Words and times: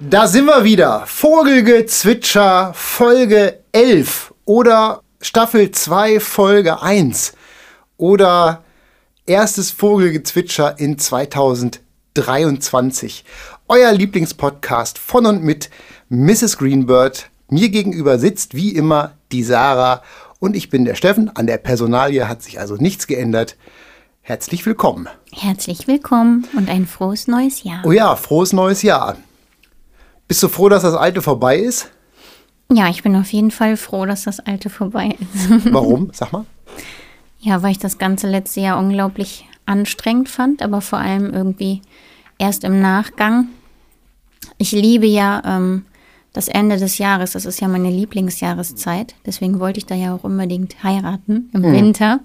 Da 0.00 0.26
sind 0.26 0.46
wir 0.46 0.64
wieder. 0.64 1.04
Vogelgezwitscher 1.06 2.72
Folge 2.74 3.60
11 3.70 4.34
oder 4.44 5.02
Staffel 5.20 5.70
2 5.70 6.18
Folge 6.18 6.82
1 6.82 7.34
oder 7.96 8.64
erstes 9.24 9.70
Vogelgezwitscher 9.70 10.80
in 10.80 10.98
2023. 10.98 13.24
Euer 13.68 13.92
Lieblingspodcast 13.92 14.98
von 14.98 15.26
und 15.26 15.44
mit 15.44 15.70
Mrs. 16.08 16.58
Greenbird. 16.58 17.30
Mir 17.48 17.68
gegenüber 17.68 18.18
sitzt 18.18 18.54
wie 18.54 18.70
immer 18.70 19.12
die 19.30 19.44
Sarah 19.44 20.02
und 20.40 20.56
ich 20.56 20.70
bin 20.70 20.84
der 20.84 20.96
Steffen. 20.96 21.30
An 21.36 21.46
der 21.46 21.58
Personalie 21.58 22.28
hat 22.28 22.42
sich 22.42 22.58
also 22.58 22.74
nichts 22.74 23.06
geändert. 23.06 23.56
Herzlich 24.22 24.66
willkommen. 24.66 25.06
Herzlich 25.32 25.86
willkommen 25.86 26.48
und 26.56 26.68
ein 26.68 26.88
frohes 26.88 27.28
neues 27.28 27.62
Jahr. 27.62 27.82
Oh 27.84 27.92
ja, 27.92 28.16
frohes 28.16 28.52
neues 28.52 28.82
Jahr. 28.82 29.16
Bist 30.28 30.42
du 30.42 30.48
froh, 30.48 30.68
dass 30.68 30.82
das 30.82 30.94
alte 30.94 31.22
vorbei 31.22 31.58
ist? 31.58 31.90
Ja, 32.72 32.88
ich 32.88 33.02
bin 33.02 33.14
auf 33.16 33.32
jeden 33.32 33.50
Fall 33.50 33.76
froh, 33.76 34.06
dass 34.06 34.24
das 34.24 34.40
alte 34.40 34.70
vorbei 34.70 35.16
ist. 35.20 35.64
Warum? 35.72 36.10
Sag 36.12 36.32
mal. 36.32 36.46
Ja, 37.40 37.62
weil 37.62 37.72
ich 37.72 37.78
das 37.78 37.98
ganze 37.98 38.28
letzte 38.28 38.60
Jahr 38.60 38.78
unglaublich 38.78 39.46
anstrengend 39.66 40.28
fand, 40.28 40.62
aber 40.62 40.80
vor 40.80 40.98
allem 40.98 41.32
irgendwie 41.32 41.82
erst 42.38 42.64
im 42.64 42.80
Nachgang. 42.80 43.48
Ich 44.56 44.72
liebe 44.72 45.06
ja 45.06 45.42
ähm, 45.44 45.84
das 46.32 46.48
Ende 46.48 46.78
des 46.78 46.98
Jahres, 46.98 47.32
das 47.32 47.44
ist 47.44 47.60
ja 47.60 47.68
meine 47.68 47.90
Lieblingsjahreszeit. 47.90 49.14
Deswegen 49.26 49.60
wollte 49.60 49.78
ich 49.78 49.86
da 49.86 49.94
ja 49.94 50.14
auch 50.14 50.24
unbedingt 50.24 50.82
heiraten 50.82 51.50
im 51.52 51.64
hm. 51.64 51.72
Winter. 51.72 52.20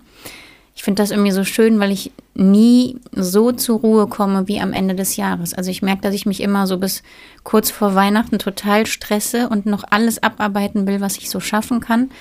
Ich 0.80 0.84
finde 0.86 1.04
das 1.04 1.12
irgendwie 1.12 1.32
so 1.32 1.44
schön, 1.44 1.78
weil 1.82 1.92
ich 1.92 2.14
nie 2.36 3.02
so 3.12 3.52
zur 3.52 3.82
Ruhe 3.82 4.08
komme 4.08 4.48
wie 4.48 4.62
am 4.62 4.72
Ende 4.72 4.96
des 4.96 5.18
Jahres. 5.18 5.54
Also 5.54 5.70
ich 5.70 5.82
merke, 5.82 6.04
dass 6.04 6.16
ich 6.16 6.26
mich 6.26 6.40
immer 6.40 6.68
so 6.68 6.78
bis 6.78 7.04
kurz 7.44 7.70
vor 7.70 7.96
Weihnachten 7.96 8.40
total 8.40 8.86
stresse 8.86 9.50
und 9.50 9.66
noch 9.66 9.84
alles 9.90 10.24
abarbeiten 10.24 10.88
will, 10.88 11.02
was 11.02 11.18
ich 11.18 11.30
so 11.30 11.42
schaffen 11.42 11.82
kann. 11.82 12.12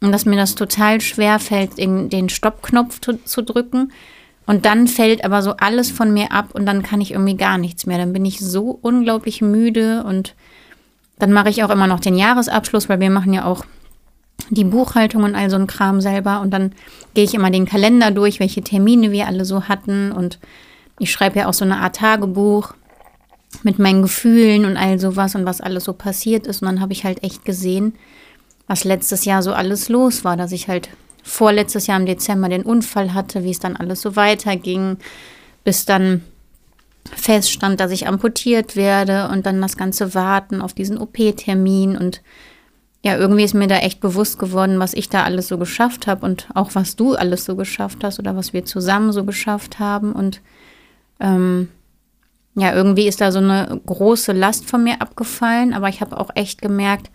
Und 0.00 0.10
dass 0.10 0.24
mir 0.24 0.36
das 0.36 0.54
total 0.54 1.02
schwer 1.02 1.38
fällt, 1.38 1.76
den 1.76 2.28
Stoppknopf 2.30 2.98
zu, 3.02 3.22
zu 3.24 3.42
drücken. 3.42 3.92
Und 4.46 4.64
dann 4.64 4.88
fällt 4.88 5.22
aber 5.22 5.42
so 5.42 5.58
alles 5.58 5.90
von 5.90 6.10
mir 6.10 6.32
ab 6.32 6.54
und 6.54 6.64
dann 6.64 6.82
kann 6.82 7.02
ich 7.02 7.10
irgendwie 7.10 7.36
gar 7.36 7.58
nichts 7.58 7.84
mehr. 7.84 7.98
Dann 7.98 8.14
bin 8.14 8.24
ich 8.24 8.40
so 8.40 8.78
unglaublich 8.80 9.42
müde 9.42 10.02
und 10.04 10.34
dann 11.18 11.34
mache 11.34 11.50
ich 11.50 11.62
auch 11.62 11.68
immer 11.68 11.86
noch 11.86 12.00
den 12.00 12.16
Jahresabschluss, 12.16 12.88
weil 12.88 13.00
wir 13.00 13.10
machen 13.10 13.34
ja 13.34 13.44
auch 13.44 13.66
die 14.50 14.64
Buchhaltung 14.64 15.24
und 15.24 15.34
all 15.34 15.50
so 15.50 15.56
ein 15.56 15.66
Kram 15.66 16.00
selber. 16.00 16.40
Und 16.40 16.50
dann 16.50 16.72
gehe 17.14 17.24
ich 17.24 17.34
immer 17.34 17.50
den 17.50 17.66
Kalender 17.66 18.10
durch, 18.10 18.40
welche 18.40 18.62
Termine 18.62 19.12
wir 19.12 19.26
alle 19.26 19.44
so 19.44 19.64
hatten. 19.64 20.12
Und 20.12 20.38
ich 20.98 21.10
schreibe 21.10 21.40
ja 21.40 21.48
auch 21.48 21.54
so 21.54 21.64
eine 21.64 21.78
Art 21.78 21.96
Tagebuch 21.96 22.74
mit 23.62 23.78
meinen 23.78 24.02
Gefühlen 24.02 24.64
und 24.64 24.76
all 24.76 24.98
sowas 24.98 25.34
und 25.34 25.46
was 25.46 25.60
alles 25.60 25.84
so 25.84 25.92
passiert 25.92 26.46
ist. 26.46 26.62
Und 26.62 26.68
dann 26.68 26.80
habe 26.80 26.92
ich 26.92 27.04
halt 27.04 27.22
echt 27.22 27.44
gesehen, 27.44 27.94
was 28.66 28.84
letztes 28.84 29.24
Jahr 29.24 29.42
so 29.42 29.52
alles 29.52 29.88
los 29.88 30.24
war, 30.24 30.36
dass 30.36 30.52
ich 30.52 30.68
halt 30.68 30.88
vorletztes 31.22 31.86
Jahr 31.86 31.98
im 31.98 32.06
Dezember 32.06 32.48
den 32.48 32.62
Unfall 32.62 33.14
hatte, 33.14 33.44
wie 33.44 33.50
es 33.50 33.58
dann 33.58 33.76
alles 33.76 34.00
so 34.00 34.16
weiterging, 34.16 34.98
bis 35.64 35.84
dann 35.84 36.22
feststand, 37.14 37.80
dass 37.80 37.90
ich 37.90 38.06
amputiert 38.06 38.76
werde 38.76 39.28
und 39.28 39.46
dann 39.46 39.60
das 39.60 39.76
ganze 39.76 40.14
Warten 40.14 40.60
auf 40.60 40.74
diesen 40.74 40.98
OP-Termin 40.98 41.96
und 41.96 42.22
ja, 43.02 43.16
irgendwie 43.16 43.44
ist 43.44 43.54
mir 43.54 43.68
da 43.68 43.78
echt 43.78 44.00
bewusst 44.00 44.38
geworden, 44.38 44.80
was 44.80 44.92
ich 44.92 45.08
da 45.08 45.22
alles 45.22 45.48
so 45.48 45.56
geschafft 45.56 46.06
habe 46.06 46.26
und 46.26 46.48
auch 46.54 46.74
was 46.74 46.96
du 46.96 47.14
alles 47.14 47.44
so 47.44 47.54
geschafft 47.54 48.02
hast 48.02 48.18
oder 48.18 48.36
was 48.36 48.52
wir 48.52 48.64
zusammen 48.64 49.12
so 49.12 49.24
geschafft 49.24 49.78
haben. 49.78 50.12
Und 50.12 50.40
ähm, 51.20 51.68
ja, 52.56 52.74
irgendwie 52.74 53.06
ist 53.06 53.20
da 53.20 53.30
so 53.30 53.38
eine 53.38 53.80
große 53.86 54.32
Last 54.32 54.68
von 54.68 54.82
mir 54.82 55.00
abgefallen, 55.00 55.74
aber 55.74 55.88
ich 55.88 56.00
habe 56.00 56.18
auch 56.18 56.30
echt 56.34 56.60
gemerkt, 56.60 57.10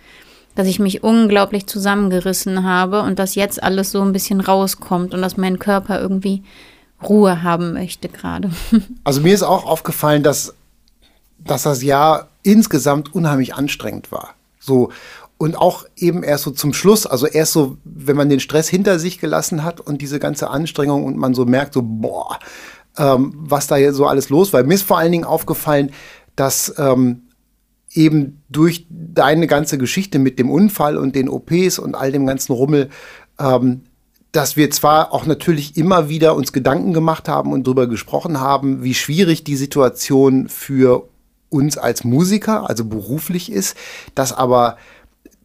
dass 0.55 0.67
ich 0.67 0.79
mich 0.79 1.03
unglaublich 1.03 1.67
zusammengerissen 1.67 2.63
habe 2.63 3.01
und 3.01 3.19
dass 3.19 3.35
jetzt 3.35 3.61
alles 3.61 3.91
so 3.91 4.01
ein 4.01 4.13
bisschen 4.13 4.39
rauskommt 4.39 5.13
und 5.13 5.21
dass 5.21 5.35
mein 5.35 5.59
Körper 5.59 5.99
irgendwie 5.99 6.43
Ruhe 7.01 7.43
haben 7.43 7.73
möchte 7.73 8.07
gerade. 8.07 8.51
Also 9.03 9.19
mir 9.19 9.33
ist 9.33 9.43
auch 9.43 9.65
aufgefallen, 9.65 10.23
dass, 10.23 10.53
dass 11.39 11.63
das 11.63 11.83
Jahr 11.83 12.29
insgesamt 12.43 13.13
unheimlich 13.13 13.55
anstrengend 13.55 14.11
war. 14.11 14.35
So, 14.59 14.91
und 15.37 15.57
auch 15.57 15.85
eben 15.95 16.23
erst 16.23 16.45
so 16.45 16.51
zum 16.51 16.73
Schluss, 16.73 17.05
also 17.05 17.27
erst 17.27 17.53
so, 17.53 17.77
wenn 17.83 18.15
man 18.15 18.29
den 18.29 18.39
Stress 18.39 18.69
hinter 18.69 18.99
sich 18.99 19.19
gelassen 19.19 19.63
hat 19.63 19.81
und 19.81 20.01
diese 20.01 20.19
ganze 20.19 20.49
Anstrengung 20.49 21.05
und 21.05 21.17
man 21.17 21.33
so 21.33 21.45
merkt, 21.45 21.73
so, 21.73 21.81
boah, 21.83 22.39
ähm, 22.97 23.33
was 23.35 23.67
da 23.67 23.77
jetzt 23.77 23.95
so 23.95 24.05
alles 24.05 24.29
los 24.29 24.53
war. 24.53 24.63
Mir 24.63 24.75
ist 24.75 24.83
vor 24.83 24.97
allen 24.97 25.11
Dingen 25.11 25.25
aufgefallen, 25.25 25.91
dass 26.35 26.73
ähm, 26.77 27.23
eben 27.91 28.41
durch 28.49 28.87
deine 28.89 29.47
ganze 29.47 29.77
Geschichte 29.77 30.19
mit 30.19 30.39
dem 30.39 30.49
Unfall 30.49 30.97
und 30.97 31.15
den 31.15 31.29
OPs 31.29 31.79
und 31.79 31.95
all 31.95 32.11
dem 32.11 32.25
ganzen 32.25 32.53
Rummel, 32.53 32.89
ähm, 33.39 33.81
dass 34.31 34.55
wir 34.55 34.71
zwar 34.71 35.13
auch 35.13 35.25
natürlich 35.25 35.77
immer 35.77 36.09
wieder 36.09 36.35
uns 36.35 36.53
Gedanken 36.53 36.93
gemacht 36.93 37.29
haben 37.29 37.51
und 37.51 37.67
darüber 37.67 37.87
gesprochen 37.87 38.39
haben, 38.39 38.83
wie 38.83 38.95
schwierig 38.95 39.43
die 39.43 39.55
Situation 39.55 40.49
für 40.49 41.07
uns 41.49 41.77
als 41.77 42.03
Musiker, 42.03 42.67
also 42.67 42.85
beruflich 42.85 43.51
ist, 43.51 43.77
dass 44.15 44.33
aber 44.33 44.77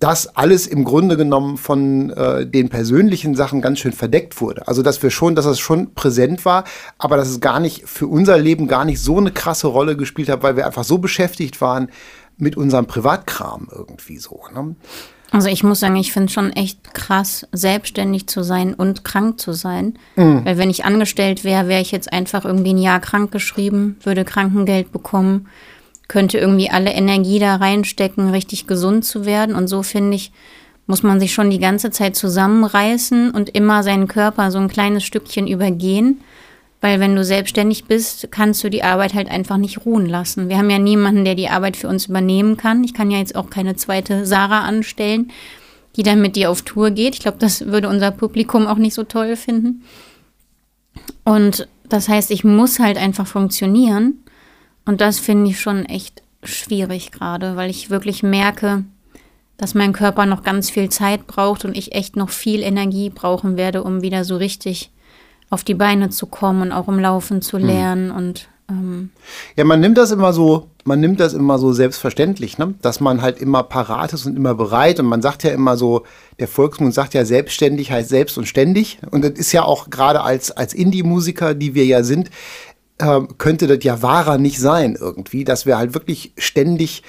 das 0.00 0.36
alles 0.36 0.66
im 0.66 0.84
Grunde 0.84 1.16
genommen 1.16 1.56
von 1.56 2.10
äh, 2.10 2.46
den 2.46 2.68
persönlichen 2.68 3.34
Sachen 3.34 3.60
ganz 3.60 3.80
schön 3.80 3.92
verdeckt 3.92 4.40
wurde. 4.40 4.68
Also 4.68 4.82
dass 4.82 5.02
wir 5.02 5.10
schon, 5.10 5.34
dass 5.34 5.44
es 5.44 5.58
schon 5.58 5.94
präsent 5.94 6.44
war, 6.44 6.64
aber 6.98 7.16
dass 7.16 7.28
es 7.28 7.40
gar 7.40 7.58
nicht 7.58 7.88
für 7.88 8.06
unser 8.06 8.38
Leben 8.38 8.68
gar 8.68 8.84
nicht 8.84 9.00
so 9.00 9.18
eine 9.18 9.32
krasse 9.32 9.66
Rolle 9.66 9.96
gespielt 9.96 10.28
hat, 10.28 10.42
weil 10.42 10.56
wir 10.56 10.66
einfach 10.66 10.84
so 10.84 10.98
beschäftigt 10.98 11.60
waren 11.60 11.88
mit 12.36 12.56
unserem 12.56 12.86
Privatkram 12.86 13.68
irgendwie 13.74 14.18
so. 14.18 14.40
Ne? 14.54 14.76
Also 15.30 15.48
ich 15.48 15.62
muss 15.62 15.80
sagen, 15.80 15.96
ich 15.96 16.12
finde 16.12 16.26
es 16.26 16.32
schon 16.32 16.52
echt 16.52 16.94
krass, 16.94 17.46
selbstständig 17.52 18.28
zu 18.28 18.42
sein 18.42 18.74
und 18.74 19.04
krank 19.04 19.40
zu 19.40 19.52
sein. 19.52 19.98
Mhm. 20.16 20.44
Weil 20.44 20.58
wenn 20.58 20.70
ich 20.70 20.84
angestellt 20.84 21.44
wäre, 21.44 21.68
wäre 21.68 21.82
ich 21.82 21.90
jetzt 21.90 22.12
einfach 22.12 22.44
irgendwie 22.44 22.72
ein 22.72 22.78
Jahr 22.78 23.00
krank 23.00 23.32
geschrieben, 23.32 23.96
würde 24.04 24.24
Krankengeld 24.24 24.92
bekommen 24.92 25.48
könnte 26.08 26.38
irgendwie 26.38 26.70
alle 26.70 26.92
Energie 26.92 27.38
da 27.38 27.56
reinstecken, 27.56 28.30
richtig 28.30 28.66
gesund 28.66 29.04
zu 29.04 29.26
werden. 29.26 29.54
Und 29.54 29.68
so 29.68 29.82
finde 29.82 30.16
ich, 30.16 30.32
muss 30.86 31.02
man 31.02 31.20
sich 31.20 31.34
schon 31.34 31.50
die 31.50 31.58
ganze 31.58 31.90
Zeit 31.90 32.16
zusammenreißen 32.16 33.30
und 33.30 33.50
immer 33.50 33.82
seinen 33.82 34.08
Körper 34.08 34.50
so 34.50 34.58
ein 34.58 34.68
kleines 34.68 35.04
Stückchen 35.04 35.46
übergehen. 35.46 36.20
Weil 36.80 37.00
wenn 37.00 37.14
du 37.14 37.24
selbstständig 37.24 37.84
bist, 37.84 38.28
kannst 38.30 38.62
du 38.64 38.70
die 38.70 38.84
Arbeit 38.84 39.12
halt 39.12 39.28
einfach 39.30 39.56
nicht 39.56 39.84
ruhen 39.84 40.06
lassen. 40.06 40.48
Wir 40.48 40.58
haben 40.58 40.70
ja 40.70 40.78
niemanden, 40.78 41.24
der 41.24 41.34
die 41.34 41.48
Arbeit 41.48 41.76
für 41.76 41.88
uns 41.88 42.06
übernehmen 42.06 42.56
kann. 42.56 42.84
Ich 42.84 42.94
kann 42.94 43.10
ja 43.10 43.18
jetzt 43.18 43.36
auch 43.36 43.50
keine 43.50 43.76
zweite 43.76 44.24
Sarah 44.24 44.60
anstellen, 44.60 45.30
die 45.96 46.04
dann 46.04 46.22
mit 46.22 46.36
dir 46.36 46.50
auf 46.50 46.62
Tour 46.62 46.90
geht. 46.90 47.14
Ich 47.14 47.20
glaube, 47.20 47.38
das 47.38 47.66
würde 47.66 47.88
unser 47.88 48.12
Publikum 48.12 48.66
auch 48.66 48.76
nicht 48.76 48.94
so 48.94 49.02
toll 49.02 49.36
finden. 49.36 49.82
Und 51.24 51.68
das 51.88 52.08
heißt, 52.08 52.30
ich 52.30 52.44
muss 52.44 52.78
halt 52.78 52.96
einfach 52.96 53.26
funktionieren. 53.26 54.22
Und 54.88 55.02
das 55.02 55.18
finde 55.18 55.50
ich 55.50 55.60
schon 55.60 55.84
echt 55.84 56.22
schwierig 56.42 57.12
gerade, 57.12 57.56
weil 57.56 57.68
ich 57.68 57.90
wirklich 57.90 58.22
merke, 58.22 58.84
dass 59.58 59.74
mein 59.74 59.92
Körper 59.92 60.24
noch 60.24 60.42
ganz 60.42 60.70
viel 60.70 60.88
Zeit 60.88 61.26
braucht 61.26 61.66
und 61.66 61.76
ich 61.76 61.94
echt 61.94 62.16
noch 62.16 62.30
viel 62.30 62.62
Energie 62.62 63.10
brauchen 63.10 63.58
werde, 63.58 63.82
um 63.82 64.00
wieder 64.00 64.24
so 64.24 64.38
richtig 64.38 64.90
auf 65.50 65.62
die 65.62 65.74
Beine 65.74 66.08
zu 66.08 66.24
kommen 66.24 66.62
und 66.62 66.72
auch 66.72 66.88
um 66.88 66.98
Laufen 66.98 67.42
zu 67.42 67.58
hm. 67.58 67.66
lernen 67.66 68.08
mhm. 68.08 68.16
und 68.16 68.48
ähm 68.70 69.10
ja, 69.56 69.64
man 69.64 69.80
nimmt 69.80 69.98
das 69.98 70.10
immer 70.10 70.32
so, 70.32 70.68
man 70.84 71.00
nimmt 71.00 71.20
das 71.20 71.34
immer 71.34 71.58
so 71.58 71.72
selbstverständlich, 71.72 72.56
ne? 72.56 72.74
dass 72.80 73.00
man 73.00 73.20
halt 73.20 73.38
immer 73.38 73.64
parat 73.64 74.14
ist 74.14 74.24
und 74.24 74.36
immer 74.36 74.54
bereit 74.54 75.00
und 75.00 75.06
man 75.06 75.20
sagt 75.20 75.42
ja 75.44 75.50
immer 75.50 75.76
so, 75.76 76.04
der 76.38 76.48
Volksmund 76.48 76.94
sagt 76.94 77.12
ja 77.12 77.26
selbstständig 77.26 77.90
heißt 77.90 78.08
selbst 78.08 78.38
und 78.38 78.46
ständig 78.46 78.98
und 79.10 79.22
das 79.22 79.32
ist 79.32 79.52
ja 79.52 79.64
auch 79.64 79.90
gerade 79.90 80.22
als 80.22 80.50
als 80.50 80.72
Indie-Musiker, 80.72 81.54
die 81.54 81.74
wir 81.74 81.84
ja 81.84 82.02
sind, 82.02 82.30
ähm, 83.00 83.28
könnte 83.38 83.66
das 83.66 83.82
ja 83.82 84.02
wahrer 84.02 84.38
nicht 84.38 84.58
sein 84.58 84.96
irgendwie, 84.98 85.44
dass 85.44 85.66
wir 85.66 85.78
halt 85.78 85.94
wirklich 85.94 86.32
ständig 86.36 87.02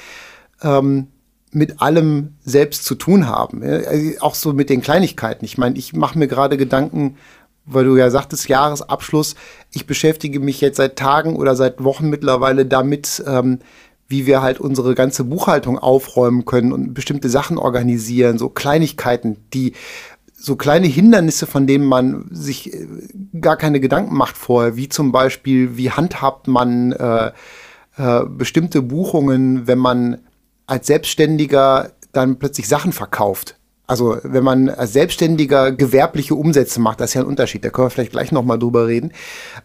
ähm, 0.62 1.08
mit 1.52 1.82
allem 1.82 2.36
selbst 2.46 2.86
zu 2.86 2.96
tun 2.96 3.28
haben. 3.28 3.64
Also 3.64 4.12
auch 4.22 4.36
so 4.36 4.54
mit 4.54 4.70
den 4.70 4.82
Kleinigkeiten. 4.82 5.46
Ich 5.46 5.58
meine, 5.58 5.78
ich 5.78 5.94
mache 5.94 6.18
mir 6.18 6.28
gerade 6.28 6.58
Gedanken, 6.58 7.18
weil 7.66 7.86
du 7.86 7.98
ja 7.98 8.10
sagtest, 8.10 8.48
Jahresabschluss. 8.50 9.36
Ich 9.72 9.88
beschäftige 9.88 10.40
mich 10.40 10.62
jetzt 10.62 10.78
seit 10.78 10.96
Tagen 10.96 11.36
oder 11.36 11.56
seit 11.56 11.84
Wochen 11.84 12.10
mittlerweile 12.10 12.66
damit, 12.66 13.24
ähm, 13.26 13.60
wie 14.08 14.26
wir 14.26 14.42
halt 14.42 14.60
unsere 14.60 14.96
ganze 14.96 15.24
Buchhaltung 15.24 15.78
aufräumen 15.78 16.46
können 16.46 16.74
und 16.74 16.94
bestimmte 16.94 17.30
Sachen 17.30 17.60
organisieren, 17.60 18.40
so 18.40 18.50
Kleinigkeiten, 18.50 19.38
die 19.54 19.74
so 20.40 20.56
kleine 20.56 20.88
Hindernisse, 20.88 21.46
von 21.46 21.68
denen 21.68 21.86
man 21.86 22.28
sich 22.32 22.74
äh, 22.74 22.88
gar 23.40 23.58
keine 23.58 23.80
Gedanken 23.80 24.16
macht 24.16 24.38
vorher, 24.38 24.76
wie 24.76 24.90
zum 24.90 25.12
Beispiel, 25.12 25.76
wie 25.78 25.92
handhabt 25.92 26.48
man 26.48 26.94
äh, 26.94 27.32
äh, 27.98 28.26
bestimmte 28.26 28.82
Buchungen, 28.82 29.68
wenn 29.68 29.78
man 29.78 30.20
als 30.66 30.88
Selbstständiger 30.88 31.92
dann 32.14 32.40
plötzlich 32.40 32.68
Sachen 32.68 32.94
verkauft. 32.94 33.56
Also 33.86 34.18
wenn 34.24 34.44
man 34.44 34.70
als 34.70 34.94
Selbstständiger 34.94 35.72
gewerbliche 35.72 36.36
Umsätze 36.36 36.80
macht, 36.80 37.02
das 37.02 37.10
ist 37.10 37.14
ja 37.16 37.22
ein 37.22 37.28
Unterschied. 37.28 37.66
Da 37.66 37.70
können 37.70 37.88
wir 37.88 37.92
vielleicht 37.92 38.12
gleich 38.12 38.32
noch 38.32 38.44
mal 38.44 38.58
drüber 38.58 38.88
reden, 38.88 39.12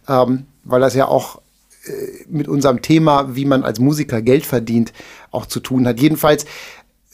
ähm, 0.09 0.47
weil 0.65 0.81
das 0.81 0.95
ja 0.95 1.07
auch 1.07 1.43
äh, 1.85 2.25
mit 2.29 2.49
unserem 2.49 2.81
Thema, 2.83 3.37
wie 3.37 3.45
man 3.45 3.63
als 3.63 3.79
Musiker 3.79 4.23
Geld 4.23 4.47
verdient, 4.47 4.93
auch 5.31 5.47
zu 5.47 5.61
tun 5.61 5.87
hat. 5.87 6.01
Jedenfalls 6.01 6.47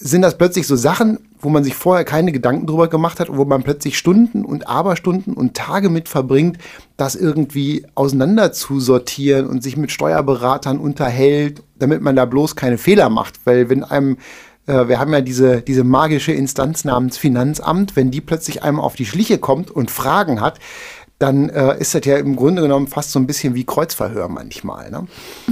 sind 0.02 0.22
das 0.22 0.38
plötzlich 0.38 0.66
so 0.66 0.76
Sachen, 0.76 1.18
wo 1.40 1.50
man 1.50 1.62
sich 1.62 1.74
vorher 1.74 2.04
keine 2.04 2.32
Gedanken 2.32 2.66
drüber 2.66 2.88
gemacht 2.88 3.20
hat 3.20 3.28
und 3.28 3.36
wo 3.36 3.44
man 3.44 3.62
plötzlich 3.62 3.98
Stunden 3.98 4.46
und 4.46 4.66
Aberstunden 4.66 5.34
und 5.34 5.54
Tage 5.54 5.90
mit 5.90 6.08
verbringt, 6.08 6.56
das 6.96 7.14
irgendwie 7.14 7.86
auseinander 7.94 8.50
zu 8.52 8.80
sortieren 8.80 9.46
und 9.46 9.62
sich 9.62 9.76
mit 9.76 9.92
Steuerberatern 9.92 10.78
unterhält, 10.78 11.62
damit 11.78 12.00
man 12.00 12.16
da 12.16 12.24
bloß 12.24 12.56
keine 12.56 12.78
Fehler 12.78 13.10
macht. 13.10 13.40
Weil 13.44 13.68
wenn 13.68 13.84
einem 13.84 14.16
äh, 14.66 14.88
wir 14.88 14.98
haben 14.98 15.12
ja 15.12 15.20
diese, 15.20 15.60
diese 15.60 15.84
magische 15.84 16.32
Instanz 16.32 16.84
namens 16.84 17.18
Finanzamt, 17.18 17.96
wenn 17.96 18.10
die 18.10 18.20
plötzlich 18.20 18.62
einem 18.62 18.80
auf 18.80 18.94
die 18.94 19.06
Schliche 19.06 19.38
kommt 19.38 19.70
und 19.70 19.90
Fragen 19.90 20.40
hat, 20.40 20.60
dann 21.20 21.50
äh, 21.50 21.78
ist 21.78 21.94
das 21.94 22.06
ja 22.06 22.16
im 22.16 22.34
Grunde 22.34 22.62
genommen 22.62 22.86
fast 22.86 23.12
so 23.12 23.18
ein 23.18 23.26
bisschen 23.26 23.54
wie 23.54 23.64
Kreuzverhör 23.64 24.28
manchmal. 24.28 24.90
Ne? 24.90 25.06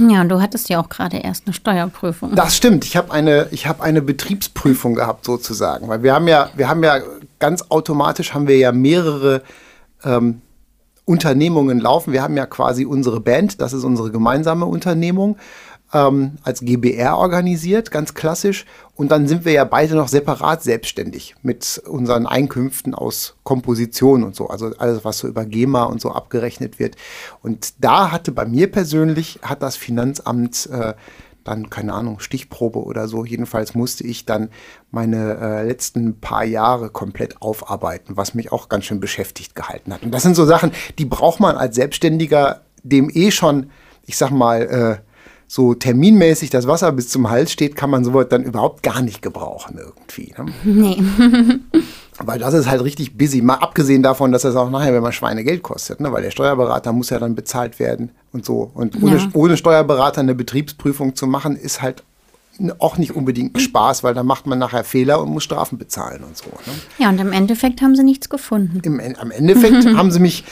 Ja, 0.09 0.21
und 0.21 0.29
du 0.29 0.41
hattest 0.41 0.67
ja 0.67 0.81
auch 0.81 0.89
gerade 0.89 1.17
erst 1.17 1.45
eine 1.45 1.53
Steuerprüfung. 1.53 2.35
Das 2.35 2.57
stimmt. 2.57 2.85
Ich 2.85 2.97
habe 2.97 3.11
eine, 3.11 3.47
ich 3.51 3.67
habe 3.67 3.83
eine 3.83 4.01
Betriebsprüfung 4.01 4.95
gehabt 4.95 5.25
sozusagen, 5.25 5.87
weil 5.87 6.01
wir 6.01 6.15
haben 6.15 6.27
ja, 6.27 6.49
wir 6.55 6.67
haben 6.67 6.83
ja 6.83 6.99
ganz 7.37 7.65
automatisch 7.69 8.33
haben 8.33 8.47
wir 8.47 8.57
ja 8.57 8.71
mehrere 8.71 9.43
ähm, 10.03 10.41
Unternehmungen 11.05 11.79
laufen. 11.79 12.13
Wir 12.13 12.23
haben 12.23 12.35
ja 12.35 12.47
quasi 12.47 12.85
unsere 12.85 13.19
Band, 13.19 13.61
das 13.61 13.71
ist 13.71 13.83
unsere 13.83 14.09
gemeinsame 14.09 14.65
Unternehmung 14.65 15.37
ähm, 15.93 16.37
als 16.43 16.61
GBR 16.61 17.17
organisiert, 17.17 17.91
ganz 17.91 18.13
klassisch. 18.13 18.65
Und 18.95 19.11
dann 19.11 19.27
sind 19.27 19.45
wir 19.45 19.53
ja 19.53 19.63
beide 19.63 19.95
noch 19.95 20.07
separat 20.07 20.61
selbstständig 20.61 21.35
mit 21.41 21.81
unseren 21.87 22.27
Einkünften 22.27 22.93
aus 22.93 23.35
Komposition 23.43 24.23
und 24.23 24.35
so. 24.35 24.47
Also 24.47 24.71
alles, 24.77 25.05
was 25.05 25.19
so 25.19 25.27
über 25.27 25.45
GEMA 25.45 25.83
und 25.83 26.01
so 26.01 26.11
abgerechnet 26.11 26.79
wird. 26.79 26.95
Und 27.41 27.73
da 27.83 28.11
hatte 28.11 28.31
bei 28.31 28.45
mir 28.45 28.69
persönlich, 28.69 29.39
hat 29.41 29.63
das 29.63 29.77
Finanzamt 29.77 30.67
äh, 30.71 30.93
dann, 31.43 31.69
keine 31.69 31.93
Ahnung, 31.93 32.19
Stichprobe 32.19 32.83
oder 32.83 33.07
so. 33.07 33.25
Jedenfalls 33.25 33.73
musste 33.73 34.05
ich 34.05 34.25
dann 34.25 34.49
meine 34.91 35.37
äh, 35.37 35.65
letzten 35.65 36.19
paar 36.19 36.43
Jahre 36.43 36.89
komplett 36.89 37.41
aufarbeiten, 37.41 38.17
was 38.17 38.35
mich 38.35 38.51
auch 38.51 38.69
ganz 38.69 38.85
schön 38.85 38.99
beschäftigt 38.99 39.55
gehalten 39.55 39.93
hat. 39.93 40.03
Und 40.03 40.11
das 40.11 40.23
sind 40.23 40.35
so 40.35 40.45
Sachen, 40.45 40.71
die 40.97 41.05
braucht 41.05 41.39
man 41.39 41.55
als 41.55 41.75
Selbstständiger, 41.75 42.61
dem 42.83 43.09
eh 43.11 43.31
schon, 43.31 43.71
ich 44.05 44.17
sag 44.17 44.31
mal, 44.31 45.01
äh, 45.01 45.08
so 45.51 45.73
terminmäßig 45.73 46.51
das 46.51 46.67
Wasser 46.67 46.91
bis 46.91 47.09
zum 47.09 47.27
Hals 47.27 47.51
steht, 47.51 47.75
kann 47.75 47.89
man 47.89 48.03
sowas 48.03 48.27
dann 48.29 48.43
überhaupt 48.43 48.83
gar 48.83 49.01
nicht 49.01 49.23
gebrauchen 49.23 49.79
irgendwie. 49.79 50.31
Ne? 50.37 50.53
Nee. 50.63 51.01
weil 52.23 52.37
das 52.37 52.53
ist 52.53 52.69
halt 52.69 52.83
richtig 52.83 53.17
busy. 53.17 53.41
Mal 53.41 53.55
abgesehen 53.55 54.03
davon, 54.03 54.31
dass 54.31 54.43
das 54.43 54.55
auch 54.55 54.69
nachher, 54.69 54.93
wenn 54.93 55.01
man 55.01 55.11
Schweinegeld 55.11 55.63
kostet, 55.63 56.01
ne? 56.01 56.13
weil 56.13 56.21
der 56.21 56.29
Steuerberater 56.29 56.93
muss 56.93 57.09
ja 57.09 57.17
dann 57.17 57.33
bezahlt 57.33 57.79
werden 57.79 58.11
und 58.31 58.45
so. 58.45 58.69
Und 58.75 59.01
ohne, 59.01 59.17
ja. 59.17 59.27
ohne 59.33 59.57
Steuerberater 59.57 60.21
eine 60.21 60.35
Betriebsprüfung 60.35 61.15
zu 61.15 61.25
machen, 61.25 61.55
ist 61.55 61.81
halt 61.81 62.03
auch 62.77 62.97
nicht 62.99 63.15
unbedingt 63.15 63.55
ein 63.57 63.59
Spaß, 63.59 64.03
weil 64.03 64.13
dann 64.13 64.27
macht 64.27 64.45
man 64.45 64.59
nachher 64.59 64.83
Fehler 64.83 65.19
und 65.19 65.31
muss 65.31 65.45
Strafen 65.45 65.79
bezahlen 65.79 66.23
und 66.23 66.37
so. 66.37 66.45
Ne? 66.45 66.73
Ja, 66.99 67.09
und 67.09 67.19
im 67.19 67.31
Endeffekt 67.31 67.81
haben 67.81 67.95
sie 67.95 68.03
nichts 68.03 68.29
gefunden. 68.29 68.81
Im, 68.83 69.01
am 69.17 69.31
Endeffekt 69.31 69.83
haben 69.97 70.11
sie 70.11 70.19
mich 70.19 70.43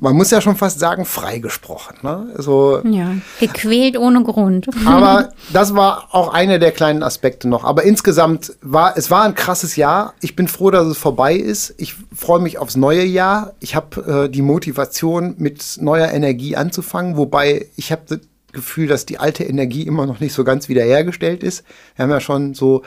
man 0.00 0.16
muss 0.16 0.30
ja 0.30 0.40
schon 0.40 0.56
fast 0.56 0.78
sagen, 0.78 1.04
freigesprochen. 1.04 1.96
Ne? 2.02 2.32
Also, 2.36 2.80
ja, 2.84 3.14
gequält 3.40 3.96
ohne 3.96 4.22
Grund. 4.22 4.68
Aber 4.84 5.30
das 5.52 5.74
war 5.74 6.08
auch 6.12 6.32
einer 6.32 6.58
der 6.58 6.72
kleinen 6.72 7.02
Aspekte 7.02 7.48
noch. 7.48 7.64
Aber 7.64 7.84
insgesamt 7.84 8.56
war 8.62 8.96
es 8.96 9.10
war 9.10 9.22
ein 9.22 9.34
krasses 9.34 9.76
Jahr. 9.76 10.14
Ich 10.20 10.36
bin 10.36 10.48
froh, 10.48 10.70
dass 10.70 10.86
es 10.86 10.98
vorbei 10.98 11.34
ist. 11.34 11.74
Ich 11.78 11.94
freue 12.14 12.40
mich 12.40 12.58
aufs 12.58 12.76
neue 12.76 13.04
Jahr. 13.04 13.52
Ich 13.60 13.74
habe 13.74 14.24
äh, 14.26 14.28
die 14.28 14.42
Motivation, 14.42 15.34
mit 15.38 15.78
neuer 15.80 16.08
Energie 16.08 16.56
anzufangen, 16.56 17.16
wobei 17.16 17.66
ich 17.76 17.92
habe 17.92 18.02
das 18.08 18.20
Gefühl, 18.52 18.88
dass 18.88 19.06
die 19.06 19.18
alte 19.18 19.44
Energie 19.44 19.82
immer 19.82 20.06
noch 20.06 20.20
nicht 20.20 20.32
so 20.32 20.42
ganz 20.42 20.68
wiederhergestellt 20.68 21.42
ist. 21.42 21.64
Wir 21.94 22.04
haben 22.04 22.10
ja 22.10 22.20
schon 22.20 22.54
so 22.54 22.82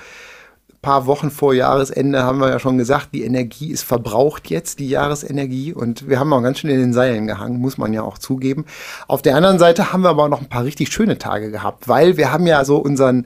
paar 0.81 1.05
Wochen 1.05 1.29
vor 1.29 1.53
Jahresende 1.53 2.23
haben 2.23 2.39
wir 2.39 2.49
ja 2.49 2.59
schon 2.59 2.77
gesagt, 2.77 3.09
die 3.13 3.23
Energie 3.23 3.71
ist 3.71 3.83
verbraucht 3.83 4.49
jetzt, 4.49 4.79
die 4.79 4.89
Jahresenergie. 4.89 5.73
Und 5.73 6.07
wir 6.07 6.19
haben 6.19 6.31
auch 6.31 6.41
ganz 6.41 6.59
schön 6.59 6.69
in 6.69 6.79
den 6.79 6.93
Seilen 6.93 7.27
gehangen, 7.27 7.59
muss 7.59 7.77
man 7.77 7.93
ja 7.93 8.01
auch 8.01 8.17
zugeben. 8.17 8.65
Auf 9.07 9.21
der 9.21 9.35
anderen 9.35 9.59
Seite 9.59 9.91
haben 9.91 10.03
wir 10.03 10.09
aber 10.09 10.23
auch 10.23 10.29
noch 10.29 10.41
ein 10.41 10.49
paar 10.49 10.63
richtig 10.63 10.91
schöne 10.91 11.17
Tage 11.17 11.51
gehabt, 11.51 11.87
weil 11.87 12.17
wir 12.17 12.31
haben 12.31 12.47
ja 12.47 12.63
so 12.63 12.77
unseren, 12.77 13.25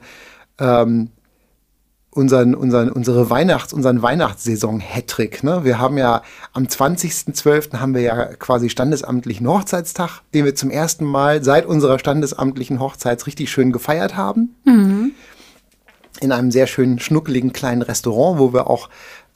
ähm, 0.58 1.10
unseren, 2.10 2.56
unseren, 2.56 2.90
unsere 2.90 3.30
Weihnachts-, 3.30 3.72
unseren 3.72 4.02
Weihnachtssaison-Hattrick. 4.02 5.44
Ne? 5.44 5.64
Wir 5.64 5.78
haben 5.78 5.96
ja 5.96 6.22
am 6.52 6.64
20.12. 6.64 7.78
haben 7.78 7.94
wir 7.94 8.02
ja 8.02 8.24
quasi 8.34 8.68
standesamtlichen 8.68 9.46
Hochzeitstag, 9.46 10.22
den 10.32 10.44
wir 10.44 10.56
zum 10.56 10.70
ersten 10.70 11.04
Mal 11.04 11.44
seit 11.44 11.66
unserer 11.66 12.00
standesamtlichen 12.00 12.80
Hochzeit 12.80 13.24
richtig 13.28 13.50
schön 13.50 13.70
gefeiert 13.70 14.16
haben. 14.16 14.56
Mhm 14.64 15.12
in 16.20 16.32
einem 16.32 16.50
sehr 16.50 16.66
schönen, 16.66 16.98
schnuckeligen 16.98 17.52
kleinen 17.52 17.82
Restaurant, 17.82 18.38
wo 18.38 18.52
wir 18.52 18.68
auch 18.68 18.88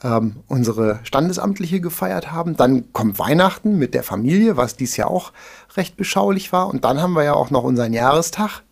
ähm, 0.03 0.37
unsere 0.47 1.01
Standesamtliche 1.03 1.81
gefeiert 1.81 2.31
haben. 2.31 2.57
Dann 2.57 2.93
kommt 2.93 3.19
Weihnachten 3.19 3.79
mit 3.79 3.95
der 3.95 4.03
Familie, 4.03 4.57
was 4.57 4.77
dies 4.77 4.97
Jahr 4.97 5.11
auch 5.11 5.33
recht 5.77 5.97
beschaulich 5.97 6.53
war. 6.53 6.69
Und 6.69 6.85
dann 6.85 7.01
haben 7.01 7.15
wir 7.15 7.25
ja 7.25 7.35
auch 7.35 7.51
noch 7.51 7.65
unseren 7.65 7.93
Jahrestag. 7.93 8.63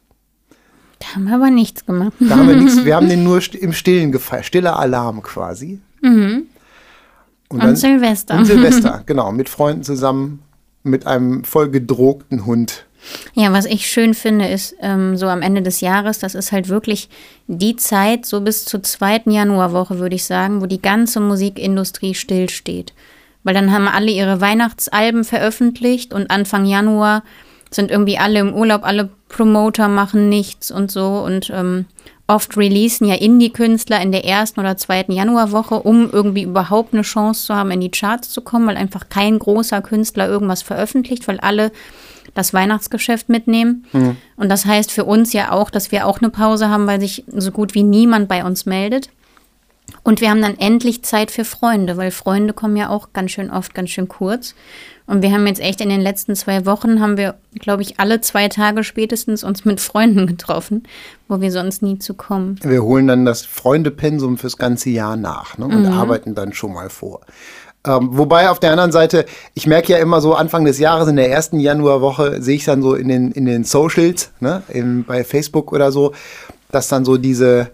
Da 0.99 1.15
haben 1.15 1.25
wir 1.25 1.35
aber 1.35 1.51
nichts 1.51 1.85
gemacht. 1.85 2.13
Da 2.21 2.37
haben 2.37 2.49
wir 2.49 2.57
nichts, 2.57 2.77
wir 2.85 2.97
haben 2.97 3.09
den 3.09 3.25
nur 3.25 3.41
im 3.55 3.73
Stillen 3.73 4.13
gefeiert, 4.13 4.47
stiller 4.47 4.79
Alarm 4.79 5.23
quasi. 5.23 5.81
Mhm. 6.01 6.47
Und, 7.49 7.63
und 7.63 7.77
Silvester. 7.77 8.39
Und 8.39 8.47
Silvester, 8.47 9.03
genau, 9.07 9.31
mit 9.33 9.49
Freunden 9.49 9.83
zusammen, 9.83 10.43
mit 10.83 11.07
einem 11.07 11.45
voll 11.45 11.71
gedrogten 11.71 12.47
Hund 12.47 12.86
ja, 13.35 13.53
was 13.53 13.67
ich 13.67 13.87
schön 13.87 14.15
finde, 14.15 14.49
ist 14.49 14.75
ähm, 14.81 15.17
so 15.17 15.27
am 15.27 15.43
Ende 15.43 15.63
des 15.63 15.81
Jahres, 15.81 16.19
das 16.19 16.35
ist 16.35 16.53
halt 16.53 16.69
wirklich 16.69 17.09
die 17.47 17.77
Zeit, 17.77 18.27
so 18.27 18.41
bis 18.41 18.65
zur 18.65 18.83
zweiten 18.83 19.31
Januarwoche, 19.31 19.99
würde 19.99 20.17
ich 20.17 20.25
sagen, 20.25 20.61
wo 20.61 20.67
die 20.67 20.83
ganze 20.83 21.21
Musikindustrie 21.21 22.15
stillsteht. 22.15 22.93
Weil 23.45 23.55
dann 23.55 23.73
haben 23.73 23.89
alle 23.89 24.11
ihre 24.11 24.41
Weihnachtsalben 24.41 25.25
veröffentlicht 25.25 26.13
und 26.13 26.31
Anfang 26.31 26.67
Januar 26.67 27.23
sind 27.71 27.91
irgendwie 27.91 28.19
alle 28.19 28.41
im 28.41 28.55
Urlaub, 28.55 28.85
alle 28.85 29.11
Promoter 29.29 29.89
machen 29.89 30.29
nichts 30.29 30.71
und 30.71 30.91
so 30.91 31.19
und 31.19 31.51
ähm, 31.51 31.87
oft 32.29 32.57
releasen 32.57 33.07
ja 33.07 33.15
Indie-Künstler 33.15 34.01
in 34.01 34.13
der 34.13 34.25
ersten 34.25 34.61
oder 34.61 34.77
zweiten 34.77 35.13
Januarwoche, 35.13 35.77
um 35.77 36.11
irgendwie 36.11 36.43
überhaupt 36.43 36.93
eine 36.93 37.03
Chance 37.03 37.47
zu 37.47 37.55
haben, 37.55 37.71
in 37.71 37.81
die 37.81 37.91
Charts 37.91 38.31
zu 38.31 38.41
kommen, 38.41 38.67
weil 38.67 38.77
einfach 38.77 39.09
kein 39.09 39.39
großer 39.39 39.81
Künstler 39.83 40.29
irgendwas 40.29 40.63
veröffentlicht, 40.63 41.29
weil 41.29 41.39
alle 41.39 41.71
das 42.35 42.53
Weihnachtsgeschäft 42.53 43.29
mitnehmen. 43.29 43.85
Mhm. 43.93 44.17
Und 44.37 44.49
das 44.49 44.67
heißt 44.67 44.93
für 44.93 45.05
uns 45.05 45.33
ja 45.33 45.53
auch, 45.53 45.71
dass 45.71 45.93
wir 45.93 46.07
auch 46.07 46.21
eine 46.21 46.31
Pause 46.31 46.69
haben, 46.69 46.87
weil 46.87 47.01
sich 47.01 47.25
so 47.29 47.51
gut 47.51 47.75
wie 47.75 47.83
niemand 47.83 48.29
bei 48.29 48.45
uns 48.45 48.67
meldet. 48.67 49.11
Und 50.03 50.21
wir 50.21 50.31
haben 50.31 50.43
dann 50.43 50.59
endlich 50.59 51.05
Zeit 51.05 51.31
für 51.31 51.45
Freunde, 51.45 51.97
weil 51.97 52.11
Freunde 52.11 52.53
kommen 52.53 52.77
ja 52.77 52.89
auch 52.89 53.13
ganz 53.13 53.33
schön 53.33 53.51
oft, 53.51 53.75
ganz 53.75 53.91
schön 53.91 54.09
kurz. 54.09 54.55
Und 55.07 55.23
wir 55.23 55.33
haben 55.33 55.47
jetzt 55.47 55.61
echt 55.61 55.81
in 55.81 55.89
den 55.89 56.01
letzten 56.01 56.35
zwei 56.35 56.67
Wochen, 56.67 57.01
haben 57.01 57.17
wir, 57.17 57.37
glaube 57.55 57.83
ich, 57.83 58.01
alle 58.01 58.21
zwei 58.21 58.49
Tage 58.49 58.83
spätestens 58.83 59.45
uns 59.45 59.65
mit 59.65 59.81
Freunden 59.81 60.27
getroffen, 60.27 60.83
wo 61.29 61.41
wir 61.41 61.53
sonst 61.53 61.83
nie 61.83 61.99
zu 61.99 62.15
kommen. 62.15 62.59
Wir 62.63 62.83
holen 62.83 63.07
dann 63.07 63.25
das 63.25 63.43
Freundepensum 63.45 64.37
fürs 64.37 64.57
ganze 64.57 64.91
Jahr 64.91 65.17
nach 65.17 65.59
ne, 65.59 65.67
und 65.67 65.83
mhm. 65.83 65.93
arbeiten 65.93 66.35
dann 66.35 66.53
schon 66.53 66.73
mal 66.73 66.91
vor. 66.91 67.21
Ähm, 67.87 68.09
wobei 68.13 68.51
auf 68.51 68.59
der 68.59 68.73
anderen 68.73 68.93
Seite, 68.93 69.25
ich 69.55 69.67
merke 69.67 69.93
ja 69.93 69.99
immer 69.99 70.21
so 70.21 70.35
Anfang 70.35 70.65
des 70.65 70.79
Jahres, 70.79 71.09
in 71.09 71.17
der 71.17 71.31
ersten 71.31 71.61
Januarwoche, 71.61 72.43
sehe 72.43 72.57
ich 72.57 72.65
dann 72.65 72.83
so 72.83 72.95
in 72.95 73.09
den, 73.09 73.31
in 73.31 73.47
den 73.47 73.65
Socials, 73.65 74.33
ne, 74.41 74.63
in, 74.69 75.05
bei 75.05 75.23
Facebook 75.23 75.73
oder 75.73 75.93
so, 75.93 76.13
dass 76.73 76.89
dann 76.89 77.05
so 77.05 77.17
diese, 77.17 77.71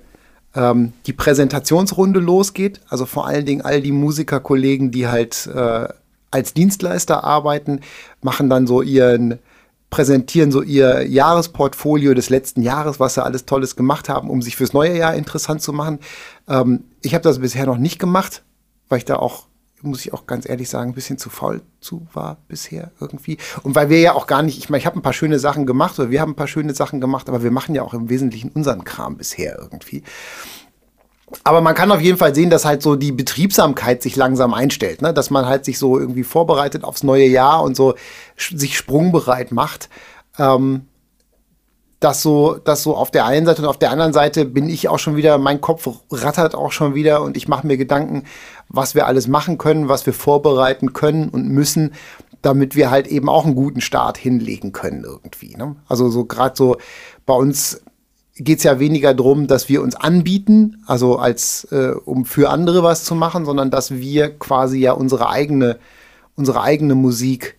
ähm, 0.54 0.92
die 1.06 1.14
Präsentationsrunde 1.14 2.20
losgeht. 2.20 2.80
Also 2.88 3.06
vor 3.06 3.26
allen 3.26 3.46
Dingen 3.46 3.62
all 3.62 3.80
die 3.80 3.92
Musikerkollegen, 3.92 4.90
die 4.90 5.08
halt 5.08 5.48
äh, 5.52 5.88
als 6.30 6.52
Dienstleister 6.52 7.24
arbeiten, 7.24 7.80
machen 8.20 8.50
dann 8.50 8.66
so 8.66 8.82
ihren, 8.82 9.38
präsentieren 9.88 10.52
so 10.52 10.62
ihr 10.62 11.06
Jahresportfolio 11.06 12.14
des 12.14 12.30
letzten 12.30 12.62
Jahres, 12.62 13.00
was 13.00 13.14
sie 13.14 13.24
alles 13.24 13.46
Tolles 13.46 13.76
gemacht 13.76 14.08
haben, 14.08 14.28
um 14.28 14.42
sich 14.42 14.56
fürs 14.56 14.72
neue 14.72 14.96
Jahr 14.96 15.14
interessant 15.14 15.62
zu 15.62 15.72
machen. 15.72 16.00
Ähm, 16.48 16.84
ich 17.02 17.14
habe 17.14 17.24
das 17.24 17.38
bisher 17.38 17.64
noch 17.64 17.78
nicht 17.78 17.98
gemacht, 17.98 18.42
weil 18.88 18.98
ich 18.98 19.04
da 19.04 19.16
auch 19.16 19.46
muss 19.82 20.00
ich 20.00 20.12
auch 20.12 20.26
ganz 20.26 20.48
ehrlich 20.48 20.68
sagen, 20.68 20.90
ein 20.90 20.94
bisschen 20.94 21.18
zu 21.18 21.30
faul 21.30 21.62
zu 21.80 22.06
war 22.12 22.38
bisher 22.48 22.92
irgendwie. 23.00 23.38
Und 23.62 23.74
weil 23.74 23.88
wir 23.88 24.00
ja 24.00 24.14
auch 24.14 24.26
gar 24.26 24.42
nicht, 24.42 24.58
ich 24.58 24.70
meine, 24.70 24.80
ich 24.80 24.86
habe 24.86 24.98
ein 24.98 25.02
paar 25.02 25.12
schöne 25.12 25.38
Sachen 25.38 25.66
gemacht 25.66 25.98
oder 25.98 26.10
wir 26.10 26.20
haben 26.20 26.32
ein 26.32 26.36
paar 26.36 26.48
schöne 26.48 26.74
Sachen 26.74 27.00
gemacht, 27.00 27.28
aber 27.28 27.42
wir 27.42 27.50
machen 27.50 27.74
ja 27.74 27.82
auch 27.82 27.94
im 27.94 28.08
Wesentlichen 28.08 28.50
unseren 28.50 28.84
Kram 28.84 29.16
bisher 29.16 29.58
irgendwie. 29.58 30.02
Aber 31.44 31.60
man 31.60 31.74
kann 31.74 31.90
auf 31.90 32.00
jeden 32.00 32.18
Fall 32.18 32.34
sehen, 32.34 32.50
dass 32.50 32.64
halt 32.64 32.82
so 32.82 32.94
die 32.96 33.12
Betriebsamkeit 33.12 34.02
sich 34.02 34.16
langsam 34.16 34.54
einstellt, 34.54 35.02
ne? 35.02 35.14
dass 35.14 35.30
man 35.30 35.46
halt 35.46 35.64
sich 35.64 35.78
so 35.78 35.98
irgendwie 35.98 36.24
vorbereitet 36.24 36.84
aufs 36.84 37.02
neue 37.02 37.26
Jahr 37.26 37.62
und 37.62 37.76
so 37.76 37.94
sich 38.36 38.76
sprungbereit 38.76 39.50
macht. 39.50 39.88
Ähm, 40.38 40.86
das 42.02 42.20
so, 42.20 42.58
das 42.64 42.82
so 42.82 42.96
auf 42.96 43.10
der 43.10 43.26
einen 43.26 43.46
Seite 43.46 43.62
und 43.62 43.68
auf 43.68 43.78
der 43.78 43.90
anderen 43.90 44.12
Seite 44.12 44.44
bin 44.44 44.68
ich 44.68 44.88
auch 44.88 44.98
schon 44.98 45.16
wieder, 45.16 45.38
mein 45.38 45.60
Kopf 45.60 45.88
rattert 46.10 46.54
auch 46.54 46.72
schon 46.72 46.94
wieder 46.94 47.22
und 47.22 47.36
ich 47.36 47.48
mache 47.48 47.66
mir 47.66 47.76
Gedanken, 47.76 48.24
was 48.68 48.94
wir 48.94 49.06
alles 49.06 49.28
machen 49.28 49.56
können, 49.56 49.88
was 49.88 50.04
wir 50.04 50.12
vorbereiten 50.12 50.92
können 50.92 51.28
und 51.28 51.48
müssen, 51.48 51.92
damit 52.42 52.74
wir 52.74 52.90
halt 52.90 53.06
eben 53.06 53.28
auch 53.28 53.44
einen 53.44 53.54
guten 53.54 53.80
Start 53.80 54.18
hinlegen 54.18 54.72
können 54.72 55.04
irgendwie. 55.04 55.54
Ne? 55.56 55.76
Also 55.86 56.10
so 56.10 56.24
gerade 56.24 56.56
so 56.56 56.76
bei 57.24 57.34
uns 57.34 57.80
geht 58.36 58.58
es 58.58 58.64
ja 58.64 58.80
weniger 58.80 59.14
darum, 59.14 59.46
dass 59.46 59.68
wir 59.68 59.82
uns 59.82 59.94
anbieten, 59.94 60.82
also 60.86 61.18
als 61.18 61.64
äh, 61.70 61.92
um 62.04 62.24
für 62.24 62.50
andere 62.50 62.82
was 62.82 63.04
zu 63.04 63.14
machen, 63.14 63.44
sondern 63.44 63.70
dass 63.70 63.92
wir 63.92 64.36
quasi 64.38 64.78
ja 64.80 64.92
unsere 64.92 65.28
eigene, 65.28 65.78
unsere 66.34 66.62
eigene 66.62 66.96
Musik 66.96 67.58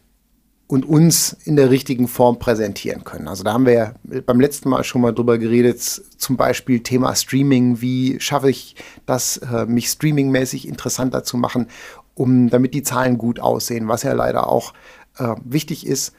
und 0.74 0.90
uns 0.90 1.38
in 1.44 1.56
der 1.56 1.70
richtigen 1.70 2.08
Form 2.08 2.40
präsentieren 2.40 3.04
können. 3.04 3.28
Also 3.28 3.44
da 3.44 3.54
haben 3.54 3.68
wir 3.68 3.74
ja 3.74 3.94
beim 4.26 4.40
letzten 4.40 4.70
Mal 4.70 4.84
schon 4.84 5.04
mal 5.04 5.14
drüber 5.14 5.38
geredet, 5.38 5.80
zum 5.80 6.36
Beispiel 6.36 6.80
Thema 6.80 7.16
Streaming, 7.16 7.80
wie 7.80 8.20
schaffe 8.20 8.50
ich 8.50 8.76
das, 9.06 9.38
äh, 9.38 9.68
mich 9.68 9.88
streamingmäßig 9.90 10.68
interessanter 10.68 11.24
zu 11.24 11.38
machen, 11.38 11.68
um 12.16 12.50
damit 12.50 12.74
die 12.74 12.82
Zahlen 12.82 13.20
gut 13.20 13.40
aussehen, 13.40 13.88
was 13.88 14.02
ja 14.02 14.14
leider 14.14 14.48
auch 14.48 14.74
äh, 15.20 15.36
wichtig 15.46 15.86
ist 15.86 16.16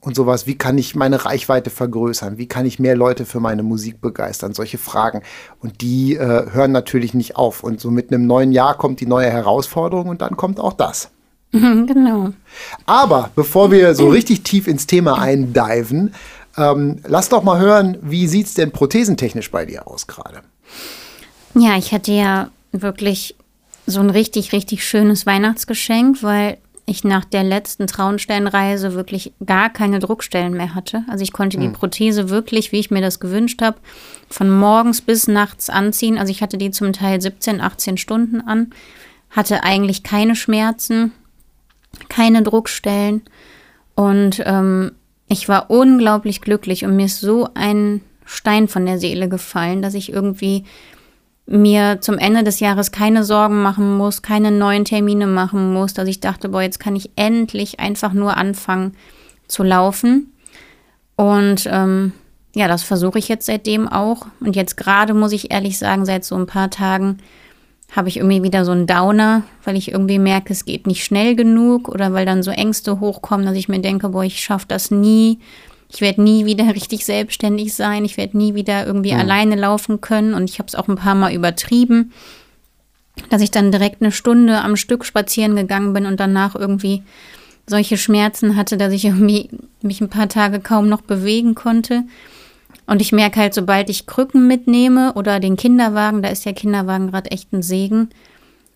und 0.00 0.16
sowas. 0.16 0.46
Wie 0.46 0.56
kann 0.56 0.78
ich 0.78 0.94
meine 0.94 1.26
Reichweite 1.26 1.68
vergrößern? 1.68 2.38
Wie 2.38 2.48
kann 2.48 2.64
ich 2.64 2.78
mehr 2.78 2.96
Leute 2.96 3.26
für 3.26 3.40
meine 3.40 3.62
Musik 3.62 4.00
begeistern? 4.00 4.54
Solche 4.54 4.78
Fragen. 4.78 5.20
Und 5.60 5.82
die 5.82 6.16
äh, 6.16 6.50
hören 6.50 6.72
natürlich 6.72 7.12
nicht 7.12 7.36
auf. 7.36 7.62
Und 7.62 7.78
so 7.78 7.90
mit 7.90 8.10
einem 8.10 8.26
neuen 8.26 8.52
Jahr 8.52 8.78
kommt 8.78 9.00
die 9.00 9.06
neue 9.06 9.28
Herausforderung 9.28 10.08
und 10.08 10.22
dann 10.22 10.38
kommt 10.38 10.60
auch 10.60 10.72
das. 10.72 11.10
Genau. 11.52 12.32
Aber 12.86 13.30
bevor 13.34 13.70
wir 13.70 13.94
so 13.94 14.08
richtig 14.08 14.42
tief 14.42 14.66
ins 14.66 14.86
Thema 14.86 15.18
eindiven, 15.18 16.14
ähm, 16.56 17.00
lass 17.06 17.28
doch 17.28 17.42
mal 17.42 17.60
hören, 17.60 17.98
wie 18.02 18.26
sieht 18.26 18.46
es 18.46 18.54
denn 18.54 18.72
prothesentechnisch 18.72 19.50
bei 19.50 19.64
dir 19.66 19.86
aus 19.86 20.06
gerade? 20.06 20.40
Ja, 21.54 21.76
ich 21.76 21.92
hatte 21.92 22.12
ja 22.12 22.50
wirklich 22.72 23.36
so 23.86 24.00
ein 24.00 24.10
richtig, 24.10 24.52
richtig 24.52 24.86
schönes 24.86 25.26
Weihnachtsgeschenk, 25.26 26.22
weil 26.22 26.58
ich 26.84 27.04
nach 27.04 27.24
der 27.24 27.44
letzten 27.44 27.86
Traunsteinreise 27.86 28.94
wirklich 28.94 29.32
gar 29.44 29.70
keine 29.70 29.98
Druckstellen 29.98 30.52
mehr 30.54 30.74
hatte. 30.74 31.04
Also 31.08 31.22
ich 31.22 31.32
konnte 31.32 31.58
die 31.58 31.66
hm. 31.66 31.72
Prothese 31.72 32.28
wirklich, 32.28 32.72
wie 32.72 32.80
ich 32.80 32.90
mir 32.90 33.00
das 33.00 33.20
gewünscht 33.20 33.62
habe, 33.62 33.78
von 34.28 34.50
morgens 34.50 35.00
bis 35.00 35.28
nachts 35.28 35.70
anziehen. 35.70 36.18
Also 36.18 36.30
ich 36.30 36.42
hatte 36.42 36.58
die 36.58 36.70
zum 36.70 36.92
Teil 36.92 37.20
17, 37.20 37.60
18 37.60 37.98
Stunden 37.98 38.40
an, 38.40 38.72
hatte 39.30 39.62
eigentlich 39.62 40.02
keine 40.02 40.34
Schmerzen, 40.34 41.12
keine 42.08 42.42
Druckstellen 42.42 43.22
und 43.94 44.42
ähm, 44.44 44.92
ich 45.28 45.48
war 45.48 45.70
unglaublich 45.70 46.40
glücklich 46.40 46.84
und 46.84 46.96
mir 46.96 47.06
ist 47.06 47.20
so 47.20 47.48
ein 47.54 48.02
Stein 48.24 48.68
von 48.68 48.86
der 48.86 48.98
Seele 48.98 49.28
gefallen, 49.28 49.82
dass 49.82 49.94
ich 49.94 50.12
irgendwie 50.12 50.64
mir 51.46 52.00
zum 52.00 52.18
Ende 52.18 52.44
des 52.44 52.60
Jahres 52.60 52.92
keine 52.92 53.24
Sorgen 53.24 53.62
machen 53.62 53.96
muss, 53.96 54.22
keine 54.22 54.50
neuen 54.50 54.84
Termine 54.84 55.26
machen 55.26 55.72
muss, 55.72 55.92
dass 55.94 56.08
ich 56.08 56.20
dachte, 56.20 56.48
boah, 56.48 56.62
jetzt 56.62 56.80
kann 56.80 56.96
ich 56.96 57.10
endlich 57.16 57.80
einfach 57.80 58.12
nur 58.12 58.36
anfangen 58.36 58.94
zu 59.48 59.62
laufen. 59.62 60.32
Und 61.16 61.68
ähm, 61.70 62.12
ja, 62.54 62.68
das 62.68 62.82
versuche 62.82 63.18
ich 63.18 63.28
jetzt 63.28 63.46
seitdem 63.46 63.88
auch. 63.88 64.26
Und 64.40 64.56
jetzt 64.56 64.76
gerade 64.76 65.14
muss 65.14 65.32
ich 65.32 65.52
ehrlich 65.52 65.78
sagen, 65.78 66.04
seit 66.04 66.24
so 66.24 66.36
ein 66.36 66.46
paar 66.46 66.70
Tagen 66.70 67.18
habe 67.94 68.08
ich 68.08 68.16
irgendwie 68.16 68.42
wieder 68.42 68.64
so 68.64 68.72
einen 68.72 68.86
Downer, 68.86 69.42
weil 69.64 69.76
ich 69.76 69.92
irgendwie 69.92 70.18
merke, 70.18 70.52
es 70.52 70.64
geht 70.64 70.86
nicht 70.86 71.04
schnell 71.04 71.36
genug 71.36 71.88
oder 71.88 72.12
weil 72.12 72.26
dann 72.26 72.42
so 72.42 72.50
Ängste 72.50 73.00
hochkommen, 73.00 73.46
dass 73.46 73.56
ich 73.56 73.68
mir 73.68 73.80
denke, 73.80 74.08
boah, 74.08 74.24
ich 74.24 74.40
schaffe 74.40 74.66
das 74.68 74.90
nie 74.90 75.38
ich 75.92 76.00
werde 76.00 76.22
nie 76.22 76.46
wieder 76.46 76.64
richtig 76.74 77.04
selbstständig 77.04 77.74
sein, 77.74 78.04
ich 78.04 78.16
werde 78.16 78.36
nie 78.36 78.54
wieder 78.54 78.86
irgendwie 78.86 79.12
mhm. 79.12 79.20
alleine 79.20 79.56
laufen 79.56 80.00
können 80.00 80.34
und 80.34 80.48
ich 80.48 80.58
habe 80.58 80.68
es 80.68 80.74
auch 80.74 80.88
ein 80.88 80.96
paar 80.96 81.14
Mal 81.14 81.34
übertrieben, 81.34 82.12
dass 83.28 83.42
ich 83.42 83.50
dann 83.50 83.70
direkt 83.70 84.00
eine 84.00 84.12
Stunde 84.12 84.60
am 84.62 84.76
Stück 84.76 85.04
spazieren 85.04 85.54
gegangen 85.54 85.92
bin 85.92 86.06
und 86.06 86.18
danach 86.18 86.54
irgendwie 86.54 87.02
solche 87.66 87.96
Schmerzen 87.96 88.56
hatte, 88.56 88.76
dass 88.76 88.92
ich 88.92 89.04
irgendwie 89.04 89.50
mich 89.82 90.00
ein 90.00 90.08
paar 90.08 90.28
Tage 90.28 90.60
kaum 90.60 90.88
noch 90.88 91.02
bewegen 91.02 91.54
konnte. 91.54 92.04
Und 92.92 93.00
ich 93.00 93.10
merke 93.10 93.40
halt, 93.40 93.54
sobald 93.54 93.88
ich 93.88 94.06
Krücken 94.06 94.46
mitnehme 94.46 95.14
oder 95.14 95.40
den 95.40 95.56
Kinderwagen, 95.56 96.20
da 96.20 96.28
ist 96.28 96.44
der 96.44 96.52
Kinderwagen 96.52 97.10
gerade 97.10 97.30
echt 97.30 97.50
ein 97.54 97.62
Segen, 97.62 98.10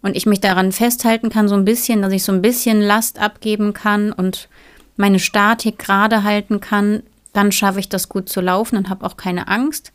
und 0.01 0.17
ich 0.17 0.25
mich 0.25 0.41
daran 0.41 0.73
festhalten 0.73 1.29
kann, 1.29 1.49
so 1.49 1.55
ein 1.55 1.67
bisschen, 1.67 2.01
dass 2.01 2.15
ich 2.15 2.23
so 2.23 2.33
ein 2.33 2.41
bisschen 2.41 2.81
Last 2.81 3.21
abgeben 3.21 3.75
kann 3.75 4.13
und 4.13 4.49
meine 4.97 5.19
Statik 5.19 5.79
gerade 5.79 6.23
halten 6.23 6.61
kann, 6.61 7.03
dann 7.35 7.53
schaffe 7.53 7.79
ich 7.79 7.91
das 7.91 8.09
gut 8.09 8.31
zu 8.31 8.41
laufen 8.41 8.79
und 8.79 8.89
habe 8.89 9.05
auch 9.05 9.19
keine 9.19 9.49
Angst. 9.49 9.93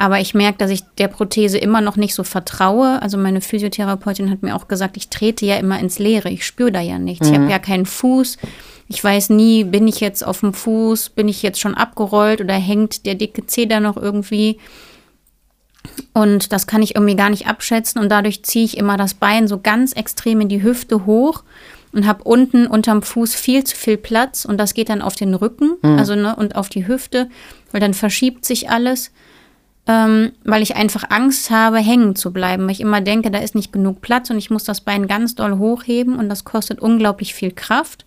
Aber 0.00 0.20
ich 0.20 0.32
merke, 0.32 0.58
dass 0.58 0.70
ich 0.70 0.84
der 0.96 1.08
Prothese 1.08 1.58
immer 1.58 1.80
noch 1.80 1.96
nicht 1.96 2.14
so 2.14 2.22
vertraue. 2.22 3.02
Also 3.02 3.18
meine 3.18 3.40
Physiotherapeutin 3.40 4.30
hat 4.30 4.42
mir 4.42 4.54
auch 4.54 4.68
gesagt, 4.68 4.96
ich 4.96 5.08
trete 5.08 5.44
ja 5.44 5.56
immer 5.56 5.80
ins 5.80 5.98
Leere. 5.98 6.30
Ich 6.30 6.46
spüre 6.46 6.70
da 6.70 6.80
ja 6.80 7.00
nichts. 7.00 7.26
Mhm. 7.26 7.32
Ich 7.32 7.40
habe 7.40 7.50
ja 7.50 7.58
keinen 7.58 7.84
Fuß. 7.84 8.38
Ich 8.86 9.02
weiß 9.02 9.30
nie, 9.30 9.64
bin 9.64 9.88
ich 9.88 9.98
jetzt 9.98 10.24
auf 10.24 10.40
dem 10.40 10.54
Fuß, 10.54 11.10
bin 11.10 11.26
ich 11.26 11.42
jetzt 11.42 11.58
schon 11.58 11.74
abgerollt 11.74 12.40
oder 12.40 12.54
hängt 12.54 13.06
der 13.06 13.16
dicke 13.16 13.44
Zeh 13.46 13.66
da 13.66 13.80
noch 13.80 13.96
irgendwie. 13.96 14.58
Und 16.14 16.52
das 16.52 16.68
kann 16.68 16.80
ich 16.80 16.94
irgendwie 16.94 17.16
gar 17.16 17.28
nicht 17.28 17.48
abschätzen. 17.48 18.00
Und 18.00 18.08
dadurch 18.08 18.44
ziehe 18.44 18.64
ich 18.64 18.76
immer 18.76 18.96
das 18.96 19.14
Bein 19.14 19.48
so 19.48 19.58
ganz 19.58 19.94
extrem 19.94 20.40
in 20.40 20.48
die 20.48 20.62
Hüfte 20.62 21.06
hoch 21.06 21.42
und 21.92 22.06
habe 22.06 22.22
unten 22.22 22.68
unterm 22.68 23.02
Fuß 23.02 23.34
viel 23.34 23.64
zu 23.64 23.74
viel 23.74 23.96
Platz 23.96 24.44
und 24.44 24.58
das 24.58 24.74
geht 24.74 24.90
dann 24.90 25.02
auf 25.02 25.16
den 25.16 25.34
Rücken, 25.34 25.76
mhm. 25.82 25.98
also 25.98 26.14
ne, 26.14 26.36
und 26.36 26.54
auf 26.54 26.68
die 26.68 26.86
Hüfte, 26.86 27.28
weil 27.72 27.80
dann 27.80 27.94
verschiebt 27.94 28.44
sich 28.44 28.70
alles, 28.70 29.10
ähm, 29.88 30.32
weil 30.44 30.62
ich 30.62 30.76
einfach 30.76 31.04
Angst 31.08 31.50
habe, 31.50 31.78
hängen 31.78 32.14
zu 32.14 32.32
bleiben, 32.32 32.64
weil 32.64 32.72
ich 32.72 32.80
immer 32.80 33.00
denke, 33.00 33.30
da 33.30 33.38
ist 33.38 33.54
nicht 33.54 33.72
genug 33.72 34.00
Platz 34.00 34.30
und 34.30 34.38
ich 34.38 34.50
muss 34.50 34.64
das 34.64 34.82
Bein 34.82 35.08
ganz 35.08 35.34
doll 35.34 35.58
hochheben 35.58 36.16
und 36.16 36.28
das 36.28 36.44
kostet 36.44 36.78
unglaublich 36.78 37.34
viel 37.34 37.50
Kraft. 37.50 38.04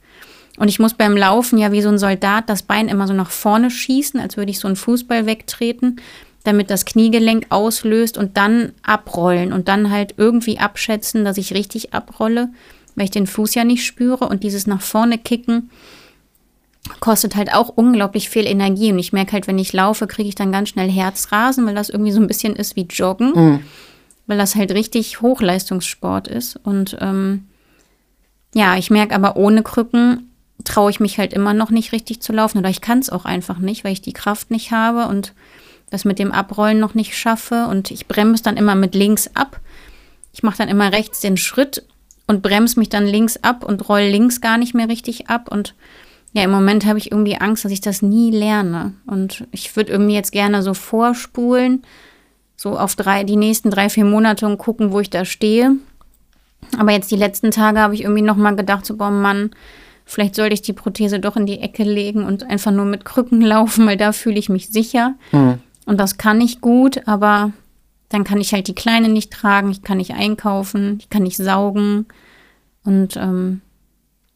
Und 0.57 0.67
ich 0.67 0.79
muss 0.79 0.93
beim 0.93 1.17
Laufen 1.17 1.57
ja 1.57 1.71
wie 1.71 1.81
so 1.81 1.89
ein 1.89 1.97
Soldat 1.97 2.50
das 2.50 2.63
Bein 2.63 2.88
immer 2.88 3.07
so 3.07 3.13
nach 3.13 3.31
vorne 3.31 3.71
schießen, 3.71 4.19
als 4.19 4.38
würde 4.38 4.51
ich 4.51 4.59
so 4.59 4.67
einen 4.67 4.75
Fußball 4.75 5.25
wegtreten, 5.25 6.00
damit 6.43 6.69
das 6.69 6.85
Kniegelenk 6.85 7.47
auslöst 7.50 8.17
und 8.17 8.38
dann 8.38 8.73
abrollen 8.83 9.53
und 9.53 9.67
dann 9.67 9.89
halt 9.89 10.15
irgendwie 10.17 10.59
abschätzen, 10.59 11.25
dass 11.25 11.38
ich 11.38 11.53
richtig 11.53 11.93
abrolle 11.93 12.50
weil 12.95 13.05
ich 13.05 13.11
den 13.11 13.27
Fuß 13.27 13.55
ja 13.55 13.63
nicht 13.63 13.85
spüre 13.85 14.27
und 14.27 14.43
dieses 14.43 14.67
nach 14.67 14.81
vorne 14.81 15.17
kicken 15.17 15.69
kostet 17.00 17.36
halt 17.36 17.53
auch 17.53 17.69
unglaublich 17.69 18.29
viel 18.29 18.45
Energie 18.45 18.91
und 18.91 19.00
ich 19.00 19.13
merke 19.13 19.33
halt, 19.33 19.48
wenn 19.48 19.60
ich 19.60 19.74
laufe, 19.74 20.07
kriege 20.07 20.29
ich 20.29 20.36
dann 20.36 20.51
ganz 20.51 20.69
schnell 20.69 20.89
Herzrasen, 20.89 21.65
weil 21.65 21.75
das 21.75 21.89
irgendwie 21.89 22.12
so 22.12 22.21
ein 22.21 22.27
bisschen 22.27 22.55
ist 22.55 22.75
wie 22.75 22.88
Joggen, 22.89 23.31
mhm. 23.33 23.60
weil 24.27 24.38
das 24.38 24.55
halt 24.55 24.71
richtig 24.71 25.21
Hochleistungssport 25.21 26.27
ist 26.27 26.57
und 26.63 26.98
ähm, 27.00 27.48
ja, 28.53 28.77
ich 28.77 28.89
merke 28.89 29.15
aber 29.15 29.38
ohne 29.38 29.63
Krücken 29.63 30.27
traue 30.63 30.91
ich 30.91 31.00
mich 31.00 31.17
halt 31.17 31.33
immer 31.33 31.53
noch 31.53 31.71
nicht 31.71 31.91
richtig 31.91 32.21
zu 32.21 32.33
laufen 32.33 32.60
oder 32.60 32.69
ich 32.69 32.81
kann 32.81 33.00
es 33.00 33.10
auch 33.10 33.25
einfach 33.25 33.57
nicht, 33.57 33.83
weil 33.83 33.93
ich 33.93 34.01
die 34.01 34.13
Kraft 34.13 34.51
nicht 34.51 34.71
habe 34.71 35.07
und 35.07 35.33
das 35.89 36.05
mit 36.05 36.19
dem 36.19 36.31
Abrollen 36.31 36.79
noch 36.79 36.93
nicht 36.93 37.17
schaffe 37.17 37.67
und 37.67 37.91
ich 37.91 38.07
bremse 38.07 38.43
dann 38.43 38.57
immer 38.57 38.75
mit 38.75 38.95
links 38.95 39.29
ab. 39.33 39.60
Ich 40.33 40.43
mache 40.43 40.57
dann 40.57 40.69
immer 40.69 40.91
rechts 40.91 41.19
den 41.19 41.38
Schritt 41.38 41.83
und 42.27 42.41
bremse 42.41 42.79
mich 42.79 42.89
dann 42.89 43.05
links 43.05 43.38
ab 43.38 43.63
und 43.63 43.88
roll 43.89 44.03
links 44.03 44.39
gar 44.39 44.57
nicht 44.57 44.74
mehr 44.74 44.88
richtig 44.88 45.29
ab. 45.29 45.51
Und 45.51 45.75
ja, 46.33 46.43
im 46.43 46.51
Moment 46.51 46.85
habe 46.85 46.97
ich 46.97 47.11
irgendwie 47.11 47.35
Angst, 47.35 47.65
dass 47.65 47.71
ich 47.71 47.81
das 47.81 48.01
nie 48.01 48.31
lerne. 48.31 48.93
Und 49.05 49.45
ich 49.51 49.75
würde 49.75 49.91
irgendwie 49.91 50.13
jetzt 50.13 50.31
gerne 50.31 50.63
so 50.63 50.73
vorspulen, 50.73 51.83
so 52.55 52.77
auf 52.77 52.95
drei, 52.95 53.23
die 53.23 53.35
nächsten 53.35 53.69
drei, 53.69 53.89
vier 53.89 54.05
Monate 54.05 54.45
und 54.45 54.57
gucken, 54.57 54.93
wo 54.93 55.00
ich 55.00 55.09
da 55.09 55.25
stehe. 55.25 55.75
Aber 56.77 56.91
jetzt 56.91 57.11
die 57.11 57.17
letzten 57.17 57.51
Tage 57.51 57.79
habe 57.79 57.95
ich 57.95 58.03
irgendwie 58.03 58.21
nochmal 58.21 58.55
gedacht, 58.55 58.85
so, 58.85 58.95
boah, 58.95 59.11
Mann, 59.11 59.51
vielleicht 60.05 60.35
sollte 60.35 60.53
ich 60.53 60.61
die 60.61 60.73
Prothese 60.73 61.19
doch 61.19 61.35
in 61.35 61.45
die 61.45 61.59
Ecke 61.59 61.83
legen 61.83 62.23
und 62.23 62.43
einfach 62.43 62.71
nur 62.71 62.85
mit 62.85 63.03
Krücken 63.03 63.41
laufen, 63.41 63.85
weil 63.85 63.97
da 63.97 64.13
fühle 64.13 64.39
ich 64.39 64.47
mich 64.47 64.69
sicher. 64.69 65.15
Mhm. 65.33 65.55
Und 65.85 66.00
das 66.00 66.17
kann 66.17 66.39
ich 66.39 66.61
gut, 66.61 67.07
aber 67.07 67.51
dann 68.07 68.23
kann 68.23 68.39
ich 68.39 68.53
halt 68.53 68.67
die 68.67 68.75
Kleine 68.75 69.09
nicht 69.09 69.31
tragen, 69.31 69.71
ich 69.71 69.81
kann 69.81 69.97
nicht 69.97 70.13
einkaufen, 70.13 70.97
ich 71.00 71.09
kann 71.09 71.23
nicht 71.23 71.38
saugen. 71.38 72.05
Und 72.83 73.17
ähm, 73.17 73.61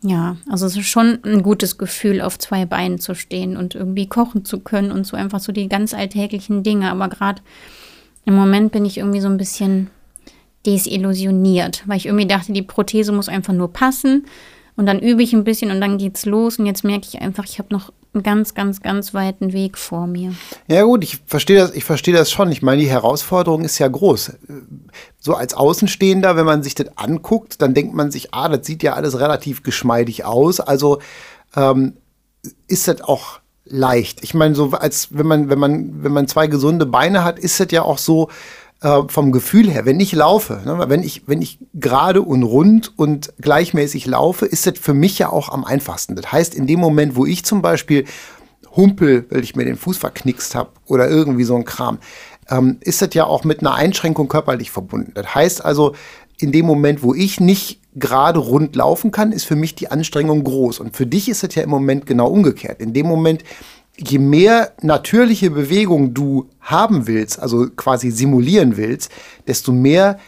ja, 0.08 0.38
also 0.48 0.68
es 0.68 0.78
ist 0.78 0.88
schon 0.88 1.18
ein 1.24 1.42
gutes 1.42 1.80
Gefühl, 1.80 2.22
auf 2.22 2.38
zwei 2.38 2.66
Beinen 2.66 3.00
zu 3.00 3.16
stehen 3.16 3.58
und 3.58 3.74
irgendwie 3.74 4.08
kochen 4.08 4.46
zu 4.46 4.60
können 4.60 4.92
und 4.92 5.06
so 5.06 5.18
einfach 5.18 5.40
so 5.40 5.52
die 5.52 5.68
ganz 5.68 5.96
alltäglichen 5.96 6.62
Dinge. 6.62 6.92
Aber 6.92 7.10
gerade 7.10 7.42
im 8.24 8.36
Moment 8.36 8.72
bin 8.72 8.86
ich 8.86 9.00
irgendwie 9.00 9.22
so 9.22 9.28
ein 9.28 9.38
bisschen 9.38 9.90
desillusioniert, 10.66 11.84
weil 11.88 11.98
ich 11.98 12.06
irgendwie 12.06 12.28
dachte, 12.28 12.54
die 12.54 12.62
Prothese 12.62 13.12
muss 13.12 13.30
einfach 13.30 13.54
nur 13.54 13.74
passen. 13.74 14.26
Und 14.75 14.88
dann 14.88 15.00
übe 15.00 15.24
ich 15.24 15.34
ein 15.34 15.44
bisschen 15.44 15.72
und 15.72 15.79
dann 15.79 15.98
geht's 15.98 16.25
los. 16.25 16.60
Und 16.60 16.65
jetzt 16.65 16.84
merke 16.84 17.08
ich 17.08 17.22
einfach, 17.22 17.46
ich 17.46 17.60
habe 17.60 17.74
noch 17.74 17.94
einen 18.13 18.24
ganz, 18.24 18.53
ganz, 18.53 18.82
ganz 18.82 19.13
weiten 19.13 19.53
Weg 19.53 19.77
vor 19.77 20.08
mir. 20.08 20.34
Ja 20.67 20.84
gut, 20.84 21.03
ich 21.03 21.20
verstehe 21.25 21.58
das, 21.58 21.74
ich 21.74 21.84
verstehe 21.84 22.13
das 22.13 22.32
schon. 22.32 22.51
Ich 22.51 22.62
meine, 22.62 22.82
die 22.82 22.89
Herausforderung 22.89 23.63
ist 23.63 23.79
ja 23.79 23.88
groß. 23.88 24.34
So 25.20 25.34
als 25.34 25.53
Außenstehender, 25.53 26.36
wenn 26.36 26.46
man 26.46 26.63
sich 26.63 26.75
das 26.75 26.98
anguckt, 26.98 27.62
dann 27.62 27.74
denkt 27.74 27.94
man 27.94 28.12
sich, 28.12 28.34
ah, 28.34 28.50
das 28.50 28.65
sieht 28.65 28.84
ja 28.84 28.94
alles 28.94 29.20
relativ 29.20 29.63
geschmeidig 29.63 30.25
aus. 30.25 30.60
Also 30.60 31.00
ähm, 31.55 31.94
ist 32.67 32.88
das 32.88 33.01
auch 33.01 33.39
leicht. 33.65 34.24
Ich 34.24 34.34
meine, 34.34 34.55
so 34.55 34.72
als 34.72 35.10
wenn 35.12 35.25
man, 35.25 35.50
wenn 35.50 35.60
man, 35.60 36.03
wenn 36.03 36.12
man 36.12 36.27
zwei 36.27 36.48
gesunde 36.48 36.86
Beine 36.86 37.24
hat, 37.24 37.39
ist 37.39 37.60
das 37.60 37.67
ja 37.72 37.82
auch 37.82 37.98
so, 37.98 38.29
äh, 38.86 39.01
vom 39.08 39.32
Gefühl 39.32 39.68
her, 39.72 39.86
wenn 39.86 40.00
ich 40.00 40.12
laufe, 40.13 40.62
ne, 40.63 40.77
wenn 40.88 41.01
ich, 41.01 41.24
wenn 41.27 41.42
ich 41.42 41.58
gerade 41.74 42.22
und 42.22 42.44
rund 42.44 42.94
und 42.98 43.34
gleichmäßig 43.42 44.06
laufe, 44.06 44.46
ist 44.46 44.68
das 44.68 44.77
für 44.77 44.94
mich 44.94 45.18
ja 45.18 45.30
auch 45.30 45.50
am 45.50 45.65
einfachsten. 45.65 46.15
Das 46.15 46.32
heißt, 46.32 46.54
in 46.54 46.68
dem 46.68 46.82
Moment, 46.82 47.15
wo 47.15 47.25
ich 47.25 47.44
zum 47.46 47.63
Beispiel 47.63 48.06
humpel, 48.75 49.25
weil 49.32 49.44
ich 49.44 49.56
mir 49.56 49.65
den 49.65 49.75
Fuß 49.75 49.98
verknickst 49.98 50.54
habe 50.54 50.70
oder 50.86 51.10
irgendwie 51.10 51.46
so 51.46 51.56
ein 51.56 51.65
Kram, 51.65 51.98
ähm, 52.48 52.77
ist 52.82 53.01
das 53.01 53.10
ja 53.15 53.25
auch 53.25 53.44
mit 53.44 53.62
einer 53.62 53.74
Einschränkung 53.74 54.27
körperlich 54.27 54.70
verbunden. 54.70 55.13
Das 55.15 55.34
heißt 55.34 55.65
also, 55.65 55.96
in 56.38 56.51
dem 56.51 56.68
Moment, 56.68 57.01
wo 57.01 57.15
ich 57.15 57.39
nicht 57.39 57.82
gerade 57.96 58.38
rund 58.38 58.75
laufen 58.75 59.10
kann, 59.10 59.32
ist 59.32 59.46
für 59.46 59.56
mich 59.56 59.74
die 59.74 59.89
Anstrengung 59.89 60.44
groß. 60.44 60.80
Und 60.80 60.96
für 60.96 61.08
dich 61.08 61.27
ist 61.27 61.42
das 61.42 61.56
ja 61.56 61.63
im 61.63 61.72
Moment 61.72 62.06
genau 62.06 62.27
umgekehrt. 62.27 62.82
In 62.82 62.94
dem 62.94 63.08
Moment, 63.08 63.44
je 63.98 64.20
mehr 64.20 64.74
natürliche 64.82 65.52
Bewegung 65.52 66.14
du 66.14 66.50
haben 66.60 67.08
willst, 67.08 67.40
also 67.40 67.68
quasi 67.75 68.12
simulieren 68.12 68.78
willst, 68.78 69.12
desto 69.48 69.72
mehr 69.72 70.20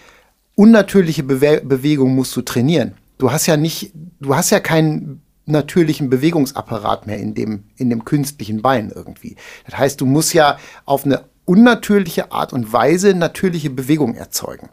unnatürliche 0.56 1.24
Bewe 1.24 1.62
Bewegung 1.62 2.16
musst 2.16 2.36
du 2.36 2.42
trainieren. 2.42 2.94
Du 3.18 3.32
hast 3.32 3.46
ja 3.46 3.58
nicht, 3.58 3.92
du 4.20 4.36
hast 4.36 4.50
ja 4.50 4.60
keinen 4.60 5.22
natürlichen 5.46 6.10
Bewegungsapparat 6.10 7.08
mehr 7.08 7.18
in 7.18 7.34
dem, 7.34 7.64
in 7.78 7.90
dem 7.90 8.06
künstlichen 8.06 8.62
Bein 8.62 8.92
irgendwie. 8.94 9.36
Das 9.66 9.78
heißt, 9.78 10.02
du 10.02 10.06
musst 10.06 10.34
ja 10.34 10.58
auf 10.86 11.06
eine 11.06 11.24
unnatürliche 11.46 12.32
Art 12.32 12.54
und 12.54 12.74
Weise 12.74 13.14
natürliche 13.14 13.70
Bewegung 13.70 14.16
erzeugen. 14.16 14.70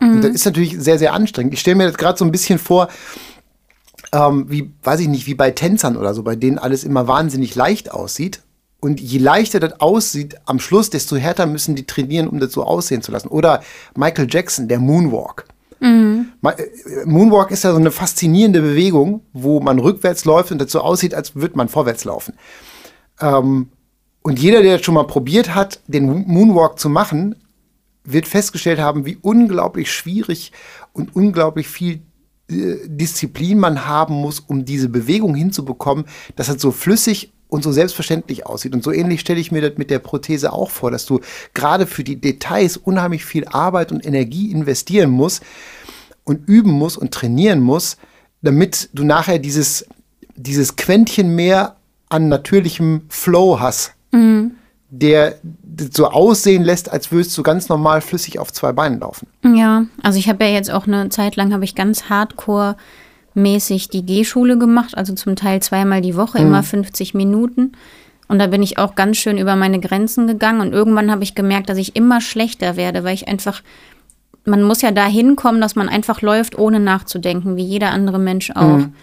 Mhm. 0.00 0.12
Und 0.12 0.24
das 0.24 0.32
ist 0.32 0.44
natürlich 0.44 0.76
sehr, 0.78 0.98
sehr 0.98 1.12
anstrengend. 1.12 1.54
Ich 1.54 1.60
stelle 1.60 1.76
mir 1.76 1.86
das 1.86 1.96
gerade 1.96 2.18
so 2.18 2.24
ein 2.24 2.32
bisschen 2.32 2.58
vor, 2.58 2.88
ähm, 4.12 4.46
wie, 4.48 4.72
weiß 4.82 5.00
ich 5.00 5.08
nicht, 5.08 5.26
wie 5.26 5.34
bei 5.34 5.50
Tänzern 5.50 5.96
oder 5.96 6.14
so, 6.14 6.22
bei 6.22 6.36
denen 6.36 6.58
alles 6.58 6.84
immer 6.84 7.08
wahnsinnig 7.08 7.54
leicht 7.54 7.92
aussieht. 7.92 8.42
Und 8.80 9.00
je 9.00 9.18
leichter 9.18 9.58
das 9.58 9.80
aussieht 9.80 10.36
am 10.44 10.60
Schluss, 10.60 10.88
desto 10.90 11.16
härter 11.16 11.46
müssen 11.46 11.74
die 11.74 11.84
trainieren, 11.84 12.28
um 12.28 12.38
das 12.38 12.52
so 12.52 12.62
aussehen 12.62 13.02
zu 13.02 13.10
lassen. 13.10 13.28
Oder 13.28 13.62
Michael 13.96 14.28
Jackson, 14.30 14.68
der 14.68 14.78
Moonwalk. 14.78 15.46
Mhm. 15.80 16.28
Äh, 16.42 17.04
Moonwalk 17.04 17.50
ist 17.50 17.64
ja 17.64 17.72
so 17.72 17.76
eine 17.76 17.90
faszinierende 17.90 18.60
Bewegung, 18.60 19.22
wo 19.32 19.60
man 19.60 19.78
rückwärts 19.78 20.24
läuft 20.24 20.52
und 20.52 20.58
das 20.58 20.70
so 20.70 20.80
aussieht, 20.80 21.14
als 21.14 21.34
würde 21.34 21.56
man 21.56 21.68
vorwärts 21.68 22.04
laufen. 22.04 22.34
Ähm, 23.20 23.68
und 24.22 24.38
jeder, 24.38 24.62
der 24.62 24.82
schon 24.82 24.94
mal 24.94 25.06
probiert 25.06 25.54
hat, 25.54 25.80
den 25.86 26.26
Moonwalk 26.26 26.78
zu 26.78 26.88
machen, 26.88 27.34
wird 28.04 28.26
festgestellt 28.26 28.78
haben, 28.78 29.06
wie 29.06 29.18
unglaublich 29.20 29.92
schwierig 29.92 30.52
und 30.92 31.14
unglaublich 31.14 31.68
viel 31.68 32.00
Disziplin 32.50 33.58
man 33.58 33.86
haben 33.86 34.14
muss, 34.14 34.40
um 34.40 34.64
diese 34.64 34.88
Bewegung 34.88 35.34
hinzubekommen, 35.34 36.06
dass 36.36 36.48
es 36.48 36.60
so 36.60 36.70
flüssig 36.70 37.32
und 37.48 37.62
so 37.62 37.72
selbstverständlich 37.72 38.46
aussieht. 38.46 38.74
Und 38.74 38.82
so 38.82 38.92
ähnlich 38.92 39.20
stelle 39.20 39.40
ich 39.40 39.52
mir 39.52 39.60
das 39.60 39.78
mit 39.78 39.90
der 39.90 39.98
Prothese 39.98 40.52
auch 40.52 40.70
vor, 40.70 40.90
dass 40.90 41.06
du 41.06 41.20
gerade 41.54 41.86
für 41.86 42.04
die 42.04 42.20
Details 42.20 42.76
unheimlich 42.76 43.24
viel 43.24 43.46
Arbeit 43.46 43.92
und 43.92 44.04
Energie 44.04 44.50
investieren 44.50 45.10
musst 45.10 45.42
und 46.24 46.48
üben 46.48 46.72
musst 46.72 46.98
und 46.98 47.12
trainieren 47.12 47.60
musst, 47.60 47.98
damit 48.42 48.90
du 48.92 49.04
nachher 49.04 49.38
dieses, 49.38 49.86
dieses 50.36 50.76
Quäntchen 50.76 51.34
mehr 51.34 51.76
an 52.08 52.28
natürlichem 52.28 53.02
Flow 53.08 53.60
hast. 53.60 53.92
Mhm 54.12 54.57
der 54.90 55.36
so 55.92 56.06
aussehen 56.06 56.64
lässt, 56.64 56.90
als 56.90 57.12
würdest 57.12 57.36
du 57.36 57.42
ganz 57.42 57.68
normal 57.68 58.00
flüssig 58.00 58.38
auf 58.38 58.52
zwei 58.52 58.72
Beinen 58.72 59.00
laufen. 59.00 59.26
Ja, 59.44 59.84
also 60.02 60.18
ich 60.18 60.28
habe 60.28 60.44
ja 60.44 60.50
jetzt 60.50 60.70
auch 60.70 60.86
eine 60.86 61.08
Zeit 61.10 61.36
lang 61.36 61.52
habe 61.52 61.64
ich 61.64 61.74
ganz 61.74 62.04
hardcore 62.08 62.76
mäßig 63.34 63.88
die 63.88 64.04
G-Schule 64.04 64.58
gemacht, 64.58 64.96
also 64.96 65.14
zum 65.14 65.36
Teil 65.36 65.60
zweimal 65.60 66.00
die 66.00 66.16
Woche, 66.16 66.40
mhm. 66.40 66.46
immer 66.46 66.62
50 66.62 67.14
Minuten. 67.14 67.72
Und 68.28 68.38
da 68.38 68.46
bin 68.46 68.62
ich 68.62 68.78
auch 68.78 68.94
ganz 68.94 69.16
schön 69.16 69.38
über 69.38 69.56
meine 69.56 69.80
Grenzen 69.80 70.26
gegangen 70.26 70.60
und 70.60 70.72
irgendwann 70.72 71.10
habe 71.10 71.22
ich 71.22 71.34
gemerkt, 71.34 71.68
dass 71.68 71.78
ich 71.78 71.96
immer 71.96 72.20
schlechter 72.20 72.76
werde, 72.76 73.04
weil 73.04 73.14
ich 73.14 73.28
einfach 73.28 73.62
man 74.48 74.62
muss 74.62 74.82
ja 74.82 74.90
dahin 74.90 75.36
kommen, 75.36 75.60
dass 75.60 75.76
man 75.76 75.88
einfach 75.88 76.22
läuft, 76.22 76.58
ohne 76.58 76.80
nachzudenken, 76.80 77.56
wie 77.56 77.64
jeder 77.64 77.90
andere 77.90 78.18
Mensch 78.18 78.50
auch. 78.52 78.78
Mhm. 78.78 78.94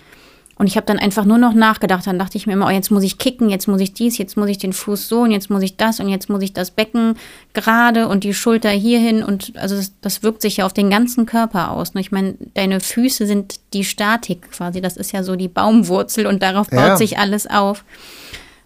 Und 0.58 0.68
ich 0.68 0.78
habe 0.78 0.86
dann 0.86 1.00
einfach 1.00 1.26
nur 1.26 1.38
noch 1.38 1.54
nachgedacht. 1.54 2.08
Dann 2.08 2.18
dachte 2.18 2.38
ich 2.38 2.48
mir 2.48 2.54
immer, 2.54 2.68
oh, 2.68 2.70
jetzt 2.70 2.90
muss 2.90 3.04
ich 3.04 3.18
kicken, 3.18 3.50
jetzt 3.50 3.68
muss 3.68 3.82
ich 3.82 3.94
dies, 3.94 4.18
jetzt 4.18 4.38
muss 4.38 4.48
ich 4.48 4.58
den 4.58 4.72
Fuß 4.72 5.10
so 5.10 5.22
und 5.22 5.32
jetzt 5.32 5.50
muss 5.50 5.62
ich 5.62 5.76
das 5.76 6.00
und 6.00 6.08
jetzt 6.08 6.30
muss 6.30 6.42
ich 6.42 6.54
das 6.54 6.72
Becken 6.72 7.18
gerade 7.54 8.08
und 8.08 8.24
die 8.24 8.34
Schulter 8.34 8.70
hierhin. 8.70 9.22
Und 9.22 9.54
also 9.58 9.76
das, 9.76 9.92
das 10.00 10.24
wirkt 10.24 10.42
sich 10.42 10.58
ja 10.58 10.66
auf 10.66 10.72
den 10.72 10.90
ganzen 10.90 11.26
Körper 11.26 11.72
aus. 11.72 11.94
Ne? 11.94 12.00
Ich 12.00 12.14
meine, 12.14 12.36
deine 12.54 12.80
Füße 12.80 13.28
sind 13.28 13.60
die 13.74 13.84
Statik 13.84 14.50
quasi. 14.52 14.80
Das 14.80 14.96
ist 14.96 15.12
ja 15.12 15.24
so 15.24 15.36
die 15.36 15.50
Baumwurzel 15.50 16.26
und 16.26 16.41
darauf 16.41 16.70
baut 16.70 16.80
ja. 16.80 16.98
sich 16.98 17.18
alles 17.18 17.48
auf. 17.48 17.84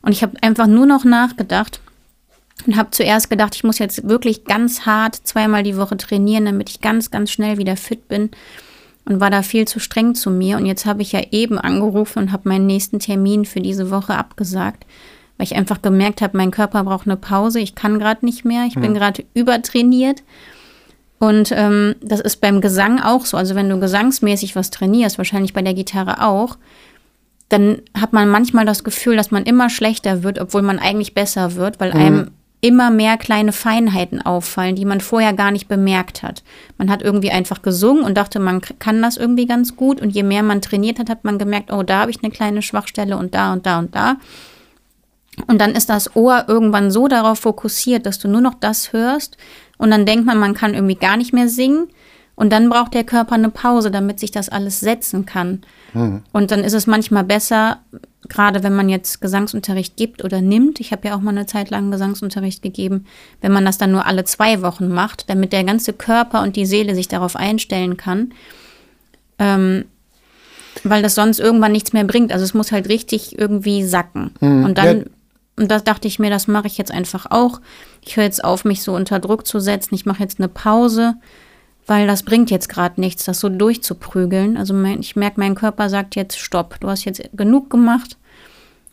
Und 0.04 0.12
ich 0.12 0.22
habe 0.22 0.38
einfach 0.42 0.68
nur 0.68 0.86
noch 0.86 1.06
nachgedacht 1.06 1.80
und 2.68 2.78
habe 2.78 2.92
zuerst 2.92 3.32
gedacht, 3.32 3.56
ich 3.56 3.64
muss 3.64 3.80
jetzt 3.80 4.08
wirklich 4.08 4.46
ganz 4.46 4.86
hart 4.86 5.16
zweimal 5.16 5.64
die 5.64 5.76
Woche 5.76 5.98
trainieren, 5.98 6.46
damit 6.46 6.70
ich 6.70 6.82
ganz, 6.82 7.10
ganz 7.10 7.32
schnell 7.32 7.58
wieder 7.58 7.78
fit 7.78 8.08
bin 8.08 8.30
und 9.10 9.20
war 9.20 9.32
da 9.32 9.42
viel 9.42 9.68
zu 9.68 9.80
streng 9.80 10.16
zu 10.16 10.30
mir. 10.30 10.58
Und 10.58 10.66
jetzt 10.66 10.86
habe 10.86 11.02
ich 11.02 11.12
ja 11.12 11.22
eben 11.32 11.58
angerufen 11.58 12.20
und 12.20 12.32
habe 12.32 12.48
meinen 12.48 12.68
nächsten 12.68 13.00
Termin 13.00 13.44
für 13.44 13.60
diese 13.60 13.90
Woche 13.90 14.16
abgesagt, 14.16 14.86
weil 15.38 15.46
ich 15.46 15.56
einfach 15.56 15.82
gemerkt 15.82 16.22
habe, 16.22 16.38
mein 16.38 16.52
Körper 16.52 16.84
braucht 16.84 17.08
eine 17.08 17.18
Pause. 17.18 17.60
Ich 17.60 17.76
kann 17.76 18.00
gerade 18.00 18.26
nicht 18.26 18.46
mehr. 18.46 18.66
Ich 18.66 18.76
hm. 18.76 18.84
bin 18.84 18.94
gerade 18.94 19.26
übertrainiert. 19.34 20.24
Und 21.18 21.52
ähm, 21.54 21.96
das 22.02 22.22
ist 22.22 22.38
beim 22.38 22.62
Gesang 22.62 23.02
auch 23.02 23.26
so. 23.26 23.36
Also 23.36 23.56
wenn 23.56 23.68
du 23.68 23.80
gesangsmäßig 23.80 24.56
was 24.56 24.70
trainierst, 24.70 25.18
wahrscheinlich 25.18 25.54
bei 25.54 25.62
der 25.62 25.74
Gitarre 25.74 26.26
auch, 26.26 26.58
dann 27.50 27.82
hat 28.00 28.14
man 28.14 28.30
manchmal 28.30 28.66
das 28.66 28.84
Gefühl, 28.84 29.18
dass 29.18 29.32
man 29.32 29.44
immer 29.44 29.70
schlechter 29.70 30.24
wird, 30.24 30.40
obwohl 30.40 30.62
man 30.62 30.78
eigentlich 30.80 31.16
besser 31.16 31.56
wird, 31.56 31.80
weil 31.80 31.94
mhm. 31.94 32.00
einem 32.00 32.32
immer 32.62 32.92
mehr 32.92 33.18
kleine 33.18 33.52
Feinheiten 33.54 34.22
auffallen, 34.22 34.76
die 34.76 34.86
man 34.86 35.00
vorher 35.00 35.34
gar 35.34 35.52
nicht 35.52 35.68
bemerkt 35.68 36.24
hat. 36.24 36.44
Man 36.78 36.90
hat 36.90 37.02
irgendwie 37.02 37.32
einfach 37.32 37.62
gesungen 37.62 38.04
und 38.04 38.16
dachte, 38.16 38.40
man 38.40 38.62
kann 38.62 39.02
das 39.02 39.16
irgendwie 39.16 39.46
ganz 39.46 39.76
gut. 39.76 40.02
Und 40.02 40.10
je 40.10 40.24
mehr 40.24 40.44
man 40.44 40.62
trainiert 40.62 41.00
hat, 41.00 41.10
hat 41.10 41.24
man 41.24 41.38
gemerkt, 41.38 41.72
oh, 41.72 41.84
da 41.84 42.02
habe 42.02 42.12
ich 42.12 42.22
eine 42.22 42.32
kleine 42.32 42.62
Schwachstelle 42.62 43.18
und 43.18 43.34
da 43.34 43.54
und 43.54 43.66
da 43.66 43.80
und 43.80 43.96
da. 43.96 44.18
Und 45.48 45.62
dann 45.62 45.72
ist 45.72 45.90
das 45.90 46.16
Ohr 46.18 46.46
irgendwann 46.48 46.92
so 46.92 47.08
darauf 47.08 47.40
fokussiert, 47.40 48.06
dass 48.06 48.20
du 48.20 48.28
nur 48.28 48.42
noch 48.42 48.56
das 48.56 48.92
hörst. 48.92 49.38
Und 49.78 49.92
dann 49.92 50.06
denkt 50.06 50.26
man, 50.26 50.38
man 50.38 50.54
kann 50.54 50.74
irgendwie 50.74 50.96
gar 50.96 51.16
nicht 51.16 51.32
mehr 51.32 51.48
singen. 51.48 51.88
Und 52.40 52.52
dann 52.52 52.70
braucht 52.70 52.94
der 52.94 53.04
Körper 53.04 53.36
eine 53.36 53.50
Pause, 53.50 53.92
damit 53.92 54.18
sich 54.18 54.32
das 54.32 54.48
alles 54.48 54.80
setzen 54.80 55.26
kann. 55.26 55.60
Mhm. 55.94 56.24
Und 56.32 56.52
dann 56.52 56.64
ist 56.64 56.72
es 56.72 56.88
manchmal 56.88 57.26
besser, 57.26 57.80
gerade 58.30 58.64
wenn 58.64 58.74
man 58.74 58.88
jetzt 58.88 59.20
Gesangsunterricht 59.20 59.98
gibt 59.98 60.24
oder 60.24 60.40
nimmt, 60.40 60.80
ich 60.80 60.94
habe 60.94 61.10
ja 61.10 61.18
auch 61.18 61.20
mal 61.20 61.32
eine 61.32 61.48
Zeit 61.48 61.70
lang 61.70 61.92
Gesangsunterricht 61.92 62.62
gegeben, 62.62 63.08
wenn 63.42 63.52
man 63.52 63.66
das 63.66 63.78
dann 63.78 63.92
nur 63.92 64.06
alle 64.06 64.24
zwei 64.24 64.62
Wochen 64.62 64.88
macht, 64.88 65.30
damit 65.30 65.52
der 65.52 65.66
ganze 65.66 65.92
Körper 65.92 66.42
und 66.42 66.56
die 66.56 66.66
Seele 66.66 66.96
sich 66.96 67.10
darauf 67.10 67.36
einstellen 67.36 67.98
kann, 67.98 68.32
ähm, 69.38 69.84
weil 70.86 71.04
das 71.04 71.16
sonst 71.16 71.42
irgendwann 71.42 71.74
nichts 71.74 71.92
mehr 71.92 72.06
bringt. 72.06 72.32
Also 72.32 72.46
es 72.46 72.54
muss 72.54 72.72
halt 72.72 72.88
richtig 72.88 73.38
irgendwie 73.38 73.84
sacken. 73.84 74.32
Hm, 74.40 74.64
und 74.64 74.78
dann, 74.78 75.00
ja. 75.00 75.06
und 75.58 75.70
das 75.70 75.84
dachte 75.84 76.08
ich 76.08 76.20
mir, 76.20 76.30
das 76.30 76.48
mache 76.48 76.68
ich 76.68 76.78
jetzt 76.78 76.92
einfach 76.92 77.26
auch. 77.32 77.60
Ich 78.00 78.16
höre 78.16 78.24
jetzt 78.24 78.46
auf, 78.46 78.64
mich 78.64 78.82
so 78.82 78.96
unter 78.96 79.20
Druck 79.20 79.46
zu 79.46 79.60
setzen. 79.60 79.94
Ich 79.94 80.06
mache 80.06 80.24
jetzt 80.24 80.40
eine 80.40 80.48
Pause 80.48 81.16
weil 81.90 82.06
das 82.06 82.22
bringt 82.22 82.52
jetzt 82.52 82.70
gerade 82.70 83.02
nichts, 83.02 83.26
das 83.26 83.40
so 83.40 83.50
durchzuprügeln. 83.50 84.58
Also 84.58 84.76
mein, 84.76 85.00
ich 85.00 85.16
merke, 85.16 85.40
mein 85.40 85.56
Körper 85.56 85.90
sagt 85.90 86.16
jetzt 86.16 86.40
Stopp, 86.40 86.80
du 86.80 86.88
hast 86.88 87.04
jetzt 87.04 87.22
genug 87.34 87.72
gemacht. 87.72 88.18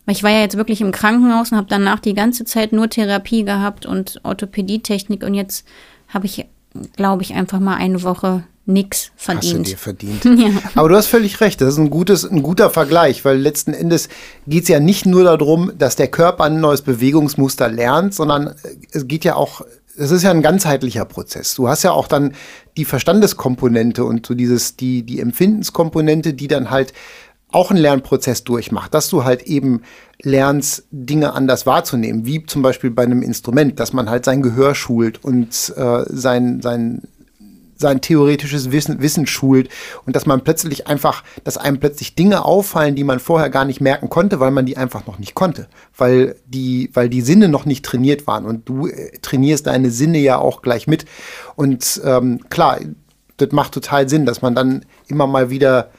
Weil 0.05 0.15
ich 0.15 0.23
war 0.23 0.31
ja 0.31 0.39
jetzt 0.39 0.57
wirklich 0.57 0.81
im 0.81 0.91
Krankenhaus 0.91 1.51
und 1.51 1.57
habe 1.57 1.67
danach 1.69 1.99
die 1.99 2.15
ganze 2.15 2.43
Zeit 2.43 2.71
nur 2.71 2.89
Therapie 2.89 3.43
gehabt 3.43 3.85
und 3.85 4.19
Orthopädietechnik 4.23 5.23
und 5.23 5.35
jetzt 5.35 5.67
habe 6.07 6.25
ich, 6.25 6.45
glaube 6.95 7.21
ich, 7.21 7.33
einfach 7.33 7.59
mal 7.59 7.75
eine 7.75 8.01
Woche 8.01 8.43
nix 8.65 9.11
verdient. 9.15 9.43
Hast 9.43 9.53
du 9.53 9.63
dir 9.63 9.77
verdient. 9.77 10.25
ja. 10.25 10.49
Aber 10.75 10.89
du 10.89 10.95
hast 10.95 11.07
völlig 11.07 11.39
recht, 11.39 11.61
das 11.61 11.73
ist 11.73 11.77
ein, 11.79 11.89
gutes, 11.89 12.23
ein 12.23 12.41
guter 12.41 12.69
Vergleich, 12.69 13.23
weil 13.25 13.37
letzten 13.37 13.73
Endes 13.73 14.09
geht 14.47 14.63
es 14.63 14.69
ja 14.69 14.79
nicht 14.79 15.05
nur 15.05 15.23
darum, 15.23 15.71
dass 15.77 15.95
der 15.95 16.07
Körper 16.07 16.45
ein 16.45 16.59
neues 16.59 16.81
Bewegungsmuster 16.81 17.69
lernt, 17.69 18.13
sondern 18.13 18.55
es 18.91 19.07
geht 19.07 19.23
ja 19.23 19.35
auch 19.35 19.61
es 19.97 20.11
ist 20.11 20.23
ja 20.23 20.31
ein 20.31 20.41
ganzheitlicher 20.41 21.05
Prozess. 21.05 21.55
Du 21.55 21.67
hast 21.67 21.83
ja 21.83 21.91
auch 21.91 22.07
dann 22.07 22.33
die 22.77 22.85
Verstandeskomponente 22.85 24.03
und 24.05 24.25
so 24.25 24.33
dieses, 24.33 24.75
die, 24.75 25.03
die 25.03 25.19
Empfindenskomponente, 25.19 26.33
die 26.33 26.47
dann 26.47 26.69
halt 26.69 26.93
auch 27.49 27.71
einen 27.71 27.79
Lernprozess 27.79 28.43
durchmacht, 28.43 28.93
dass 28.93 29.09
du 29.09 29.23
halt 29.23 29.43
eben 29.43 29.81
lernst, 30.21 30.83
Dinge 30.91 31.33
anders 31.33 31.65
wahrzunehmen, 31.65 32.25
wie 32.25 32.45
zum 32.45 32.61
Beispiel 32.61 32.91
bei 32.91 33.03
einem 33.03 33.21
Instrument, 33.21 33.79
dass 33.79 33.93
man 33.93 34.09
halt 34.09 34.25
sein 34.25 34.41
Gehör 34.41 34.75
schult 34.75 35.23
und 35.23 35.73
äh, 35.75 36.03
sein, 36.07 36.61
sein, 36.61 37.03
sein 37.77 38.01
theoretisches 38.01 38.71
Wissen, 38.71 39.01
Wissen 39.01 39.27
schult 39.27 39.69
und 40.05 40.15
dass 40.15 40.25
man 40.25 40.43
plötzlich 40.43 40.87
einfach, 40.87 41.23
dass 41.43 41.57
einem 41.57 41.79
plötzlich 41.79 42.15
Dinge 42.15 42.43
auffallen, 42.45 42.95
die 42.95 43.03
man 43.03 43.19
vorher 43.19 43.49
gar 43.49 43.65
nicht 43.65 43.81
merken 43.81 44.09
konnte, 44.09 44.39
weil 44.39 44.51
man 44.51 44.65
die 44.65 44.77
einfach 44.77 45.05
noch 45.05 45.19
nicht 45.19 45.35
konnte, 45.35 45.67
weil 45.97 46.35
die, 46.45 46.89
weil 46.93 47.09
die 47.09 47.21
Sinne 47.21 47.49
noch 47.49 47.65
nicht 47.65 47.85
trainiert 47.85 48.27
waren. 48.27 48.45
Und 48.45 48.67
du 48.67 48.87
äh, 48.87 49.17
trainierst 49.21 49.67
deine 49.67 49.91
Sinne 49.91 50.19
ja 50.19 50.37
auch 50.37 50.61
gleich 50.61 50.87
mit. 50.87 51.05
Und 51.55 52.01
ähm, 52.03 52.41
klar, 52.49 52.79
das 53.37 53.51
macht 53.51 53.73
total 53.73 54.09
Sinn, 54.09 54.25
dass 54.25 54.41
man 54.41 54.55
dann 54.55 54.85
immer 55.07 55.27
mal 55.27 55.49
wieder 55.49 55.91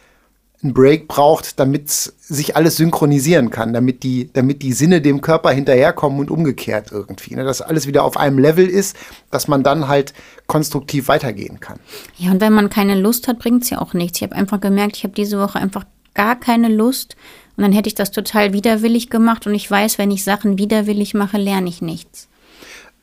einen 0.63 0.75
Break 0.75 1.07
braucht, 1.07 1.61
damit 1.61 1.89
sich 1.89 2.57
alles 2.57 2.77
synchronisieren 2.77 3.51
kann, 3.51 3.73
damit 3.73 4.03
die, 4.03 4.31
damit 4.33 4.63
die 4.63 4.73
Sinne 4.73 5.01
dem 5.01 5.21
Körper 5.21 5.51
hinterherkommen 5.51 6.19
und 6.19 6.31
umgekehrt 6.31 6.91
irgendwie. 6.91 7.37
Ne? 7.37 7.45
Dass 7.45 7.63
alles 7.63 7.87
wieder 7.87 8.03
auf 8.03 8.17
einem 8.17 8.39
Level 8.39 8.67
ist, 8.67 8.97
dass 9.31 9.47
man 9.47 9.63
dann 9.63 9.87
halt 9.87 10.15
konstruktiv 10.47 11.07
weitergehen 11.07 11.61
kann. 11.61 11.79
Ja, 12.17 12.33
und 12.33 12.41
wenn 12.41 12.53
man 12.53 12.71
keine 12.71 12.99
Lust 12.99 13.29
hat, 13.29 13.39
bringt 13.39 13.63
es 13.63 13.71
ja 13.71 13.81
auch 13.81 13.95
nichts. 13.95 14.19
Ich 14.19 14.25
habe 14.25 14.35
einfach 14.35 14.61
gemerkt, 14.61 14.97
ich 14.97 15.05
habe 15.05 15.15
diese 15.15 15.39
Woche 15.39 15.61
einfach 15.61 15.85
gar 16.15 16.35
keine 16.35 16.69
Lust 16.69 17.17
und 17.57 17.63
dann 17.63 17.73
hätte 17.73 17.89
ich 17.89 17.95
das 17.95 18.11
total 18.11 18.53
widerwillig 18.53 19.11
gemacht 19.11 19.47
und 19.47 19.55
ich 19.55 19.71
weiß, 19.71 19.99
wenn 19.99 20.11
ich 20.11 20.25
Sachen 20.25 20.59
widerwillig 20.59 21.15
mache, 21.15 21.39
lerne 21.39 21.69
ich 21.69 21.83
nichts. 21.83 22.29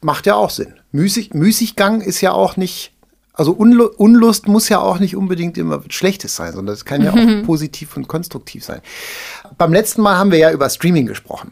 Macht 0.02 0.26
ja 0.26 0.36
auch 0.36 0.50
Sinn. 0.50 0.76
Müßig, 0.92 1.34
Müßiggang 1.34 2.02
ist 2.02 2.22
ja 2.22 2.34
auch 2.34 2.58
nicht 2.58 2.92
also 3.36 3.52
Unlu 3.52 3.86
Unlust 3.98 4.48
muss 4.48 4.70
ja 4.70 4.80
auch 4.80 5.00
nicht 5.00 5.16
unbedingt 5.16 5.58
immer 5.58 5.82
Schlechtes 5.90 6.36
sein, 6.36 6.54
sondern 6.54 6.74
es 6.74 6.86
kann 6.86 7.04
ja 7.04 7.12
auch 7.12 7.46
positiv 7.46 7.96
und 7.98 8.08
konstruktiv 8.08 8.64
sein. 8.64 8.82
Beim 9.58 9.74
letzten 9.74 10.02
Mal 10.02 10.18
haben 10.18 10.32
wir 10.32 10.40
ja 10.40 10.52
über 10.52 10.70
Streaming 10.70 11.06
gesprochen. 11.06 11.52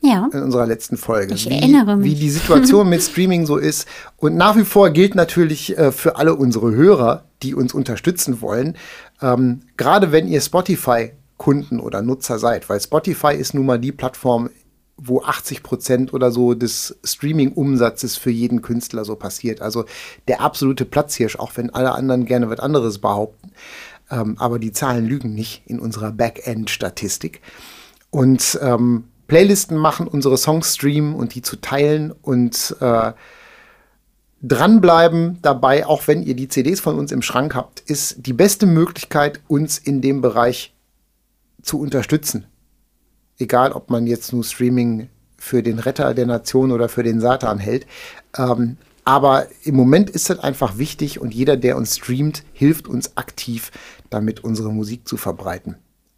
Ja. 0.00 0.28
In 0.32 0.42
unserer 0.42 0.66
letzten 0.66 0.96
Folge. 0.96 1.34
Ich 1.34 1.48
wie, 1.48 1.54
erinnere 1.54 1.96
mich. 1.96 2.10
Wie 2.10 2.14
die 2.14 2.30
Situation 2.30 2.88
mit 2.88 3.02
Streaming 3.02 3.46
so 3.46 3.56
ist. 3.56 3.88
Und 4.16 4.36
nach 4.36 4.56
wie 4.56 4.64
vor 4.64 4.90
gilt 4.90 5.14
natürlich 5.14 5.76
äh, 5.76 5.90
für 5.90 6.16
alle 6.16 6.34
unsere 6.36 6.70
Hörer, 6.70 7.24
die 7.42 7.54
uns 7.54 7.74
unterstützen 7.74 8.40
wollen, 8.40 8.76
ähm, 9.20 9.60
gerade 9.76 10.12
wenn 10.12 10.28
ihr 10.28 10.40
Spotify-Kunden 10.40 11.80
oder 11.80 12.02
Nutzer 12.02 12.38
seid, 12.38 12.68
weil 12.68 12.80
Spotify 12.80 13.34
ist 13.34 13.54
nun 13.54 13.66
mal 13.66 13.78
die 13.78 13.92
Plattform, 13.92 14.50
wo 14.98 15.22
80 15.22 15.62
Prozent 15.62 16.12
oder 16.12 16.30
so 16.30 16.54
des 16.54 16.98
Streaming-Umsatzes 17.04 18.16
für 18.16 18.30
jeden 18.30 18.62
Künstler 18.62 19.04
so 19.04 19.14
passiert. 19.14 19.62
Also 19.62 19.84
der 20.26 20.40
absolute 20.40 20.84
Platzhirsch, 20.84 21.36
auch 21.36 21.52
wenn 21.56 21.70
alle 21.70 21.92
anderen 21.92 22.26
gerne 22.26 22.50
was 22.50 22.58
anderes 22.58 22.98
behaupten. 22.98 23.52
Ähm, 24.10 24.36
aber 24.38 24.58
die 24.58 24.72
Zahlen 24.72 25.06
lügen 25.06 25.34
nicht 25.34 25.62
in 25.66 25.78
unserer 25.78 26.10
Backend-Statistik. 26.10 27.40
Und 28.10 28.58
ähm, 28.60 29.04
Playlisten 29.28 29.76
machen, 29.76 30.08
unsere 30.08 30.36
Songs 30.36 30.74
streamen 30.74 31.14
und 31.14 31.34
die 31.34 31.42
zu 31.42 31.56
teilen 31.56 32.12
und 32.22 32.76
äh, 32.80 33.12
dranbleiben 34.42 35.38
dabei, 35.42 35.86
auch 35.86 36.08
wenn 36.08 36.22
ihr 36.22 36.34
die 36.34 36.48
CDs 36.48 36.80
von 36.80 36.98
uns 36.98 37.12
im 37.12 37.22
Schrank 37.22 37.54
habt, 37.54 37.80
ist 37.80 38.26
die 38.26 38.32
beste 38.32 38.66
Möglichkeit, 38.66 39.40
uns 39.46 39.78
in 39.78 40.00
dem 40.00 40.22
Bereich 40.22 40.74
zu 41.62 41.78
unterstützen 41.78 42.46
egal 43.38 43.72
ob 43.72 43.90
man 43.90 44.06
jetzt 44.06 44.32
nur 44.32 44.44
Streaming 44.44 45.08
für 45.36 45.62
den 45.62 45.78
Retter 45.78 46.14
der 46.14 46.26
Nation 46.26 46.72
oder 46.72 46.88
für 46.88 47.02
den 47.02 47.20
Satan 47.20 47.58
hält. 47.58 47.86
Ähm, 48.36 48.76
aber 49.04 49.46
im 49.62 49.74
Moment 49.74 50.10
ist 50.10 50.28
es 50.28 50.38
einfach 50.38 50.76
wichtig 50.76 51.20
und 51.20 51.32
jeder, 51.32 51.56
der 51.56 51.76
uns 51.76 51.96
streamt, 51.96 52.42
hilft 52.52 52.88
uns 52.88 53.16
aktiv, 53.16 53.70
damit 54.10 54.44
unsere 54.44 54.70
Musik 54.70 55.08
zu 55.08 55.16
verbreiten. 55.16 55.76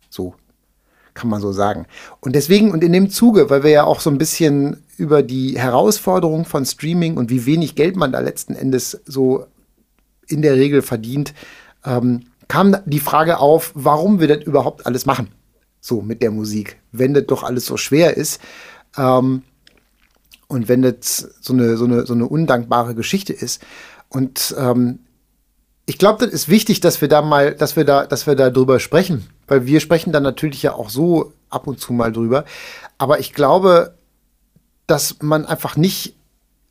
So 0.08 0.34
kann 1.14 1.28
man 1.28 1.40
so 1.40 1.52
sagen. 1.52 1.86
Und 2.20 2.34
deswegen 2.34 2.72
und 2.72 2.82
in 2.82 2.92
dem 2.92 3.10
Zuge, 3.10 3.50
weil 3.50 3.62
wir 3.62 3.70
ja 3.70 3.84
auch 3.84 4.00
so 4.00 4.10
ein 4.10 4.18
bisschen 4.18 4.82
über 4.96 5.22
die 5.22 5.58
Herausforderung 5.58 6.44
von 6.44 6.64
Streaming 6.64 7.16
und 7.16 7.30
wie 7.30 7.46
wenig 7.46 7.74
Geld 7.74 7.94
man 7.96 8.10
da 8.10 8.20
letzten 8.20 8.54
Endes 8.54 9.00
so 9.06 9.44
in 10.26 10.42
der 10.42 10.54
Regel 10.54 10.82
verdient, 10.82 11.34
ähm, 11.84 12.24
kam 12.48 12.76
die 12.86 13.00
Frage 13.00 13.38
auf, 13.38 13.72
warum 13.74 14.18
wir 14.18 14.28
das 14.28 14.44
überhaupt 14.44 14.86
alles 14.86 15.06
machen 15.06 15.28
so 15.80 16.02
mit 16.02 16.22
der 16.22 16.30
Musik, 16.30 16.80
wenn 16.92 17.14
das 17.14 17.26
doch 17.26 17.42
alles 17.42 17.66
so 17.66 17.76
schwer 17.76 18.16
ist. 18.16 18.40
Ähm, 18.96 19.42
und 20.48 20.68
wenn 20.68 20.82
das 20.82 21.28
so 21.40 21.52
eine, 21.52 21.76
so, 21.76 21.84
eine, 21.84 22.06
so 22.06 22.12
eine 22.12 22.26
undankbare 22.26 22.94
Geschichte 22.94 23.32
ist. 23.32 23.62
Und 24.08 24.54
ähm, 24.58 24.98
ich 25.86 25.98
glaube, 25.98 26.24
das 26.24 26.34
ist 26.34 26.48
wichtig, 26.48 26.80
dass 26.80 27.00
wir 27.00 27.08
da 27.08 27.22
mal, 27.22 27.54
dass 27.54 27.76
wir 27.76 27.84
da, 27.84 28.04
dass 28.04 28.26
wir 28.26 28.34
da 28.34 28.50
drüber 28.50 28.80
sprechen. 28.80 29.28
Weil 29.46 29.66
wir 29.66 29.80
sprechen 29.80 30.12
dann 30.12 30.22
natürlich 30.22 30.62
ja 30.62 30.74
auch 30.74 30.90
so 30.90 31.32
ab 31.48 31.66
und 31.66 31.80
zu 31.80 31.92
mal 31.92 32.12
drüber. 32.12 32.44
Aber 32.98 33.20
ich 33.20 33.32
glaube, 33.32 33.94
dass 34.86 35.22
man 35.22 35.46
einfach 35.46 35.76
nicht, 35.76 36.16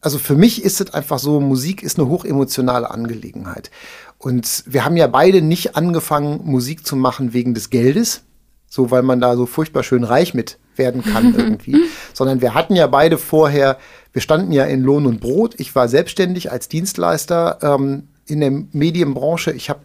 also 0.02 0.18
für 0.20 0.36
mich 0.36 0.64
ist 0.64 0.82
es 0.82 0.94
einfach 0.94 1.20
so, 1.20 1.40
Musik 1.40 1.82
ist 1.82 1.98
eine 1.98 2.10
hochemotionale 2.10 2.92
Angelegenheit. 2.92 3.72
Und 4.18 4.64
wir 4.66 4.84
haben 4.84 4.98
ja 4.98 5.08
beide 5.08 5.42
nicht 5.42 5.78
angefangen, 5.78 6.42
Musik 6.44 6.86
zu 6.86 6.98
machen 6.98 7.34
wegen 7.34 7.54
des 7.54 7.70
Geldes, 7.70 8.24
so 8.70 8.92
weil 8.92 9.02
man 9.02 9.20
da 9.20 9.36
so 9.36 9.46
furchtbar 9.46 9.84
schön 9.84 10.04
reich 10.04 10.34
mit 10.34 10.60
werden 10.76 11.04
kann 11.04 11.36
irgendwie, 11.38 11.78
sondern 12.14 12.42
wir 12.42 12.54
hatten 12.54 12.76
ja 12.76 12.88
beide 12.88 13.18
vorher, 13.18 13.78
wir 14.14 14.22
standen 14.22 14.52
ja 14.52 14.66
in 14.66 14.82
Lohn 14.82 15.06
und 15.06 15.20
Brot. 15.20 15.56
Ich 15.60 15.76
war 15.76 15.88
selbstständig 15.88 16.52
als 16.52 16.70
Dienstleister 16.70 17.60
ähm, 17.62 18.08
in 18.28 18.40
der 18.40 18.52
Medienbranche. 18.52 19.52
Ich 19.52 19.70
habe, 19.70 19.82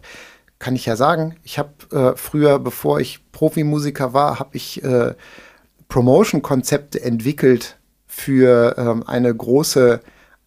kann 0.59 0.75
ich 0.75 0.85
ja 0.85 0.95
sagen, 0.95 1.35
ich 1.43 1.59
habe 1.59 1.71
äh, 1.91 2.15
früher, 2.15 2.59
bevor 2.59 2.99
ich 2.99 3.19
Profimusiker 3.31 4.13
war, 4.13 4.39
habe 4.39 4.55
ich 4.55 4.83
äh, 4.83 5.13
Promotion-Konzepte 5.89 7.01
entwickelt 7.01 7.77
für 8.07 8.75
ähm, 8.77 9.03
eine 9.05 9.33
große, 9.33 9.99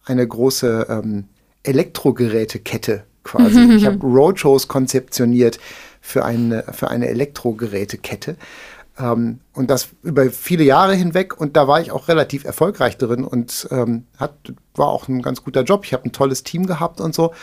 eine 0.05 0.27
große 0.27 0.87
ähm, 0.89 1.25
Elektrogerätekette 1.63 3.03
quasi. 3.23 3.75
ich 3.75 3.85
habe 3.85 3.99
Roadshows 4.01 4.67
konzeptioniert 4.67 5.59
für 6.01 6.25
eine, 6.25 6.63
für 6.71 6.89
eine 6.89 7.07
Elektrogerätekette. 7.07 8.35
Ähm, 8.99 9.39
und 9.53 9.69
das 9.69 9.89
über 10.03 10.29
viele 10.29 10.63
Jahre 10.63 10.93
hinweg. 10.93 11.39
Und 11.39 11.55
da 11.55 11.67
war 11.67 11.81
ich 11.81 11.91
auch 11.91 12.07
relativ 12.07 12.43
erfolgreich 12.43 12.97
drin 12.97 13.23
und 13.23 13.67
ähm, 13.71 14.05
hat, 14.17 14.33
war 14.75 14.87
auch 14.87 15.07
ein 15.07 15.21
ganz 15.21 15.43
guter 15.43 15.63
Job. 15.63 15.85
Ich 15.85 15.93
habe 15.93 16.05
ein 16.05 16.11
tolles 16.11 16.43
Team 16.43 16.65
gehabt 16.65 17.01
und 17.01 17.15
so. 17.15 17.33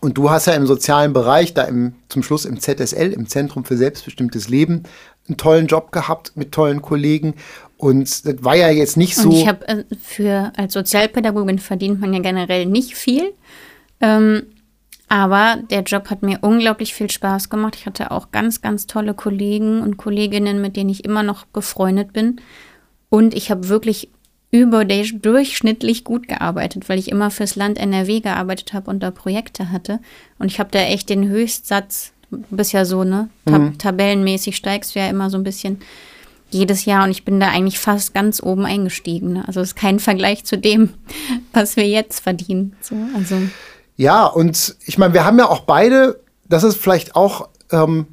Und 0.00 0.18
du 0.18 0.30
hast 0.30 0.46
ja 0.46 0.54
im 0.54 0.66
sozialen 0.66 1.12
Bereich, 1.12 1.54
da 1.54 1.62
im, 1.62 1.94
zum 2.08 2.22
Schluss 2.22 2.44
im 2.44 2.60
ZSL, 2.60 3.12
im 3.12 3.28
Zentrum 3.28 3.64
für 3.64 3.76
selbstbestimmtes 3.76 4.48
Leben, 4.48 4.82
einen 5.26 5.36
tollen 5.36 5.66
Job 5.66 5.90
gehabt 5.90 6.32
mit 6.36 6.52
tollen 6.52 6.82
Kollegen. 6.82 7.34
Und 7.76 8.26
das 8.26 8.44
war 8.44 8.56
ja 8.56 8.70
jetzt 8.70 8.96
nicht 8.96 9.16
so. 9.16 9.28
Und 9.28 9.36
ich 9.36 9.48
habe 9.48 9.66
äh, 9.68 9.84
für 10.00 10.52
als 10.56 10.72
Sozialpädagogin 10.74 11.58
verdient 11.58 12.00
man 12.00 12.12
ja 12.12 12.20
generell 12.20 12.66
nicht 12.66 12.94
viel. 12.94 13.32
Ähm, 14.00 14.44
aber 15.08 15.58
der 15.70 15.82
Job 15.82 16.10
hat 16.10 16.22
mir 16.22 16.38
unglaublich 16.40 16.94
viel 16.94 17.10
Spaß 17.10 17.48
gemacht. 17.48 17.76
Ich 17.76 17.86
hatte 17.86 18.10
auch 18.10 18.32
ganz, 18.32 18.60
ganz 18.60 18.86
tolle 18.86 19.14
Kollegen 19.14 19.80
und 19.80 19.96
Kolleginnen, 19.96 20.60
mit 20.60 20.76
denen 20.76 20.90
ich 20.90 21.04
immer 21.04 21.22
noch 21.22 21.46
befreundet 21.46 22.12
bin. 22.12 22.40
Und 23.08 23.34
ich 23.34 23.50
habe 23.50 23.68
wirklich 23.68 24.10
überdurchschnittlich 24.50 26.04
gut 26.04 26.28
gearbeitet, 26.28 26.88
weil 26.88 26.98
ich 26.98 27.10
immer 27.10 27.30
fürs 27.30 27.56
Land 27.56 27.78
NRW 27.78 28.20
gearbeitet 28.20 28.72
habe 28.72 28.90
und 28.90 29.00
da 29.00 29.10
Projekte 29.10 29.70
hatte. 29.70 30.00
Und 30.38 30.48
ich 30.48 30.58
habe 30.58 30.70
da 30.72 30.80
echt 30.80 31.08
den 31.08 31.28
Höchstsatz, 31.28 32.12
du 32.30 32.42
bist 32.50 32.72
ja 32.72 32.84
so, 32.84 33.04
ne? 33.04 33.28
Tab 33.44 33.60
mhm. 33.60 33.78
Tabellenmäßig 33.78 34.56
steigst 34.56 34.94
du 34.94 34.98
ja 34.98 35.08
immer 35.08 35.30
so 35.30 35.36
ein 35.36 35.44
bisschen 35.44 35.78
jedes 36.50 36.84
Jahr 36.84 37.04
und 37.04 37.10
ich 37.10 37.24
bin 37.24 37.40
da 37.40 37.48
eigentlich 37.48 37.78
fast 37.78 38.14
ganz 38.14 38.42
oben 38.42 38.66
eingestiegen. 38.66 39.34
Ne? 39.34 39.44
Also 39.46 39.60
es 39.60 39.68
ist 39.68 39.76
kein 39.76 39.98
Vergleich 39.98 40.44
zu 40.44 40.56
dem, 40.56 40.94
was 41.52 41.76
wir 41.76 41.86
jetzt 41.86 42.20
verdienen. 42.20 42.74
So, 42.80 42.96
also. 43.14 43.36
Ja, 43.96 44.26
und 44.26 44.76
ich 44.84 44.98
meine, 44.98 45.14
wir 45.14 45.24
haben 45.24 45.38
ja 45.38 45.48
auch 45.48 45.60
beide, 45.60 46.20
das 46.48 46.64
ist 46.64 46.76
vielleicht 46.76 47.16
auch, 47.16 47.48
ähm, 47.70 48.06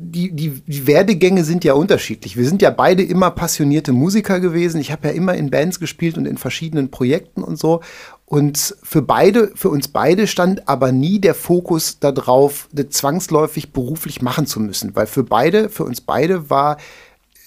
die, 0.00 0.30
die, 0.30 0.62
die 0.64 0.86
Werdegänge 0.86 1.42
sind 1.42 1.64
ja 1.64 1.74
unterschiedlich. 1.74 2.36
Wir 2.36 2.48
sind 2.48 2.62
ja 2.62 2.70
beide 2.70 3.02
immer 3.02 3.32
passionierte 3.32 3.92
Musiker 3.92 4.38
gewesen. 4.38 4.80
Ich 4.80 4.92
habe 4.92 5.08
ja 5.08 5.14
immer 5.14 5.34
in 5.34 5.50
Bands 5.50 5.80
gespielt 5.80 6.16
und 6.16 6.26
in 6.26 6.38
verschiedenen 6.38 6.90
Projekten 6.90 7.42
und 7.42 7.58
so. 7.58 7.80
Und 8.24 8.76
für 8.82 9.02
beide, 9.02 9.50
für 9.56 9.70
uns 9.70 9.88
beide 9.88 10.28
stand 10.28 10.68
aber 10.68 10.92
nie 10.92 11.18
der 11.18 11.34
Fokus 11.34 11.98
darauf, 11.98 12.68
das 12.72 12.90
zwangsläufig 12.90 13.72
beruflich 13.72 14.22
machen 14.22 14.46
zu 14.46 14.60
müssen. 14.60 14.94
Weil 14.94 15.06
für 15.06 15.24
beide, 15.24 15.68
für 15.68 15.84
uns 15.84 16.00
beide 16.00 16.48
war 16.48 16.76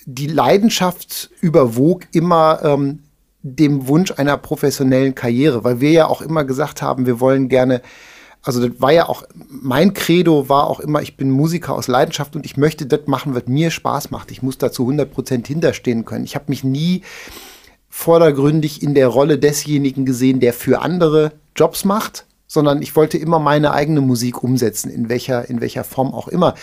die 0.06 0.27
Leidenschaft 0.27 1.30
überwog 1.39 2.08
immer 2.12 2.60
ähm, 2.63 2.99
dem 3.43 3.88
Wunsch 3.88 4.12
einer 4.17 4.38
professionellen 4.38 5.15
Karriere, 5.15 5.63
weil 5.63 5.82
wir 5.82 5.91
ja 5.91 6.08
auch 6.08 6.21
immer 6.21 6.43
gesagt 6.43 6.82
haben, 6.82 7.06
wir 7.06 7.19
wollen 7.19 7.49
gerne, 7.49 7.82
also 8.43 8.65
das 8.67 8.80
war 8.80 8.91
ja 8.91 9.10
auch, 9.10 9.23
mein 9.49 9.93
Credo 9.93 10.47
war 10.47 10.69
auch 10.69 10.80
immer, 10.80 11.01
ich 11.01 11.17
bin 11.17 11.32
Musiker 11.32 11.73
aus 11.73 11.88
Leidenschaft 11.88 12.36
und 12.36 12.45
ich 12.45 12.58
möchte 12.58 12.86
das 12.86 13.01
machen, 13.08 13.34
was 13.34 13.47
mir 13.47 13.71
Spaß 13.71 14.12
macht. 14.12 14.32
Ich 14.32 14.43
muss 14.43 14.58
dazu 14.58 14.88
100% 14.88 15.47
hinterstehen 15.47 16.06
können. 16.06 16.25
Ich 16.25 16.36
habe 16.36 16.45
mich 16.49 16.63
nie 16.63 17.01
vordergründig 17.89 18.82
in 18.82 18.93
der 18.95 19.08
Rolle 19.08 19.38
desjenigen 19.38 20.06
gesehen, 20.06 20.39
der 20.39 20.54
für 20.54 20.82
andere 20.82 21.34
Jobs 21.56 21.84
macht, 21.84 22.25
sondern 22.47 22.82
ich 22.82 22.95
wollte 22.95 23.17
immer 23.17 23.39
meine 23.39 23.71
eigene 23.71 24.01
Musik 24.01 24.43
umsetzen, 24.43 24.91
in 24.91 25.10
welcher, 25.10 25.49
in 25.49 25.62
welcher 25.62 25.84
Form 25.84 26.13
auch 26.13 26.27
immer. 26.27 26.54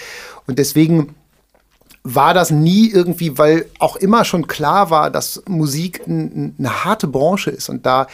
Und 0.47 0.59
deswegen 0.59 1.15
war 2.05 2.35
das 2.35 2.51
nie 2.51 2.91
irgendwie, 2.91 3.39
weil 3.39 3.67
auch 3.79 3.97
immer 3.97 4.25
schon 4.25 4.47
klar 4.47 4.91
war, 4.91 5.11
dass 5.11 5.43
Musik 5.47 6.03
eine 6.07 6.85
harte 6.85 7.07
Branche 7.07 7.51
ist 7.51 7.69
und 7.69 7.85
da 7.85 8.07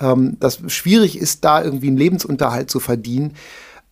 ähm, 0.00 0.36
das 0.40 0.60
schwierig 0.68 1.18
ist, 1.18 1.44
da 1.44 1.62
irgendwie 1.62 1.88
einen 1.88 1.96
Lebensunterhalt 1.96 2.70
zu 2.70 2.80
verdienen, 2.80 3.34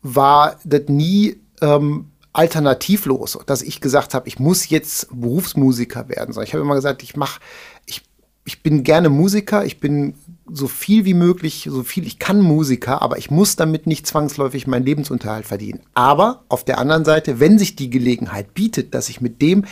war 0.03 0.57
das 0.65 0.83
nie 0.89 1.37
ähm, 1.61 2.11
alternativlos, 2.33 3.39
dass 3.47 3.63
ich 3.63 3.81
gesagt 3.81 4.13
habe, 4.13 4.29
ich 4.29 4.39
muss 4.39 4.69
jetzt 4.69 5.09
Berufsmusiker 5.11 6.09
werden. 6.09 6.35
Ich 6.43 6.53
habe 6.53 6.63
immer 6.63 6.75
gesagt, 6.75 7.03
ich 7.03 7.17
mache, 7.17 7.41
ich, 7.87 8.03
ich 8.45 8.63
bin 8.63 8.83
gerne 8.83 9.09
Musiker, 9.09 9.65
ich 9.65 9.79
bin 9.79 10.15
so 10.51 10.69
viel 10.69 11.05
wie 11.05 11.15
möglich, 11.15 11.69
so 11.71 11.83
viel 11.83 12.07
ich 12.07 12.19
kann 12.19 12.41
Musiker, 12.41 13.01
aber 13.03 13.19
ich 13.19 13.31
muss 13.31 13.57
damit 13.57 13.87
nicht 13.87 14.07
zwangsläufig 14.07 14.67
meinen 14.67 14.85
Lebensunterhalt 14.85 15.47
verdienen. 15.47 15.81
Aber 15.95 16.45
auf 16.49 16.65
der 16.65 16.79
anderen 16.79 17.05
Seite, 17.05 17.41
wenn 17.41 17.59
sich 17.59 17.77
die 17.77 17.91
Gelegenheit 17.91 18.55
bietet, 18.55 18.95
dass 18.95 19.09
ich 19.09 19.21
mit 19.21 19.41
dem, 19.41 19.65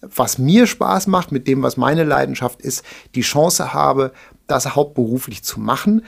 was 0.00 0.38
mir 0.38 0.66
Spaß 0.66 1.06
macht, 1.06 1.32
mit 1.32 1.46
dem, 1.46 1.62
was 1.62 1.76
meine 1.76 2.04
Leidenschaft 2.04 2.60
ist, 2.60 2.84
die 3.14 3.22
Chance 3.22 3.72
habe, 3.72 4.12
das 4.46 4.74
hauptberuflich 4.74 5.42
zu 5.42 5.60
machen, 5.60 6.02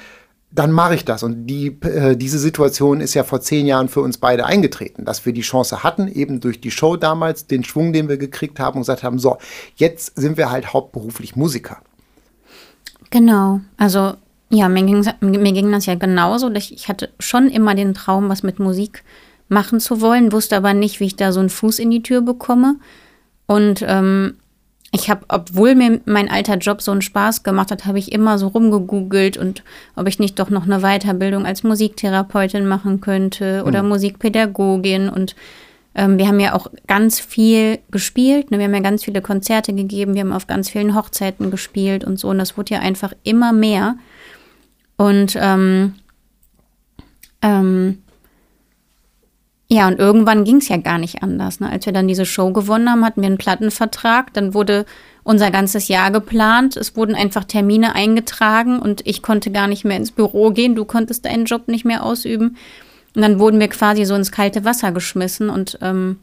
dann 0.51 0.73
mache 0.73 0.95
ich 0.95 1.05
das. 1.05 1.23
Und 1.23 1.47
die, 1.47 1.79
äh, 1.83 2.17
diese 2.17 2.39
Situation 2.39 3.01
ist 3.01 3.15
ja 3.15 3.23
vor 3.23 3.41
zehn 3.41 3.67
Jahren 3.67 3.89
für 3.89 4.01
uns 4.01 4.19
beide 4.19 4.47
eingetreten, 4.47 5.05
dass 5.05 5.27
wir 5.27 5.33
die 5.33 5.43
Chance 5.43 5.83
hatten, 5.83 6.09
eben 6.09 6.41
durch 6.41 6.61
die 6.61 6.71
Show 6.71 6.97
damals, 6.97 7.47
den 7.47 7.65
Schwung, 7.65 7.93
den 7.93 8.09
wir 8.09 8.17
gekriegt 8.17 8.59
haben 8.59 8.77
und 8.77 8.83
gesagt 8.83 9.03
haben, 9.03 9.19
so, 9.19 9.37
jetzt 9.77 10.17
sind 10.19 10.37
wir 10.37 10.51
halt 10.51 10.73
hauptberuflich 10.73 11.37
Musiker. 11.37 11.83
Genau, 13.11 13.61
also 13.77 14.15
ja, 14.51 14.69
mir 14.69 14.85
ging, 14.85 15.07
mir 15.21 15.53
ging 15.53 15.71
das 15.73 15.87
ja 15.87 15.95
genauso. 15.95 16.51
Ich 16.53 16.89
hatte 16.89 17.11
schon 17.19 17.49
immer 17.49 17.75
den 17.75 17.95
Traum, 17.95 18.29
was 18.29 18.43
mit 18.43 18.59
Musik 18.59 19.05
machen 19.49 19.81
zu 19.81 20.01
wollen, 20.01 20.33
wusste 20.33 20.57
aber 20.57 20.75
nicht, 20.75 21.01
wie 21.01 21.07
ich 21.07 21.17
da 21.17 21.33
so 21.33 21.41
einen 21.41 21.51
Fuß 21.51 21.79
in 21.79 21.91
die 21.91 22.03
Tür 22.03 22.23
bekomme. 22.23 22.77
Und 23.47 23.85
ähm, 23.87 24.37
ich 24.91 25.11
habe, 25.11 25.25
obwohl 25.29 25.75
mir 25.75 26.01
mein 26.07 26.31
alter 26.31 26.57
Job 26.57 26.81
so 26.81 26.93
einen 26.93 27.03
Spaß 27.03 27.43
gemacht 27.43 27.71
hat, 27.71 27.85
habe 27.85 27.99
ich 27.99 28.13
immer 28.13 28.39
so 28.39 28.49
rumgegoogelt 28.49 29.37
und 29.37 29.63
ob 29.97 30.09
ich 30.09 30.19
nicht 30.19 30.39
doch 30.39 30.49
noch 30.49 30.65
eine 30.65 30.81
Weiterbildung 30.81 31.45
als 31.45 31.63
Musiktherapeutin 31.63 32.67
machen 32.67 33.01
könnte 33.01 33.65
oder 33.67 33.83
mhm. 33.83 33.91
Musikpädagogin. 33.91 35.11
Und 35.11 35.37
ähm, 35.95 36.19
wir 36.19 36.29
haben 36.29 36.41
ja 36.41 36.55
auch 36.55 36.69
ganz 36.87 37.21
viel 37.21 37.79
gespielt. 37.91 38.51
Ne? 38.51 38.59
Wir 38.59 38.67
haben 38.67 38.75
ja 38.75 38.81
ganz 38.81 39.05
viele 39.05 39.23
Konzerte 39.23 39.73
gegeben, 39.73 40.15
wir 40.15 40.21
haben 40.21 40.33
auf 40.33 40.47
ganz 40.47 40.71
vielen 40.71 40.95
Hochzeiten 40.95 41.51
gespielt 41.51 42.05
und 42.05 42.19
so. 42.19 42.29
Und 42.29 42.39
das 42.39 42.57
wurde 42.57 42.75
ja 42.75 42.81
einfach 42.81 43.13
immer 43.25 43.53
mehr. 43.53 43.97
Und 44.97 45.37
ähm, 45.41 45.95
ähm, 47.43 47.99
ja, 49.71 49.87
und 49.87 49.99
irgendwann 49.99 50.45
ging 50.45 50.57
es 50.57 50.69
ja 50.69 50.79
gar 50.79 50.99
nicht 50.99 51.23
anders. 51.23 51.61
Ne? 51.61 51.71
Als 51.71 51.85
wir 51.85 51.93
dann 51.93 52.09
diese 52.09 52.25
Show 52.25 52.53
gewonnen 52.53 52.91
haben, 52.91 53.05
hatten 53.05 53.21
wir 53.21 53.27
einen 53.27 53.37
Plattenvertrag. 53.37 54.33
Dann 54.33 54.55
wurde 54.55 54.87
unser 55.25 55.51
ganzes 55.51 55.89
Jahr 55.89 56.11
geplant. 56.11 56.77
Es 56.77 56.97
wurden 56.97 57.15
einfach 57.15 57.45
Termine 57.45 57.95
eingetragen 57.95 58.79
und 58.79 59.07
ich 59.07 59.21
konnte 59.21 59.51
gar 59.51 59.67
nicht 59.67 59.85
mehr 59.85 59.99
ins 59.99 60.11
Büro 60.11 60.51
gehen. 60.53 60.75
Du 60.75 60.87
konntest 60.87 61.27
deinen 61.27 61.45
Job 61.45 61.69
nicht 61.69 61.85
mehr 61.85 62.03
ausüben. 62.03 62.57
Und 63.15 63.23
dann 63.23 63.39
wurden 63.39 63.61
wir 63.61 63.69
quasi 63.69 64.05
so 64.05 64.15
ins 64.15 64.33
kalte 64.33 64.65
Wasser 64.65 64.93
geschmissen. 64.93 65.51
Und 65.51 65.79
ähm, 65.83 66.19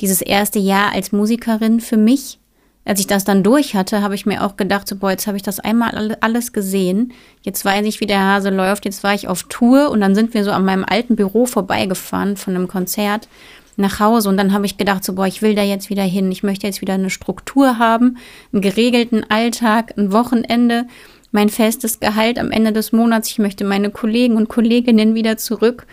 dieses 0.00 0.20
erste 0.22 0.58
Jahr 0.58 0.92
als 0.92 1.12
Musikerin 1.12 1.80
für 1.80 1.96
mich 1.96 2.38
als 2.86 3.00
ich 3.00 3.08
das 3.08 3.24
dann 3.24 3.42
durch 3.42 3.74
hatte, 3.74 4.00
habe 4.00 4.14
ich 4.14 4.26
mir 4.26 4.44
auch 4.44 4.56
gedacht, 4.56 4.86
so, 4.86 4.94
boah, 4.94 5.10
jetzt 5.10 5.26
habe 5.26 5.36
ich 5.36 5.42
das 5.42 5.58
einmal 5.58 6.16
alles 6.20 6.52
gesehen. 6.52 7.12
Jetzt 7.42 7.64
weiß 7.64 7.84
ich, 7.84 8.00
wie 8.00 8.06
der 8.06 8.22
Hase 8.22 8.50
läuft. 8.50 8.84
Jetzt 8.84 9.02
war 9.02 9.12
ich 9.12 9.26
auf 9.26 9.42
Tour 9.42 9.90
und 9.90 10.00
dann 10.00 10.14
sind 10.14 10.34
wir 10.34 10.44
so 10.44 10.52
an 10.52 10.64
meinem 10.64 10.84
alten 10.84 11.16
Büro 11.16 11.46
vorbeigefahren 11.46 12.36
von 12.36 12.54
einem 12.54 12.68
Konzert 12.68 13.28
nach 13.74 13.98
Hause 13.98 14.28
und 14.28 14.36
dann 14.36 14.52
habe 14.52 14.66
ich 14.66 14.78
gedacht, 14.78 15.04
so, 15.04 15.14
boah, 15.14 15.26
ich 15.26 15.42
will 15.42 15.56
da 15.56 15.62
jetzt 15.62 15.90
wieder 15.90 16.04
hin. 16.04 16.30
Ich 16.30 16.44
möchte 16.44 16.66
jetzt 16.66 16.80
wieder 16.80 16.94
eine 16.94 17.10
Struktur 17.10 17.78
haben, 17.78 18.18
einen 18.52 18.62
geregelten 18.62 19.28
Alltag, 19.28 19.92
ein 19.98 20.12
Wochenende, 20.12 20.86
mein 21.32 21.48
festes 21.48 21.98
Gehalt 21.98 22.38
am 22.38 22.52
Ende 22.52 22.72
des 22.72 22.92
Monats. 22.92 23.28
Ich 23.30 23.40
möchte 23.40 23.64
meine 23.64 23.90
Kollegen 23.90 24.36
und 24.36 24.48
Kolleginnen 24.48 25.16
wieder 25.16 25.36
zurück. 25.38 25.86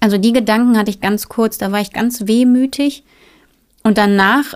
Also 0.00 0.18
die 0.18 0.32
Gedanken 0.32 0.76
hatte 0.76 0.90
ich 0.90 1.00
ganz 1.00 1.28
kurz, 1.28 1.58
da 1.58 1.72
war 1.72 1.80
ich 1.80 1.92
ganz 1.92 2.26
wehmütig 2.26 3.04
und 3.86 3.98
danach, 3.98 4.54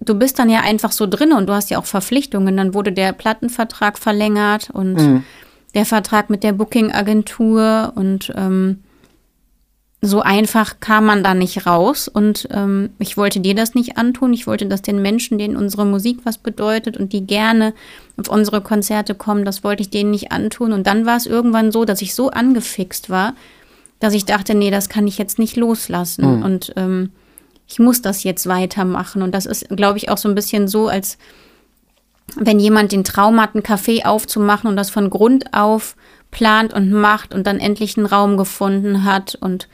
du 0.00 0.14
bist 0.16 0.40
dann 0.40 0.50
ja 0.50 0.62
einfach 0.62 0.90
so 0.90 1.06
drin 1.06 1.32
und 1.32 1.46
du 1.46 1.52
hast 1.52 1.70
ja 1.70 1.78
auch 1.78 1.84
Verpflichtungen. 1.84 2.56
Dann 2.56 2.74
wurde 2.74 2.90
der 2.90 3.12
Plattenvertrag 3.12 3.96
verlängert 3.96 4.70
und 4.70 4.94
mhm. 4.94 5.24
der 5.76 5.86
Vertrag 5.86 6.30
mit 6.30 6.42
der 6.42 6.52
Booking-Agentur 6.52 7.92
und 7.94 8.32
ähm, 8.34 8.82
so 10.00 10.20
einfach 10.20 10.80
kam 10.80 11.06
man 11.06 11.22
da 11.22 11.32
nicht 11.32 11.64
raus. 11.64 12.08
Und 12.08 12.48
ähm, 12.50 12.90
ich 12.98 13.16
wollte 13.16 13.38
dir 13.38 13.54
das 13.54 13.76
nicht 13.76 13.98
antun. 13.98 14.32
Ich 14.32 14.48
wollte, 14.48 14.66
dass 14.66 14.82
den 14.82 15.00
Menschen, 15.00 15.38
denen 15.38 15.54
unsere 15.54 15.86
Musik 15.86 16.18
was 16.24 16.38
bedeutet 16.38 16.96
und 16.96 17.12
die 17.12 17.24
gerne 17.24 17.74
auf 18.16 18.28
unsere 18.28 18.62
Konzerte 18.62 19.14
kommen, 19.14 19.44
das 19.44 19.62
wollte 19.62 19.82
ich 19.82 19.90
denen 19.90 20.10
nicht 20.10 20.32
antun. 20.32 20.72
Und 20.72 20.88
dann 20.88 21.06
war 21.06 21.16
es 21.16 21.26
irgendwann 21.26 21.70
so, 21.70 21.84
dass 21.84 22.02
ich 22.02 22.16
so 22.16 22.30
angefixt 22.30 23.10
war, 23.10 23.34
dass 24.02 24.14
ich 24.14 24.24
dachte, 24.24 24.56
nee, 24.56 24.72
das 24.72 24.88
kann 24.88 25.06
ich 25.06 25.16
jetzt 25.16 25.38
nicht 25.38 25.56
loslassen. 25.56 26.38
Mhm. 26.38 26.42
Und 26.42 26.72
ähm, 26.76 27.12
ich 27.68 27.78
muss 27.78 28.02
das 28.02 28.24
jetzt 28.24 28.48
weitermachen. 28.48 29.22
Und 29.22 29.32
das 29.32 29.46
ist, 29.46 29.68
glaube 29.68 29.98
ich, 29.98 30.10
auch 30.10 30.18
so 30.18 30.28
ein 30.28 30.34
bisschen 30.34 30.66
so, 30.66 30.88
als 30.88 31.18
wenn 32.34 32.58
jemand 32.58 32.90
den 32.90 33.04
Traum 33.04 33.40
hat, 33.40 33.54
einen 33.54 33.62
Café 33.62 34.04
aufzumachen 34.04 34.68
und 34.68 34.76
das 34.76 34.90
von 34.90 35.08
Grund 35.08 35.54
auf 35.54 35.94
plant 36.32 36.74
und 36.74 36.90
macht 36.90 37.32
und 37.32 37.46
dann 37.46 37.60
endlich 37.60 37.96
einen 37.96 38.06
Raum 38.06 38.36
gefunden 38.36 39.04
hat 39.04 39.36
und 39.36 39.68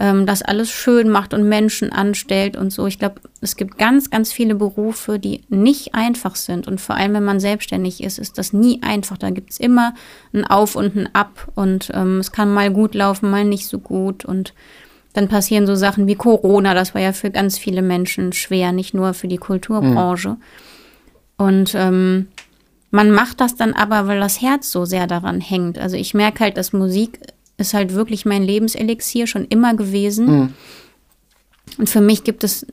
ähm, 0.00 0.26
das 0.26 0.42
alles 0.42 0.70
schön 0.70 1.08
macht 1.08 1.34
und 1.34 1.48
Menschen 1.48 1.92
anstellt 1.92 2.56
und 2.56 2.70
so. 2.70 2.86
Ich 2.86 2.98
glaube, 2.98 3.16
es 3.40 3.56
gibt 3.56 3.78
ganz, 3.78 4.10
ganz 4.10 4.32
viele 4.32 4.54
Berufe, 4.54 5.18
die 5.18 5.42
nicht 5.48 5.94
einfach 5.94 6.36
sind. 6.36 6.66
Und 6.66 6.80
vor 6.80 6.96
allem, 6.96 7.14
wenn 7.14 7.24
man 7.24 7.40
selbstständig 7.40 8.02
ist, 8.02 8.18
ist 8.18 8.38
das 8.38 8.52
nie 8.52 8.80
einfach. 8.82 9.18
Da 9.18 9.30
gibt 9.30 9.50
es 9.50 9.60
immer 9.60 9.94
ein 10.32 10.46
Auf 10.46 10.76
und 10.76 10.96
ein 10.96 11.14
Ab 11.14 11.48
und 11.54 11.90
ähm, 11.94 12.18
es 12.18 12.32
kann 12.32 12.52
mal 12.52 12.70
gut 12.70 12.94
laufen, 12.94 13.30
mal 13.30 13.44
nicht 13.44 13.66
so 13.66 13.78
gut. 13.78 14.24
Und 14.24 14.54
dann 15.12 15.28
passieren 15.28 15.66
so 15.66 15.74
Sachen 15.74 16.06
wie 16.06 16.14
Corona, 16.14 16.72
das 16.72 16.94
war 16.94 17.02
ja 17.02 17.12
für 17.12 17.30
ganz 17.30 17.58
viele 17.58 17.82
Menschen 17.82 18.32
schwer, 18.32 18.72
nicht 18.72 18.94
nur 18.94 19.12
für 19.12 19.28
die 19.28 19.36
Kulturbranche. 19.36 20.30
Mhm. 20.30 20.36
Und 21.36 21.74
ähm, 21.74 22.28
man 22.90 23.10
macht 23.10 23.40
das 23.40 23.56
dann 23.56 23.74
aber, 23.74 24.06
weil 24.06 24.20
das 24.20 24.40
Herz 24.40 24.70
so 24.70 24.84
sehr 24.84 25.06
daran 25.06 25.40
hängt. 25.40 25.78
Also 25.78 25.96
ich 25.96 26.14
merke 26.14 26.44
halt, 26.44 26.56
dass 26.56 26.72
Musik 26.72 27.18
ist 27.68 27.74
halt 27.74 27.94
wirklich 27.94 28.24
mein 28.24 28.42
Lebenselixier 28.42 29.26
schon 29.26 29.46
immer 29.46 29.74
gewesen. 29.74 30.26
Mhm. 30.26 30.54
Und 31.78 31.88
für 31.88 32.00
mich 32.00 32.24
gibt 32.24 32.44
es 32.44 32.66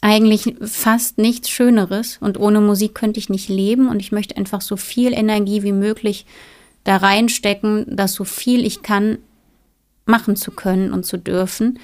eigentlich 0.00 0.54
fast 0.60 1.18
nichts 1.18 1.50
Schöneres. 1.50 2.18
Und 2.20 2.38
ohne 2.38 2.60
Musik 2.60 2.94
könnte 2.94 3.18
ich 3.18 3.28
nicht 3.28 3.48
leben. 3.48 3.88
Und 3.88 4.00
ich 4.00 4.12
möchte 4.12 4.36
einfach 4.36 4.60
so 4.60 4.76
viel 4.76 5.12
Energie 5.12 5.62
wie 5.62 5.72
möglich 5.72 6.26
da 6.84 6.96
reinstecken, 6.96 7.96
dass 7.96 8.14
so 8.14 8.24
viel 8.24 8.64
ich 8.64 8.82
kann 8.82 9.18
machen 10.04 10.36
zu 10.36 10.52
können 10.52 10.92
und 10.92 11.04
zu 11.04 11.16
dürfen. 11.16 11.80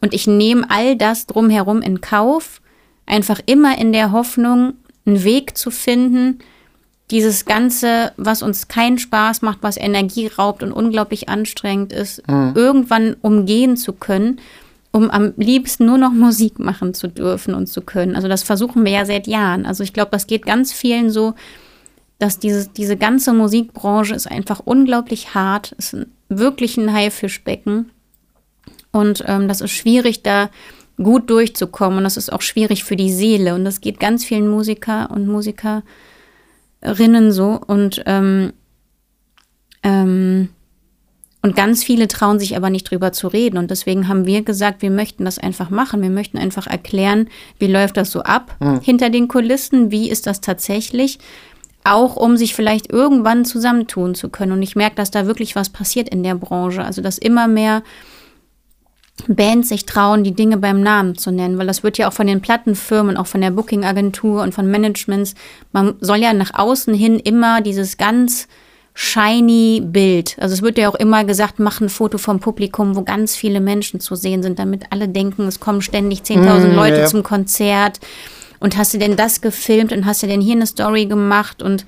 Und 0.00 0.14
ich 0.14 0.26
nehme 0.26 0.70
all 0.70 0.96
das 0.96 1.26
drumherum 1.26 1.82
in 1.82 2.00
Kauf, 2.00 2.62
einfach 3.04 3.40
immer 3.44 3.78
in 3.78 3.92
der 3.92 4.12
Hoffnung, 4.12 4.74
einen 5.04 5.24
Weg 5.24 5.58
zu 5.58 5.70
finden, 5.70 6.38
dieses 7.10 7.44
Ganze, 7.44 8.12
was 8.16 8.42
uns 8.42 8.68
keinen 8.68 8.98
Spaß 8.98 9.42
macht, 9.42 9.58
was 9.62 9.76
Energie 9.76 10.28
raubt 10.28 10.62
und 10.62 10.72
unglaublich 10.72 11.28
anstrengend 11.28 11.92
ist, 11.92 12.26
mhm. 12.28 12.52
irgendwann 12.54 13.16
umgehen 13.20 13.76
zu 13.76 13.92
können, 13.92 14.40
um 14.92 15.10
am 15.10 15.32
liebsten 15.36 15.86
nur 15.86 15.98
noch 15.98 16.12
Musik 16.12 16.58
machen 16.58 16.94
zu 16.94 17.08
dürfen 17.08 17.54
und 17.54 17.66
zu 17.66 17.82
können. 17.82 18.16
Also 18.16 18.28
das 18.28 18.42
versuchen 18.42 18.84
wir 18.84 18.92
ja 18.92 19.04
seit 19.04 19.26
Jahren. 19.26 19.66
Also 19.66 19.82
ich 19.82 19.92
glaube, 19.92 20.10
das 20.12 20.26
geht 20.26 20.46
ganz 20.46 20.72
vielen 20.72 21.10
so, 21.10 21.34
dass 22.18 22.38
dieses, 22.38 22.72
diese 22.72 22.96
ganze 22.96 23.32
Musikbranche 23.32 24.14
ist 24.14 24.30
einfach 24.30 24.60
unglaublich 24.64 25.34
hart, 25.34 25.72
ist 25.72 25.96
wirklich 26.28 26.76
ein 26.76 26.92
Haifischbecken. 26.92 27.90
Und 28.92 29.24
ähm, 29.26 29.48
das 29.48 29.60
ist 29.60 29.70
schwierig, 29.70 30.22
da 30.22 30.50
gut 31.02 31.30
durchzukommen. 31.30 31.98
Und 31.98 32.04
das 32.04 32.16
ist 32.16 32.32
auch 32.32 32.42
schwierig 32.42 32.84
für 32.84 32.96
die 32.96 33.12
Seele. 33.12 33.54
Und 33.54 33.64
das 33.64 33.80
geht 33.80 33.98
ganz 33.98 34.24
vielen 34.24 34.48
Musiker 34.48 35.10
und 35.10 35.26
Musikerinnen 36.82 37.32
so. 37.32 37.60
Und, 37.66 38.02
ähm, 38.06 38.52
ähm, 39.82 40.48
und 41.42 41.56
ganz 41.56 41.82
viele 41.82 42.06
trauen 42.08 42.38
sich 42.38 42.56
aber 42.56 42.68
nicht 42.68 42.90
drüber 42.90 43.12
zu 43.12 43.28
reden. 43.28 43.56
Und 43.56 43.70
deswegen 43.70 44.08
haben 44.08 44.26
wir 44.26 44.42
gesagt, 44.42 44.82
wir 44.82 44.90
möchten 44.90 45.24
das 45.24 45.38
einfach 45.38 45.70
machen. 45.70 46.02
Wir 46.02 46.10
möchten 46.10 46.38
einfach 46.38 46.66
erklären, 46.66 47.28
wie 47.58 47.66
läuft 47.66 47.96
das 47.96 48.10
so 48.10 48.22
ab 48.22 48.56
mhm. 48.60 48.80
hinter 48.80 49.10
den 49.10 49.28
Kulissen, 49.28 49.90
wie 49.90 50.10
ist 50.10 50.26
das 50.26 50.40
tatsächlich 50.40 51.18
auch 51.82 52.16
um 52.16 52.36
sich 52.36 52.54
vielleicht 52.54 52.92
irgendwann 52.92 53.46
zusammentun 53.46 54.14
zu 54.14 54.28
können. 54.28 54.52
Und 54.52 54.62
ich 54.62 54.76
merke, 54.76 54.96
dass 54.96 55.10
da 55.10 55.26
wirklich 55.26 55.56
was 55.56 55.70
passiert 55.70 56.10
in 56.10 56.22
der 56.22 56.34
Branche. 56.34 56.84
Also, 56.84 57.00
dass 57.00 57.16
immer 57.16 57.48
mehr 57.48 57.82
Bands 59.28 59.68
sich 59.68 59.86
trauen, 59.86 60.24
die 60.24 60.34
Dinge 60.34 60.56
beim 60.56 60.82
Namen 60.82 61.16
zu 61.16 61.30
nennen, 61.30 61.58
weil 61.58 61.66
das 61.66 61.82
wird 61.82 61.98
ja 61.98 62.08
auch 62.08 62.12
von 62.12 62.26
den 62.26 62.40
Plattenfirmen, 62.40 63.16
auch 63.16 63.26
von 63.26 63.40
der 63.40 63.50
Booking-Agentur 63.50 64.42
und 64.42 64.54
von 64.54 64.70
Managements, 64.70 65.34
man 65.72 65.94
soll 66.00 66.18
ja 66.18 66.32
nach 66.32 66.54
außen 66.54 66.94
hin 66.94 67.18
immer 67.18 67.60
dieses 67.60 67.96
ganz 67.96 68.48
shiny 68.94 69.82
Bild. 69.84 70.36
Also 70.40 70.54
es 70.54 70.62
wird 70.62 70.78
ja 70.78 70.88
auch 70.88 70.94
immer 70.94 71.24
gesagt, 71.24 71.58
mach 71.58 71.80
ein 71.80 71.88
Foto 71.88 72.18
vom 72.18 72.40
Publikum, 72.40 72.96
wo 72.96 73.02
ganz 73.02 73.36
viele 73.36 73.60
Menschen 73.60 74.00
zu 74.00 74.14
sehen 74.14 74.42
sind, 74.42 74.58
damit 74.58 74.84
alle 74.90 75.08
denken, 75.08 75.46
es 75.46 75.60
kommen 75.60 75.80
ständig 75.80 76.20
10.000 76.20 76.68
mm, 76.68 76.74
Leute 76.74 76.98
ja. 76.98 77.06
zum 77.06 77.22
Konzert 77.22 78.00
und 78.58 78.76
hast 78.76 78.92
du 78.92 78.98
denn 78.98 79.16
das 79.16 79.40
gefilmt 79.40 79.92
und 79.92 80.06
hast 80.06 80.22
du 80.22 80.26
denn 80.26 80.40
hier 80.40 80.56
eine 80.56 80.66
Story 80.66 81.06
gemacht 81.06 81.62
und 81.62 81.86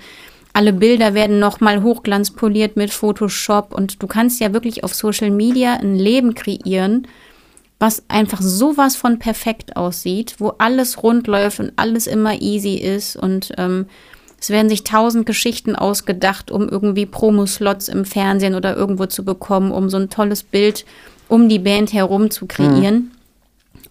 alle 0.53 0.73
Bilder 0.73 1.15
werden 1.15 1.39
nochmal 1.39 1.83
hochglanzpoliert 1.83 2.77
mit 2.77 2.93
Photoshop 2.93 3.73
und 3.73 4.03
du 4.03 4.07
kannst 4.07 4.41
ja 4.41 4.53
wirklich 4.53 4.85
auf 4.85 4.95
Social 4.95 5.31
Media 5.31 5.75
ein 5.75 5.97
Leben 5.97 6.35
kreieren, 6.35 7.07
was 7.79 8.05
einfach 8.09 8.41
sowas 8.41 8.97
von 8.97 9.19
perfekt 9.19 9.77
aussieht, 9.77 10.37
wo 10.39 10.53
alles 10.59 11.03
rund 11.03 11.27
läuft 11.27 11.59
und 11.59 11.73
alles 11.77 12.07
immer 12.07 12.41
easy 12.41 12.75
ist 12.75 13.17
und 13.17 13.53
ähm, 13.59 13.87
Es 14.39 14.51
werden 14.51 14.69
sich 14.69 14.83
tausend 14.83 15.25
Geschichten 15.25 15.77
ausgedacht, 15.77 16.51
um 16.51 16.69
irgendwie 16.69 17.07
Promoslots 17.07 17.89
im 17.89 18.05
Fernsehen 18.05 18.57
oder 18.57 18.77
irgendwo 18.77 19.07
zu 19.07 19.25
bekommen, 19.25 19.71
um 19.71 19.89
so 19.89 19.99
ein 19.99 20.11
tolles 20.11 20.43
Bild 20.43 20.85
um 21.29 21.49
die 21.49 21.61
Band 21.61 21.93
herum 21.93 22.29
zu 22.31 22.47
kreieren. 22.47 22.95
Mhm. 22.95 23.11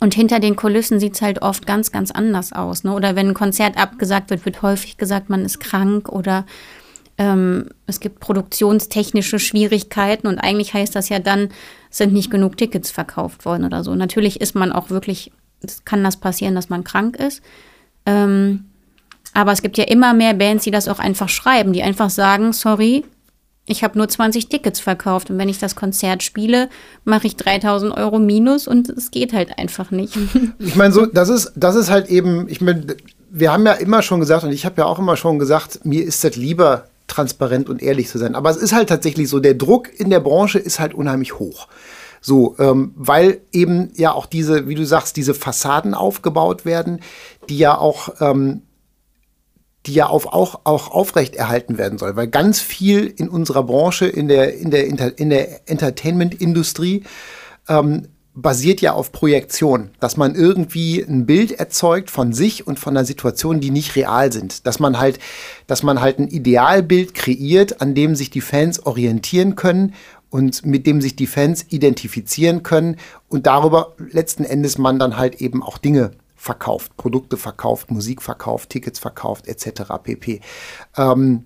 Und 0.02 0.16
hinter 0.16 0.40
den 0.40 0.56
Kulissen 0.56 1.00
sieht 1.00 1.14
es 1.14 1.22
halt 1.22 1.44
oft 1.44 1.68
ganz, 1.68 1.92
ganz 1.92 2.10
anders 2.10 2.54
aus. 2.54 2.84
Ne? 2.84 2.92
Oder 2.94 3.16
wenn 3.16 3.30
ein 3.30 3.34
Konzert 3.36 3.78
abgesagt 3.78 4.32
wird, 4.32 4.46
wird 4.46 4.64
häufig 4.64 4.98
gesagt, 4.98 5.30
man 5.30 5.46
ist 5.46 5.60
krank 5.60 6.10
oder 6.10 6.48
ähm, 7.20 7.70
es 7.86 8.00
gibt 8.00 8.20
produktionstechnische 8.20 9.38
Schwierigkeiten. 9.38 10.26
Und 10.26 10.40
eigentlich 10.40 10.74
heißt 10.74 10.96
das 10.96 11.10
ja 11.10 11.20
dann, 11.20 11.50
sind 11.92 12.14
nicht 12.14 12.32
genug 12.32 12.58
Tickets 12.58 12.90
verkauft 12.90 13.46
worden 13.46 13.64
oder 13.64 13.84
so. 13.84 13.94
Natürlich 13.94 14.42
ist 14.42 14.56
man 14.56 14.72
auch 14.72 14.90
wirklich, 14.90 15.32
kann 15.86 16.04
das 16.04 16.18
passieren, 16.18 16.56
dass 16.56 16.70
man 16.70 16.84
krank 16.84 17.18
ist. 17.18 17.44
Ähm, 18.08 18.66
aber 19.36 19.52
es 19.52 19.62
gibt 19.62 19.78
ja 19.78 19.84
immer 19.84 20.16
mehr 20.16 20.34
Bands, 20.34 20.64
die 20.64 20.72
das 20.72 20.88
auch 20.88 20.98
einfach 20.98 21.30
schreiben, 21.30 21.74
die 21.74 21.84
einfach 21.84 22.10
sagen, 22.10 22.54
sorry, 22.54 23.06
ich 23.66 23.84
habe 23.84 23.98
nur 23.98 24.10
20 24.10 24.50
Tickets 24.50 24.80
verkauft 24.80 25.30
und 25.30 25.38
wenn 25.38 25.50
ich 25.50 25.60
das 25.60 25.76
Konzert 25.76 26.24
spiele, 26.24 26.70
mache 27.06 27.28
ich 27.28 27.36
3000 27.36 27.96
Euro 27.96 28.20
minus 28.20 28.68
und 28.68 28.90
es 28.90 29.12
geht 29.12 29.34
halt 29.34 29.58
einfach 29.58 29.92
nicht. 29.92 30.18
Ich 30.60 30.76
meine, 30.76 30.94
so, 30.94 31.06
das 31.06 31.30
ist, 31.30 31.54
das 31.56 31.76
ist 31.76 31.90
halt 31.90 32.10
eben, 32.10 32.48
ich 32.48 32.62
meine, 32.62 32.96
wir 33.30 33.52
haben 33.52 33.66
ja 33.66 33.74
immer 33.74 34.02
schon 34.02 34.20
gesagt 34.20 34.44
und 34.44 34.52
ich 34.52 34.66
habe 34.66 34.82
ja 34.82 34.86
auch 34.86 35.00
immer 35.00 35.18
schon 35.18 35.40
gesagt, 35.40 35.86
mir 35.86 36.04
ist 36.04 36.24
das 36.24 36.36
lieber 36.36 36.86
transparent 37.08 37.70
und 37.70 37.82
ehrlich 37.82 38.08
zu 38.10 38.18
sein. 38.18 38.36
Aber 38.36 38.50
es 38.50 38.58
ist 38.58 38.74
halt 38.74 38.90
tatsächlich 38.90 39.30
so, 39.30 39.40
der 39.40 39.54
Druck 39.54 39.88
in 40.00 40.10
der 40.10 40.20
Branche 40.20 40.60
ist 40.60 40.80
halt 40.80 40.94
unheimlich 40.94 41.40
hoch. 41.40 41.68
So, 42.22 42.56
ähm, 42.60 42.94
weil 42.96 43.42
eben 43.52 43.92
ja 43.96 44.12
auch 44.12 44.28
diese, 44.28 44.68
wie 44.68 44.76
du 44.76 44.86
sagst, 44.86 45.18
diese 45.18 45.34
Fassaden 45.34 45.94
aufgebaut 45.94 46.66
werden, 46.66 47.02
die 47.50 47.58
ja 47.58 47.78
auch 47.78 48.10
ähm, 48.22 48.62
die 49.86 49.94
ja 49.94 50.08
auf, 50.08 50.28
auch, 50.28 50.62
auch 50.64 50.92
aufrechterhalten 50.92 51.78
werden 51.78 51.98
soll, 51.98 52.16
weil 52.16 52.28
ganz 52.28 52.60
viel 52.60 53.06
in 53.08 53.30
unserer 53.30 53.64
Branche, 53.64 54.06
in 54.06 54.28
der, 54.28 54.56
in 54.56 54.70
der, 54.70 55.18
in 55.18 55.30
der 55.30 55.70
Entertainment-Industrie, 55.70 57.04
ähm, 57.68 58.08
basiert 58.34 58.80
ja 58.80 58.94
auf 58.94 59.12
Projektion, 59.12 59.90
dass 60.00 60.16
man 60.16 60.36
irgendwie 60.36 61.02
ein 61.02 61.26
Bild 61.26 61.52
erzeugt 61.52 62.10
von 62.10 62.32
sich 62.32 62.66
und 62.66 62.80
von 62.80 62.96
einer 62.96 63.06
Situation, 63.06 63.60
die 63.60 63.72
nicht 63.72 63.96
real 63.96 64.32
sind, 64.32 64.66
dass 64.66 64.80
man 64.80 65.00
halt, 65.00 65.20
dass 65.68 65.84
man 65.84 66.00
halt 66.00 66.20
ein 66.20 66.30
Idealbild 66.30 67.14
kreiert, 67.14 67.82
an 67.82 67.94
dem 67.94 68.16
sich 68.16 68.30
die 68.30 68.42
Fans 68.42 68.86
orientieren 68.86 69.56
können 69.56 69.94
und 70.30 70.66
mit 70.66 70.88
dem 70.88 71.02
sich 71.02 71.18
die 71.18 71.28
Fans 71.28 71.66
identifizieren 71.70 72.64
können. 72.64 72.96
Und 73.28 73.48
darüber 73.48 73.96
letzten 73.98 74.46
Endes 74.46 74.78
man 74.78 74.98
dann 74.98 75.18
halt 75.18 75.42
eben 75.42 75.62
auch 75.62 75.78
Dinge 75.78 76.12
verkauft, 76.42 76.98
Produkte 76.98 77.38
verkauft, 77.38 77.92
Musik 77.92 78.20
verkauft, 78.20 78.72
Tickets 78.72 78.98
verkauft, 78.98 79.48
etc. 79.48 79.84
pp. 80.02 80.42
Ähm, 80.98 81.46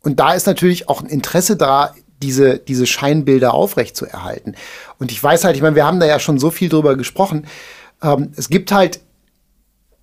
und 0.00 0.18
da 0.18 0.32
ist 0.32 0.46
natürlich 0.46 0.88
auch 0.88 1.02
ein 1.02 1.08
Interesse 1.08 1.56
da, 1.56 1.94
diese, 2.22 2.58
diese 2.58 2.86
Scheinbilder 2.86 3.52
aufrechtzuerhalten. 3.52 4.56
Und 4.98 5.12
ich 5.12 5.22
weiß 5.22 5.44
halt, 5.44 5.56
ich 5.56 5.62
meine, 5.62 5.76
wir 5.76 5.84
haben 5.84 6.00
da 6.00 6.06
ja 6.06 6.18
schon 6.18 6.38
so 6.38 6.50
viel 6.50 6.70
drüber 6.70 6.96
gesprochen. 6.96 7.46
Ähm, 8.02 8.32
es 8.34 8.48
gibt 8.48 8.72
halt 8.72 9.00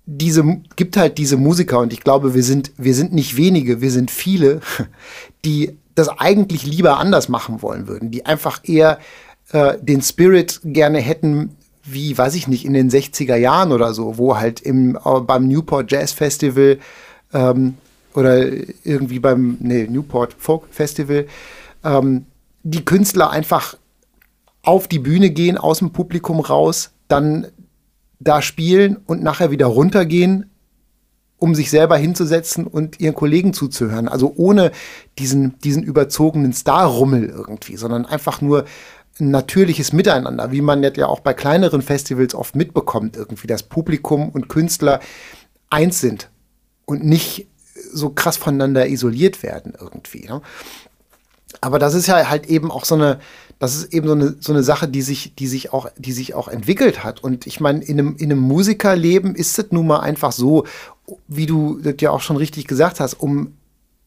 diese, 0.06 0.44
gibt 0.76 0.96
halt 0.96 1.18
diese 1.18 1.36
Musiker 1.36 1.80
und 1.80 1.92
ich 1.92 2.02
glaube, 2.02 2.32
wir 2.32 2.44
sind, 2.44 2.70
wir 2.76 2.94
sind 2.94 3.12
nicht 3.12 3.36
wenige, 3.36 3.80
wir 3.80 3.90
sind 3.90 4.12
viele, 4.12 4.60
die 5.44 5.78
das 5.96 6.08
eigentlich 6.08 6.64
lieber 6.64 6.98
anders 6.98 7.28
machen 7.28 7.60
wollen 7.60 7.88
würden, 7.88 8.12
die 8.12 8.24
einfach 8.24 8.60
eher 8.62 9.00
äh, 9.50 9.78
den 9.80 10.00
Spirit 10.00 10.60
gerne 10.62 11.00
hätten, 11.00 11.56
wie, 11.84 12.16
weiß 12.16 12.34
ich 12.34 12.48
nicht, 12.48 12.64
in 12.64 12.74
den 12.74 12.90
60er 12.90 13.36
Jahren 13.36 13.72
oder 13.72 13.92
so, 13.94 14.18
wo 14.18 14.36
halt 14.36 14.60
im, 14.60 14.96
äh, 14.96 15.20
beim 15.20 15.48
Newport 15.48 15.90
Jazz 15.90 16.12
Festival 16.12 16.78
ähm, 17.32 17.74
oder 18.14 18.46
irgendwie 18.84 19.18
beim 19.18 19.56
nee, 19.60 19.86
Newport 19.88 20.34
Folk 20.38 20.64
Festival 20.70 21.26
ähm, 21.84 22.26
die 22.62 22.84
Künstler 22.84 23.30
einfach 23.30 23.76
auf 24.62 24.86
die 24.86 25.00
Bühne 25.00 25.30
gehen, 25.30 25.58
aus 25.58 25.78
dem 25.78 25.90
Publikum 25.90 26.40
raus, 26.40 26.92
dann 27.08 27.46
da 28.20 28.40
spielen 28.40 28.96
und 29.06 29.22
nachher 29.22 29.50
wieder 29.50 29.66
runtergehen, 29.66 30.50
um 31.38 31.56
sich 31.56 31.70
selber 31.70 31.96
hinzusetzen 31.96 32.68
und 32.68 33.00
ihren 33.00 33.16
Kollegen 33.16 33.52
zuzuhören. 33.52 34.06
Also 34.06 34.32
ohne 34.36 34.70
diesen, 35.18 35.58
diesen 35.58 35.82
überzogenen 35.82 36.52
Star-Rummel 36.52 37.24
irgendwie, 37.24 37.76
sondern 37.76 38.06
einfach 38.06 38.40
nur 38.40 38.64
natürliches 39.30 39.92
Miteinander, 39.92 40.52
wie 40.52 40.60
man 40.60 40.82
ja 40.82 41.06
auch 41.06 41.20
bei 41.20 41.34
kleineren 41.34 41.82
Festivals 41.82 42.34
oft 42.34 42.56
mitbekommt, 42.56 43.16
irgendwie, 43.16 43.46
dass 43.46 43.62
Publikum 43.62 44.28
und 44.30 44.48
Künstler 44.48 45.00
eins 45.70 46.00
sind 46.00 46.30
und 46.84 47.04
nicht 47.04 47.48
so 47.92 48.10
krass 48.10 48.36
voneinander 48.36 48.88
isoliert 48.88 49.42
werden 49.42 49.74
irgendwie. 49.78 50.26
Ne? 50.26 50.40
Aber 51.60 51.78
das 51.78 51.94
ist 51.94 52.06
ja 52.06 52.28
halt 52.28 52.46
eben 52.46 52.70
auch 52.70 52.84
so 52.84 52.94
eine, 52.94 53.20
das 53.58 53.76
ist 53.76 53.92
eben 53.92 54.06
so 54.06 54.14
eine, 54.14 54.36
so 54.40 54.52
eine 54.52 54.62
Sache, 54.62 54.88
die 54.88 55.02
sich, 55.02 55.34
die 55.34 55.46
sich 55.46 55.72
auch, 55.72 55.88
die 55.96 56.12
sich 56.12 56.34
auch 56.34 56.48
entwickelt 56.48 57.04
hat. 57.04 57.22
Und 57.22 57.46
ich 57.46 57.60
meine, 57.60 57.84
in 57.84 57.98
einem, 57.98 58.16
in 58.16 58.32
einem 58.32 58.40
Musikerleben 58.40 59.34
ist 59.34 59.58
es 59.58 59.70
nun 59.70 59.86
mal 59.86 60.00
einfach 60.00 60.32
so, 60.32 60.66
wie 61.28 61.46
du 61.46 61.78
das 61.80 61.94
ja 62.00 62.10
auch 62.10 62.20
schon 62.20 62.36
richtig 62.36 62.66
gesagt 62.66 63.00
hast, 63.00 63.14
um 63.14 63.54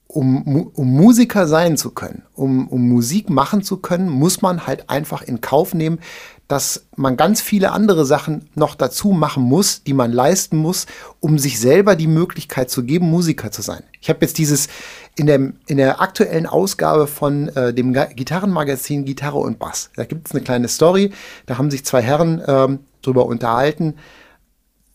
um, 0.07 0.67
um 0.73 0.93
Musiker 0.95 1.47
sein 1.47 1.77
zu 1.77 1.91
können, 1.91 2.23
um, 2.35 2.67
um 2.67 2.87
Musik 2.87 3.29
machen 3.29 3.63
zu 3.63 3.77
können, 3.77 4.09
muss 4.09 4.41
man 4.41 4.67
halt 4.67 4.89
einfach 4.89 5.21
in 5.21 5.41
Kauf 5.41 5.73
nehmen, 5.73 5.99
dass 6.47 6.85
man 6.95 7.17
ganz 7.17 7.41
viele 7.41 7.71
andere 7.71 8.05
Sachen 8.05 8.47
noch 8.53 8.75
dazu 8.75 9.09
machen 9.09 9.43
muss, 9.43 9.83
die 9.83 9.93
man 9.93 10.11
leisten 10.11 10.57
muss, 10.57 10.85
um 11.19 11.39
sich 11.39 11.59
selber 11.59 11.95
die 11.95 12.07
Möglichkeit 12.07 12.69
zu 12.69 12.83
geben, 12.83 13.09
Musiker 13.09 13.51
zu 13.51 13.63
sein. 13.63 13.83
Ich 13.99 14.09
habe 14.09 14.19
jetzt 14.21 14.37
dieses 14.37 14.67
in 15.15 15.25
der, 15.25 15.53
in 15.65 15.77
der 15.77 16.01
aktuellen 16.01 16.45
Ausgabe 16.45 17.07
von 17.07 17.47
äh, 17.49 17.73
dem 17.73 17.93
Gitarrenmagazin 17.93 19.05
Gitarre 19.05 19.39
und 19.39 19.57
Bass. 19.57 19.89
Da 19.95 20.05
gibt 20.05 20.27
es 20.27 20.33
eine 20.33 20.43
kleine 20.43 20.67
Story. 20.67 21.11
Da 21.47 21.57
haben 21.57 21.71
sich 21.71 21.83
zwei 21.83 22.01
Herren 22.01 22.43
ähm, 22.45 22.79
drüber 23.01 23.25
unterhalten, 23.25 23.95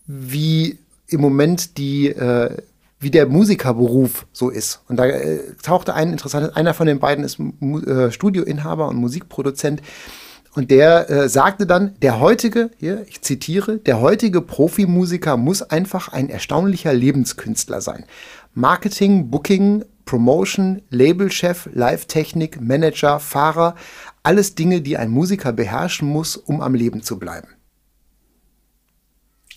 wie 0.07 0.77
im 1.07 1.19
Moment 1.19 1.77
die 1.77 2.07
äh, 2.07 2.55
wie 3.01 3.11
der 3.11 3.25
Musikerberuf 3.25 4.27
so 4.31 4.49
ist. 4.49 4.81
Und 4.87 4.97
da 4.97 5.05
äh, 5.05 5.39
tauchte 5.61 5.95
ein 5.95 6.11
interessantes, 6.11 6.55
einer 6.55 6.73
von 6.73 6.87
den 6.87 6.99
beiden 6.99 7.25
ist 7.25 7.39
äh, 7.39 8.11
Studioinhaber 8.11 8.87
und 8.87 8.97
Musikproduzent. 8.97 9.81
Und 10.53 10.69
der 10.69 11.09
äh, 11.09 11.29
sagte 11.29 11.65
dann, 11.65 11.95
der 12.01 12.19
heutige, 12.19 12.69
hier, 12.77 13.05
ich 13.09 13.21
zitiere, 13.21 13.77
der 13.77 14.01
heutige 14.01 14.41
Profimusiker 14.41 15.35
muss 15.35 15.63
einfach 15.63 16.09
ein 16.09 16.29
erstaunlicher 16.29 16.93
Lebenskünstler 16.93 17.81
sein. 17.81 18.05
Marketing, 18.53 19.31
Booking, 19.31 19.83
Promotion, 20.05 20.81
Labelchef, 20.89 21.69
Live-Technik, 21.73 22.61
Manager, 22.61 23.19
Fahrer, 23.19 23.75
alles 24.23 24.53
Dinge, 24.53 24.81
die 24.81 24.97
ein 24.97 25.09
Musiker 25.09 25.53
beherrschen 25.53 26.07
muss, 26.07 26.37
um 26.37 26.61
am 26.61 26.75
Leben 26.75 27.01
zu 27.01 27.17
bleiben. 27.17 27.47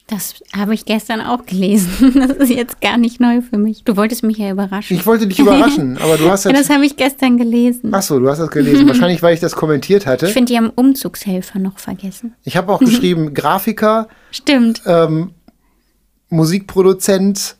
Das 0.07 0.35
habe 0.55 0.75
ich 0.75 0.85
gestern 0.85 1.23
auch 1.23 1.47
gelesen. 1.47 2.13
Das 2.29 2.37
ist 2.37 2.51
jetzt 2.51 2.81
gar 2.81 2.99
nicht 2.99 3.21
neu 3.21 3.41
für 3.41 3.57
mich. 3.57 3.85
Du 3.85 3.97
wolltest 3.97 4.23
mich 4.23 4.37
ja 4.37 4.51
überraschen. 4.51 4.97
Ich 4.97 5.07
wollte 5.07 5.27
dich 5.27 5.39
überraschen, 5.39 5.99
aber 6.03 6.17
du 6.19 6.31
hast 6.31 6.45
ja. 6.45 6.53
das 6.53 6.69
habe 6.69 6.85
ich 6.85 6.97
gestern 6.97 7.39
gelesen. 7.39 7.91
Ach 7.93 8.03
so, 8.03 8.19
du 8.19 8.29
hast 8.29 8.39
das 8.39 8.51
gelesen. 8.51 8.87
Wahrscheinlich, 8.89 9.23
weil 9.23 9.35
ich 9.35 9.41
das 9.41 9.55
kommentiert 9.57 10.07
hatte. 10.07 10.27
Ich 10.27 10.33
finde, 10.33 10.53
die 10.53 10.59
haben 10.59 10.71
Umzugshelfer 10.71 11.59
noch 11.59 11.79
vergessen. 11.79 12.35
Ich 12.45 12.57
habe 12.57 12.73
auch 12.73 12.81
geschrieben 12.81 13.33
Grafiker. 13.33 14.09
Stimmt. 14.31 14.83
Ähm, 14.87 15.31
Musikproduzent 16.29 17.57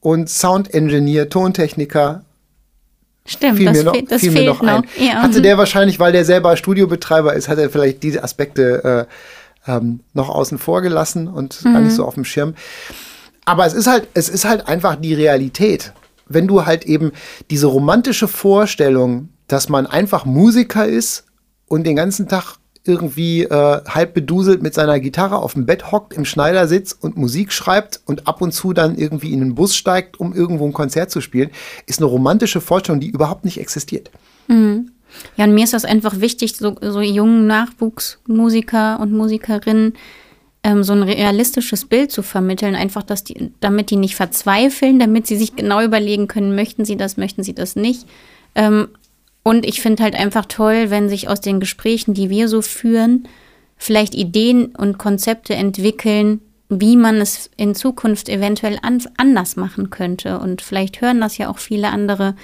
und 0.00 0.28
Soundengineer, 0.28 1.28
Tontechniker. 1.28 2.24
Stimmt, 3.26 3.56
fiel 3.56 3.66
das, 3.66 3.76
mir 3.78 3.84
noch, 3.84 3.96
das 4.08 4.20
fiel 4.20 4.32
fehlt 4.32 4.44
mir 4.44 4.50
noch 4.52 4.60
ein. 4.60 4.82
Noch. 4.82 4.84
Ja. 4.98 5.22
Hatte 5.22 5.40
der 5.40 5.58
wahrscheinlich, 5.58 5.98
weil 5.98 6.12
der 6.12 6.24
selber 6.24 6.56
Studiobetreiber 6.56 7.34
ist, 7.34 7.48
hat 7.48 7.58
er 7.58 7.70
vielleicht 7.70 8.02
diese 8.02 8.22
Aspekte 8.22 9.06
äh, 9.08 9.14
ähm, 9.66 10.00
noch 10.12 10.28
außen 10.28 10.58
vor 10.58 10.82
gelassen 10.82 11.28
und 11.28 11.64
mhm. 11.64 11.72
gar 11.72 11.80
nicht 11.80 11.92
mhm. 11.92 11.96
so 11.96 12.04
auf 12.04 12.14
dem 12.14 12.24
Schirm. 12.24 12.54
Aber 13.44 13.66
es 13.66 13.74
ist 13.74 13.86
halt, 13.86 14.08
es 14.14 14.28
ist 14.28 14.44
halt 14.44 14.68
einfach 14.68 14.96
die 14.96 15.14
Realität. 15.14 15.92
Wenn 16.26 16.46
du 16.46 16.64
halt 16.64 16.84
eben 16.86 17.12
diese 17.50 17.66
romantische 17.66 18.28
Vorstellung, 18.28 19.28
dass 19.46 19.68
man 19.68 19.86
einfach 19.86 20.24
Musiker 20.24 20.86
ist 20.86 21.24
und 21.66 21.84
den 21.86 21.96
ganzen 21.96 22.28
Tag 22.28 22.56
irgendwie 22.86 23.44
äh, 23.44 23.80
halb 23.86 24.14
beduselt 24.14 24.62
mit 24.62 24.74
seiner 24.74 25.00
Gitarre 25.00 25.36
auf 25.36 25.54
dem 25.54 25.64
Bett 25.64 25.90
hockt, 25.90 26.12
im 26.12 26.24
Schneidersitz 26.24 26.92
und 26.98 27.16
Musik 27.16 27.52
schreibt 27.52 28.00
und 28.04 28.28
ab 28.28 28.42
und 28.42 28.52
zu 28.52 28.72
dann 28.74 28.96
irgendwie 28.96 29.32
in 29.32 29.40
den 29.40 29.54
Bus 29.54 29.74
steigt, 29.74 30.20
um 30.20 30.34
irgendwo 30.34 30.66
ein 30.66 30.74
Konzert 30.74 31.10
zu 31.10 31.20
spielen, 31.20 31.50
ist 31.86 32.00
eine 32.00 32.06
romantische 32.06 32.60
Vorstellung, 32.60 33.00
die 33.00 33.08
überhaupt 33.08 33.44
nicht 33.44 33.58
existiert. 33.58 34.10
Mhm. 34.48 34.90
Ja, 35.36 35.44
und 35.44 35.54
mir 35.54 35.64
ist 35.64 35.72
das 35.72 35.84
einfach 35.84 36.20
wichtig, 36.20 36.56
so, 36.56 36.76
so 36.80 37.00
jungen 37.00 37.46
Nachwuchsmusiker 37.46 39.00
und 39.00 39.12
Musikerinnen 39.12 39.94
ähm, 40.64 40.82
so 40.82 40.94
ein 40.94 41.02
realistisches 41.02 41.84
Bild 41.84 42.10
zu 42.10 42.22
vermitteln, 42.22 42.74
einfach, 42.74 43.02
dass 43.02 43.22
die, 43.22 43.52
damit 43.60 43.90
die 43.90 43.96
nicht 43.96 44.16
verzweifeln, 44.16 44.98
damit 44.98 45.26
sie 45.26 45.36
sich 45.36 45.54
genau 45.54 45.82
überlegen 45.82 46.26
können, 46.26 46.54
möchten 46.54 46.84
sie 46.84 46.96
das, 46.96 47.16
möchten 47.16 47.42
sie 47.42 47.54
das 47.54 47.76
nicht. 47.76 48.06
Ähm, 48.54 48.88
und 49.42 49.66
ich 49.66 49.82
finde 49.82 50.02
halt 50.02 50.14
einfach 50.14 50.46
toll, 50.46 50.88
wenn 50.88 51.10
sich 51.10 51.28
aus 51.28 51.42
den 51.42 51.60
Gesprächen, 51.60 52.14
die 52.14 52.30
wir 52.30 52.48
so 52.48 52.62
führen, 52.62 53.28
vielleicht 53.76 54.14
Ideen 54.14 54.74
und 54.74 54.96
Konzepte 54.96 55.54
entwickeln, 55.54 56.40
wie 56.70 56.96
man 56.96 57.16
es 57.16 57.50
in 57.58 57.74
Zukunft 57.74 58.30
eventuell 58.30 58.78
an, 58.80 59.02
anders 59.18 59.56
machen 59.56 59.90
könnte. 59.90 60.38
Und 60.38 60.62
vielleicht 60.62 61.02
hören 61.02 61.20
das 61.20 61.36
ja 61.36 61.50
auch 61.50 61.58
viele 61.58 61.88
andere 61.88 62.34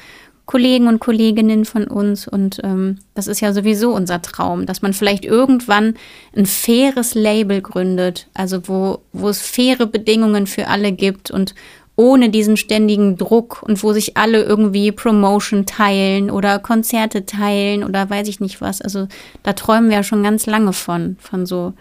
Kollegen 0.51 0.88
und 0.88 0.98
Kolleginnen 0.98 1.64
von 1.64 1.84
uns. 1.84 2.26
Und 2.26 2.59
ähm, 2.64 2.98
das 3.14 3.28
ist 3.28 3.40
ja 3.40 3.53
sowieso 3.53 3.94
unser 3.94 4.20
Traum, 4.20 4.66
dass 4.66 4.82
man 4.82 4.92
vielleicht 4.92 5.24
irgendwann 5.24 5.94
ein 6.36 6.44
faires 6.44 7.14
Label 7.14 7.61
gründet, 7.61 8.26
also 8.34 8.66
wo, 8.66 8.98
wo 9.12 9.28
es 9.28 9.40
faire 9.40 9.86
Bedingungen 9.86 10.48
für 10.48 10.66
alle 10.66 10.90
gibt 10.90 11.30
und 11.30 11.55
ohne 11.94 12.30
diesen 12.30 12.57
ständigen 12.57 13.16
Druck 13.16 13.62
und 13.62 13.80
wo 13.84 13.92
sich 13.92 14.16
alle 14.16 14.42
irgendwie 14.42 14.90
Promotion 14.90 15.66
teilen 15.66 16.32
oder 16.32 16.59
Konzerte 16.59 17.26
teilen 17.26 17.84
oder 17.84 18.11
weiß 18.11 18.26
ich 18.26 18.40
nicht 18.40 18.61
was. 18.61 18.82
Also 18.82 19.07
da 19.44 19.53
träumen 19.53 19.88
wir 19.88 19.98
ja 19.98 20.03
schon 20.03 20.24
ganz 20.24 20.46
lange 20.46 20.72
von, 20.72 21.16
von 21.20 21.46
so, 21.46 21.74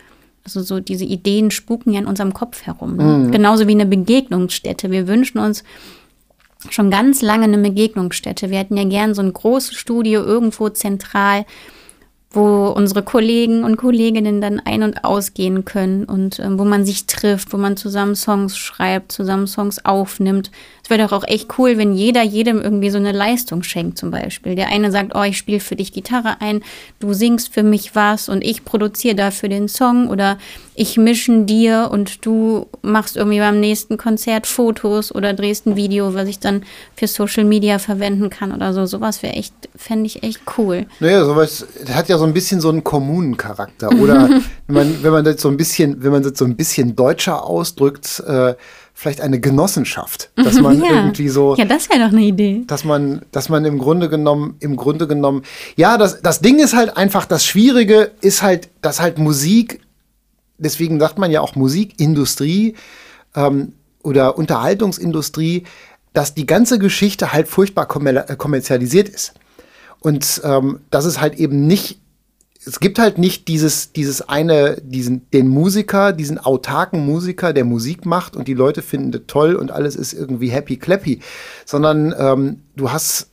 also 0.44 0.62
so 0.62 0.80
diese 0.80 1.06
Ideen 1.06 1.50
spuken 1.50 1.92
ja 1.92 2.02
in 2.02 2.06
unserem 2.06 2.36
Kopf 2.36 2.68
herum. 2.68 2.98
Ne? 2.98 3.04
Mhm. 3.04 3.32
Genauso 3.32 3.68
wie 3.68 3.72
eine 3.72 3.88
Begegnungsstätte. 3.88 4.92
Wir 4.92 5.08
wünschen 5.08 5.40
uns 5.40 5.64
schon 6.70 6.92
ganz 6.92 7.22
lange 7.22 7.46
eine 7.46 7.58
Begegnungsstätte. 7.58 8.50
Wir 8.50 8.60
hätten 8.60 8.78
ja 8.78 8.84
gern 8.84 9.14
so 9.14 9.22
ein 9.22 9.32
großes 9.34 9.76
Studio 9.76 10.24
irgendwo 10.24 10.70
zentral, 10.70 11.46
wo 12.32 12.68
unsere 12.68 13.02
Kollegen 13.02 13.64
und 13.64 13.78
Kolleginnen 13.78 14.42
dann 14.42 14.60
ein- 14.60 14.84
und 14.84 15.04
ausgehen 15.04 15.66
können 15.66 16.06
und 16.06 16.40
äh, 16.40 16.60
wo 16.60 16.66
man 16.66 16.86
sich 16.86 17.08
trifft, 17.08 17.54
wo 17.54 17.58
man 17.58 17.78
zusammen 17.78 18.16
Songs 18.16 18.58
schreibt, 18.58 19.12
zusammen 19.12 19.48
Songs 19.48 19.84
aufnimmt. 19.84 20.52
Es 20.90 20.98
wäre 20.98 21.08
doch 21.08 21.16
auch 21.16 21.28
echt 21.28 21.60
cool, 21.60 21.78
wenn 21.78 21.94
jeder 21.94 22.24
jedem 22.24 22.60
irgendwie 22.60 22.90
so 22.90 22.98
eine 22.98 23.12
Leistung 23.12 23.62
schenkt 23.62 24.00
zum 24.00 24.10
Beispiel. 24.10 24.56
Der 24.56 24.70
eine 24.70 24.92
sagt, 24.92 25.12
oh, 25.14 25.22
ich 25.22 25.38
spiele 25.38 25.60
für 25.60 25.76
dich 25.76 25.94
Gitarre 25.94 26.42
ein, 26.42 26.64
du 27.00 27.14
singst 27.14 27.54
für 27.54 27.62
mich 27.62 27.94
was 27.94 28.28
und 28.28 28.44
ich 28.44 28.66
produziere 28.66 29.14
dafür 29.14 29.50
den 29.50 29.68
Song 29.68 30.08
oder 30.08 30.40
ich 30.74 30.98
mischen 30.98 31.46
dir 31.46 31.90
und 31.92 32.26
du 32.26 32.66
machst 32.82 33.18
irgendwie 33.18 33.38
beim 33.38 33.60
nächsten 33.60 33.98
Konzert 33.98 34.48
Fotos 34.48 35.14
oder 35.14 35.34
drehst 35.34 35.68
ein 35.68 35.76
Video, 35.76 36.16
was 36.16 36.28
ich 36.28 36.40
dann 36.40 36.64
für 36.96 37.06
Social 37.06 37.44
Media 37.44 37.78
verwenden 37.78 38.32
kann 38.32 38.52
oder 38.52 38.74
so. 38.74 38.88
Sowas 38.88 39.22
wäre 39.22 39.36
echt, 39.36 39.54
fände 39.76 40.08
ich 40.08 40.24
echt 40.24 40.40
cool. 40.58 40.88
Naja, 41.02 41.24
sowas 41.24 41.68
hat 41.94 42.10
ja 42.10 42.18
so 42.18 42.24
ein 42.24 42.34
bisschen 42.34 42.62
so 42.62 42.70
einen 42.70 42.84
Kommunencharakter. 42.84 43.92
Oder 43.92 44.28
wenn 44.68 44.76
man, 44.76 45.04
wenn 45.04 45.12
man 45.12 45.24
das 45.24 45.40
so 45.40 45.50
ein 45.50 45.58
bisschen, 45.58 46.02
wenn 46.02 46.12
man 46.12 46.24
das 46.24 46.36
so 46.36 46.46
ein 46.46 46.56
bisschen 46.56 46.96
deutscher 46.96 47.44
ausdrückt, 47.44 48.24
äh, 48.26 48.56
vielleicht 49.00 49.22
eine 49.22 49.40
Genossenschaft, 49.40 50.30
dass 50.36 50.60
man 50.60 50.82
ja. 50.82 50.92
irgendwie 50.92 51.30
so 51.30 51.56
ja 51.56 51.64
das 51.64 51.90
wäre 51.90 52.00
doch 52.00 52.12
eine 52.12 52.22
Idee, 52.22 52.64
dass 52.68 52.84
man 52.84 53.22
dass 53.32 53.48
man 53.48 53.64
im 53.64 53.78
Grunde 53.80 54.10
genommen 54.10 54.56
im 54.60 54.76
Grunde 54.76 55.08
genommen 55.08 55.44
ja 55.78 55.98
das 55.98 56.22
das 56.22 56.42
Ding 56.42 56.60
ist 56.60 56.76
halt 56.76 56.98
einfach 56.98 57.26
das 57.26 57.46
Schwierige 57.46 58.12
ist 58.20 58.44
halt 58.44 58.70
dass 58.82 59.00
halt 59.00 59.18
Musik 59.18 59.80
deswegen 60.58 61.00
sagt 61.00 61.18
man 61.18 61.32
ja 61.32 61.42
auch 61.42 61.56
Musikindustrie 61.56 62.76
ähm, 63.36 63.74
oder 64.04 64.38
Unterhaltungsindustrie, 64.38 65.64
dass 66.14 66.34
die 66.34 66.46
ganze 66.46 66.80
Geschichte 66.80 67.34
halt 67.34 67.48
furchtbar 67.48 67.88
kommer 67.88 68.30
äh, 68.30 68.36
kommerzialisiert 68.36 69.10
ist. 69.10 69.34
Und 70.00 70.42
ähm, 70.44 70.80
dass 70.92 71.06
es 71.06 71.20
halt 71.20 71.36
eben 71.36 71.68
nicht, 71.68 72.00
es 72.66 72.80
gibt 72.80 73.00
halt 73.00 73.18
nicht 73.18 73.48
dieses, 73.48 73.94
dieses 73.94 74.28
eine, 74.28 74.82
diesen, 74.82 75.30
den 75.32 75.48
Musiker, 75.48 76.12
diesen 76.12 76.38
autarken 76.38 77.06
Musiker, 77.06 77.54
der 77.54 77.64
Musik 77.64 78.06
macht 78.06 78.36
und 78.36 78.48
die 78.48 78.54
Leute 78.54 78.82
finden 78.82 79.12
das 79.12 79.22
toll 79.28 79.56
und 79.56 79.72
alles 79.72 79.96
ist 79.96 80.14
irgendwie 80.14 80.50
happy 80.50 80.78
clappy, 80.78 81.22
sondern 81.66 82.14
ähm, 82.18 82.64
du 82.76 82.92
hast 82.92 83.30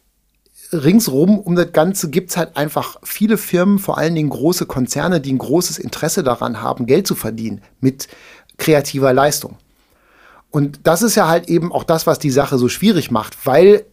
ringsrum 0.72 1.39
um 1.39 1.57
das 1.57 1.72
Ganze 1.72 2.11
gibt 2.11 2.31
es 2.31 2.37
halt 2.37 2.57
einfach 2.57 2.99
viele 3.03 3.37
Firmen, 3.37 3.79
vor 3.79 3.99
allen 3.99 4.14
Dingen 4.14 4.31
große 4.31 4.66
Konzerne, 4.66 5.20
die 5.20 5.33
ein 5.33 5.39
großes 5.39 5.79
Interesse 5.79 6.22
daran 6.22 6.62
haben, 6.62 6.87
Geld 6.87 7.07
zu 7.07 7.14
verdienen 7.14 7.62
mit 7.81 8.09
kreativer 8.59 9.12
Leistung. 9.12 9.57
Und 10.51 10.81
das 10.85 11.03
ist 11.03 11.16
ja 11.16 11.29
halt 11.29 11.49
eben 11.49 11.72
auch 11.72 11.85
das, 11.85 12.07
was 12.07 12.18
die 12.18 12.31
Sache 12.31 12.59
so 12.59 12.68
schwierig 12.68 13.11
macht, 13.11 13.45
weil 13.45 13.85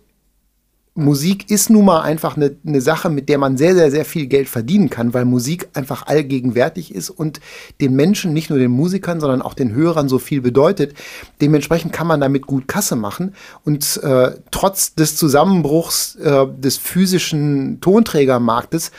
Musik 0.96 1.50
ist 1.50 1.72
nun 1.72 1.86
mal 1.86 2.02
einfach 2.02 2.38
eine, 2.38 2.56
eine 2.66 2.80
Sache, 2.80 3.10
mit 3.10 3.28
der 3.28 3.40
man 3.40 3.58
sehr, 3.58 3.74
sehr, 3.74 3.90
sehr 3.90 4.06
viel 4.06 4.28
Geld 4.28 4.48
verdienen 4.48 4.92
kann, 4.92 5.12
weil 5.16 5.26
Musik 5.26 5.70
einfach 5.74 6.06
allgegenwärtig 6.06 6.94
ist 6.94 7.10
und 7.10 7.40
den 7.82 7.96
Menschen, 7.96 8.32
nicht 8.32 8.52
nur 8.52 8.60
den 8.60 8.70
Musikern, 8.70 9.20
sondern 9.20 9.42
auch 9.42 9.56
den 9.56 9.74
Hörern 9.74 10.08
so 10.08 10.20
viel 10.20 10.42
bedeutet. 10.42 10.94
Dementsprechend 11.42 11.94
kann 11.94 12.06
man 12.06 12.22
damit 12.22 12.46
gut 12.46 12.68
Kasse 12.68 12.96
machen. 12.96 13.34
Und 13.66 14.04
äh, 14.04 14.34
trotz 14.52 14.94
des 14.94 15.16
Zusammenbruchs 15.16 16.16
äh, 16.18 16.46
des 16.60 16.78
physischen 16.78 17.82
Tonträgermarktes 17.82 18.92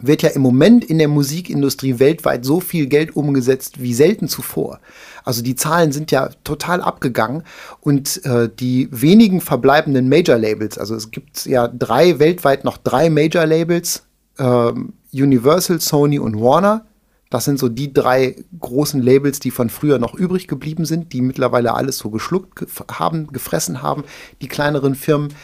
wird 0.00 0.22
ja 0.22 0.30
im 0.30 0.40
Moment 0.40 0.84
in 0.84 0.98
der 0.98 1.08
Musikindustrie 1.08 1.98
weltweit 1.98 2.46
so 2.46 2.60
viel 2.60 2.86
Geld 2.86 3.14
umgesetzt 3.14 3.82
wie 3.82 3.92
selten 3.92 4.28
zuvor. 4.28 4.80
Also 5.28 5.42
die 5.42 5.56
Zahlen 5.56 5.92
sind 5.92 6.10
ja 6.10 6.30
total 6.42 6.80
abgegangen 6.80 7.42
und 7.82 8.24
äh, 8.24 8.48
die 8.48 8.88
wenigen 8.90 9.42
verbleibenden 9.42 10.08
Major-Labels, 10.08 10.78
also 10.78 10.94
es 10.94 11.10
gibt 11.10 11.44
ja 11.44 11.68
drei, 11.68 12.18
weltweit 12.18 12.64
noch 12.64 12.78
drei 12.78 13.10
Major-Labels, 13.10 14.06
äh, 14.38 14.72
Universal, 15.12 15.82
Sony 15.82 16.18
und 16.18 16.40
Warner. 16.40 16.86
Das 17.28 17.44
sind 17.44 17.58
so 17.58 17.68
die 17.68 17.92
drei 17.92 18.36
großen 18.58 19.02
Labels, 19.02 19.38
die 19.38 19.50
von 19.50 19.68
früher 19.68 19.98
noch 19.98 20.14
übrig 20.14 20.48
geblieben 20.48 20.86
sind, 20.86 21.12
die 21.12 21.20
mittlerweile 21.20 21.74
alles 21.74 21.98
so 21.98 22.08
geschluckt 22.08 22.64
haben, 22.90 23.26
gefressen 23.26 23.82
haben, 23.82 24.04
die 24.40 24.48
kleineren 24.48 24.94
Firmen. 24.94 25.34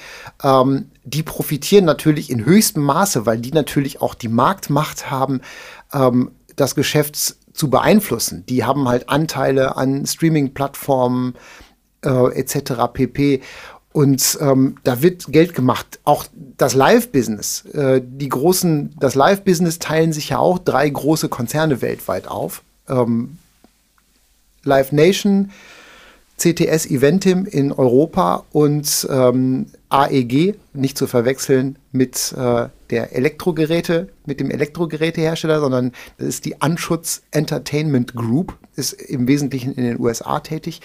Ähm, 0.43 0.87
die 1.05 1.23
profitieren 1.23 1.85
natürlich 1.85 2.31
in 2.31 2.47
höchstem 2.47 2.85
Maße, 2.85 3.27
weil 3.27 3.37
die 3.37 3.53
natürlich 3.53 4.01
auch 4.01 4.15
die 4.15 4.29
Marktmacht 4.29 5.11
haben, 5.11 5.43
ähm, 5.93 6.31
das 6.57 6.75
Geschäft 6.75 7.37
zu 7.55 7.71
beeinflussen. 7.71 8.45
Die 8.47 8.65
haben 8.65 8.89
halt 8.89 9.09
Anteile 9.09 9.77
an 9.77 10.05
Streaming-Plattformen 10.05 11.35
äh, 12.05 12.39
etc. 12.39 12.93
pp. 12.93 13.41
Und 13.93 14.39
ähm, 14.41 14.77
da 14.83 15.03
wird 15.03 15.27
Geld 15.29 15.55
gemacht. 15.55 16.01
Auch 16.05 16.27
das 16.59 16.75
Live-Business. 16.75 17.65
Äh, 17.67 18.03
die 18.05 18.29
großen, 18.29 18.95
das 18.99 19.15
Live-Business 19.15 19.79
teilen 19.79 20.13
sich 20.13 20.31
ja 20.31 20.39
auch 20.39 20.59
drei 20.59 20.89
große 20.89 21.29
Konzerne 21.29 21.81
weltweit 21.81 22.27
auf. 22.27 22.63
Ähm, 22.89 23.39
Live 24.65 24.91
Nation, 24.91 25.51
CTS 26.39 26.87
Eventim 26.87 27.47
in 27.47 27.71
Europa 27.71 28.45
und 28.51 29.07
ähm, 29.09 29.67
AEG, 29.91 30.57
nicht 30.73 30.99
zu 30.99 31.07
verwechseln 31.07 31.77
mit 31.93 32.35
äh, 32.37 32.67
der 32.95 33.13
Elektrogeräte, 33.13 34.09
mit 34.25 34.39
dem 34.39 34.53
Elektrogerätehersteller, 34.53 35.59
sondern 35.59 35.91
das 36.17 36.29
ist 36.29 36.45
die 36.45 36.63
Anschutz 36.63 37.23
Entertainment 37.33 38.15
Group, 38.15 38.57
ist 38.77 38.93
im 38.93 39.27
Wesentlichen 39.27 39.75
in 39.75 39.83
den 39.83 39.99
USA 39.99 40.39
tätig. 40.39 40.81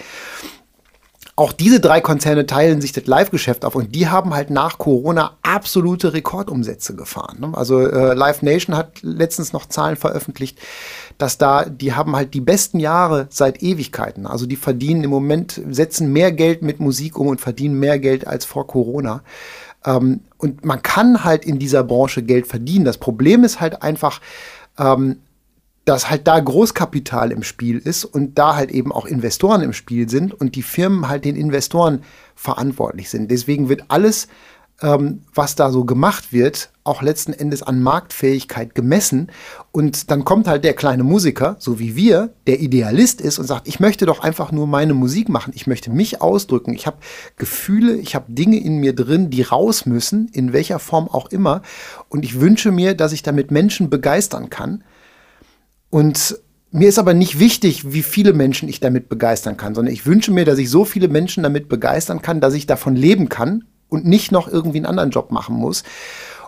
Auch 1.35 1.53
diese 1.53 1.79
drei 1.79 2.01
Konzerne 2.01 2.47
teilen 2.47 2.81
sich 2.81 2.91
das 2.91 3.05
Live-Geschäft 3.05 3.63
auf 3.63 3.75
und 3.75 3.93
die 3.95 4.09
haben 4.09 4.33
halt 4.33 4.49
nach 4.49 4.77
Corona 4.79 5.37
absolute 5.41 6.13
Rekordumsätze 6.13 6.95
gefahren. 6.95 7.37
Ne? 7.39 7.51
Also 7.53 7.79
äh, 7.79 8.13
Live 8.13 8.41
Nation 8.41 8.75
hat 8.75 9.01
letztens 9.03 9.53
noch 9.53 9.67
Zahlen 9.67 9.95
veröffentlicht, 9.95 10.59
dass 11.17 11.37
da, 11.37 11.63
die 11.63 11.93
haben 11.93 12.15
halt 12.15 12.33
die 12.33 12.41
besten 12.41 12.79
Jahre 12.79 13.27
seit 13.29 13.61
Ewigkeiten. 13.61 14.25
Also 14.25 14.47
die 14.47 14.57
verdienen 14.57 15.03
im 15.03 15.11
Moment, 15.11 15.61
setzen 15.69 16.11
mehr 16.11 16.33
Geld 16.33 16.61
mit 16.61 16.81
Musik 16.81 17.17
um 17.17 17.27
und 17.27 17.39
verdienen 17.39 17.79
mehr 17.79 17.99
Geld 17.99 18.27
als 18.27 18.43
vor 18.43 18.67
Corona. 18.67 19.21
Ähm, 19.85 20.21
und 20.37 20.65
man 20.65 20.81
kann 20.81 21.23
halt 21.23 21.45
in 21.45 21.59
dieser 21.59 21.83
Branche 21.83 22.23
Geld 22.23 22.47
verdienen. 22.47 22.85
Das 22.85 22.97
Problem 22.97 23.43
ist 23.43 23.59
halt 23.59 23.81
einfach, 23.81 24.21
ähm, 24.77 25.17
dass 25.85 26.09
halt 26.09 26.27
da 26.27 26.39
Großkapital 26.39 27.31
im 27.31 27.41
Spiel 27.43 27.79
ist 27.79 28.05
und 28.05 28.37
da 28.37 28.55
halt 28.55 28.69
eben 28.71 28.91
auch 28.91 29.05
Investoren 29.05 29.61
im 29.61 29.73
Spiel 29.73 30.07
sind 30.07 30.33
und 30.33 30.55
die 30.55 30.61
Firmen 30.61 31.07
halt 31.09 31.25
den 31.25 31.35
Investoren 31.35 32.03
verantwortlich 32.35 33.09
sind. 33.09 33.31
Deswegen 33.31 33.69
wird 33.69 33.85
alles, 33.87 34.27
ähm, 34.81 35.21
was 35.33 35.55
da 35.55 35.71
so 35.71 35.83
gemacht 35.83 36.31
wird, 36.31 36.69
auch 36.83 37.01
letzten 37.01 37.33
Endes 37.33 37.61
an 37.61 37.81
Marktfähigkeit 37.81 38.73
gemessen. 38.75 39.29
Und 39.71 40.09
dann 40.09 40.23
kommt 40.23 40.47
halt 40.47 40.63
der 40.63 40.73
kleine 40.73 41.03
Musiker, 41.03 41.57
so 41.59 41.79
wie 41.79 41.95
wir, 41.95 42.33
der 42.47 42.61
Idealist 42.61 43.21
ist 43.21 43.39
und 43.39 43.45
sagt, 43.45 43.67
ich 43.67 43.79
möchte 43.79 44.05
doch 44.05 44.21
einfach 44.21 44.51
nur 44.51 44.67
meine 44.67 44.93
Musik 44.93 45.29
machen, 45.29 45.53
ich 45.55 45.67
möchte 45.67 45.91
mich 45.91 46.21
ausdrücken, 46.21 46.73
ich 46.73 46.87
habe 46.87 46.97
Gefühle, 47.37 47.95
ich 47.95 48.15
habe 48.15 48.31
Dinge 48.31 48.57
in 48.57 48.77
mir 48.77 48.95
drin, 48.95 49.29
die 49.29 49.41
raus 49.41 49.85
müssen, 49.85 50.29
in 50.29 50.53
welcher 50.53 50.79
Form 50.79 51.07
auch 51.07 51.29
immer. 51.29 51.61
Und 52.07 52.23
ich 52.23 52.39
wünsche 52.39 52.71
mir, 52.71 52.95
dass 52.95 53.11
ich 53.11 53.21
damit 53.21 53.51
Menschen 53.51 53.89
begeistern 53.89 54.49
kann. 54.49 54.83
Und 55.89 56.39
mir 56.71 56.87
ist 56.87 56.99
aber 56.99 57.13
nicht 57.13 57.39
wichtig, 57.39 57.91
wie 57.91 58.03
viele 58.03 58.31
Menschen 58.33 58.69
ich 58.69 58.79
damit 58.79 59.09
begeistern 59.09 59.57
kann, 59.57 59.73
sondern 59.75 59.93
ich 59.93 60.05
wünsche 60.05 60.31
mir, 60.31 60.45
dass 60.45 60.59
ich 60.59 60.69
so 60.69 60.85
viele 60.85 61.07
Menschen 61.07 61.43
damit 61.43 61.67
begeistern 61.67 62.21
kann, 62.21 62.41
dass 62.41 62.53
ich 62.53 62.67
davon 62.67 62.95
leben 62.95 63.27
kann 63.27 63.65
und 63.89 64.05
nicht 64.05 64.31
noch 64.31 64.47
irgendwie 64.47 64.77
einen 64.77 64.85
anderen 64.85 65.11
Job 65.11 65.31
machen 65.31 65.55
muss. 65.55 65.83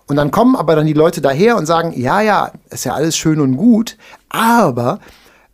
Und 0.08 0.16
dann 0.16 0.32
kommen 0.32 0.56
aber 0.56 0.76
dann 0.76 0.88
die 0.88 0.94
Leute 0.94 1.22
daher 1.22 1.58
und 1.58 1.66
sagen, 1.66 1.94
ja, 1.96 2.22
ja, 2.22 2.52
ist 2.70 2.86
ja 2.86 2.94
alles 2.94 3.16
schön 3.16 3.40
und 3.40 3.58
gut, 3.58 3.98
aber 4.30 5.00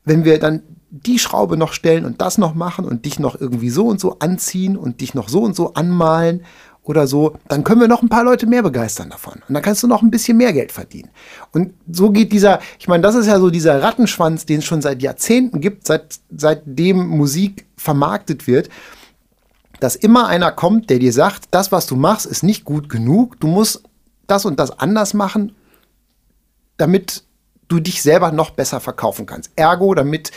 wenn 0.05 0.25
wir 0.25 0.39
dann 0.39 0.63
die 0.89 1.19
Schraube 1.19 1.57
noch 1.57 1.73
stellen 1.73 2.05
und 2.05 2.21
das 2.21 2.37
noch 2.37 2.55
machen 2.55 2.85
und 2.85 3.05
dich 3.05 3.19
noch 3.19 3.39
irgendwie 3.39 3.69
so 3.69 3.87
und 3.87 3.99
so 3.99 4.19
anziehen 4.19 4.77
und 4.77 5.01
dich 5.01 5.13
noch 5.13 5.29
so 5.29 5.41
und 5.41 5.55
so 5.55 5.73
anmalen 5.73 6.43
oder 6.83 7.07
so, 7.07 7.35
dann 7.49 7.65
können 7.65 7.81
wir 7.81 7.89
noch 7.89 8.01
ein 8.01 8.09
paar 8.09 8.23
Leute 8.23 8.47
mehr 8.47 8.63
begeistern 8.63 9.09
davon. 9.09 9.33
Und 9.47 9.53
dann 9.53 9.61
kannst 9.61 9.83
du 9.83 9.87
noch 9.87 10.01
ein 10.01 10.09
bisschen 10.09 10.37
mehr 10.37 10.53
Geld 10.53 10.71
verdienen. 10.71 11.09
Und 11.51 11.73
so 11.91 12.09
geht 12.11 12.31
dieser, 12.31 12.59
ich 12.79 12.87
meine, 12.87 13.03
das 13.03 13.15
ist 13.15 13.27
ja 13.27 13.39
so 13.39 13.49
dieser 13.49 13.81
Rattenschwanz, 13.81 14.45
den 14.45 14.59
es 14.59 14.65
schon 14.65 14.81
seit 14.81 15.01
Jahrzehnten 15.01 15.59
gibt, 15.59 15.85
seit, 15.85 16.19
seitdem 16.35 17.05
Musik 17.05 17.65
vermarktet 17.75 18.47
wird, 18.47 18.69
dass 19.79 19.95
immer 19.95 20.27
einer 20.27 20.51
kommt, 20.51 20.89
der 20.89 20.99
dir 20.99 21.13
sagt, 21.13 21.45
das, 21.51 21.71
was 21.71 21.87
du 21.87 21.95
machst, 21.95 22.25
ist 22.25 22.43
nicht 22.43 22.65
gut 22.65 22.89
genug, 22.89 23.39
du 23.39 23.47
musst 23.47 23.83
das 24.27 24.45
und 24.45 24.59
das 24.59 24.79
anders 24.79 25.13
machen, 25.13 25.55
damit 26.77 27.23
du 27.67 27.79
dich 27.79 28.01
selber 28.01 28.31
noch 28.31 28.51
besser 28.51 28.79
verkaufen 28.79 29.25
kannst. 29.25 29.51
Ergo, 29.55 29.93
damit 29.93 30.31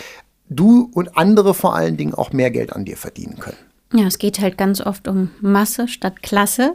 du 0.49 0.91
und 0.95 1.17
andere 1.17 1.55
vor 1.55 1.75
allen 1.75 1.97
Dingen 1.97 2.15
auch 2.15 2.33
mehr 2.33 2.51
Geld 2.51 2.73
an 2.73 2.85
dir 2.85 2.97
verdienen 2.97 3.39
können. 3.39 3.57
Ja, 3.93 4.07
es 4.07 4.19
geht 4.19 4.41
halt 4.41 4.57
ganz 4.59 4.81
oft 4.81 5.09
um 5.09 5.31
Masse 5.41 5.89
statt 5.89 6.23
Klasse. 6.23 6.75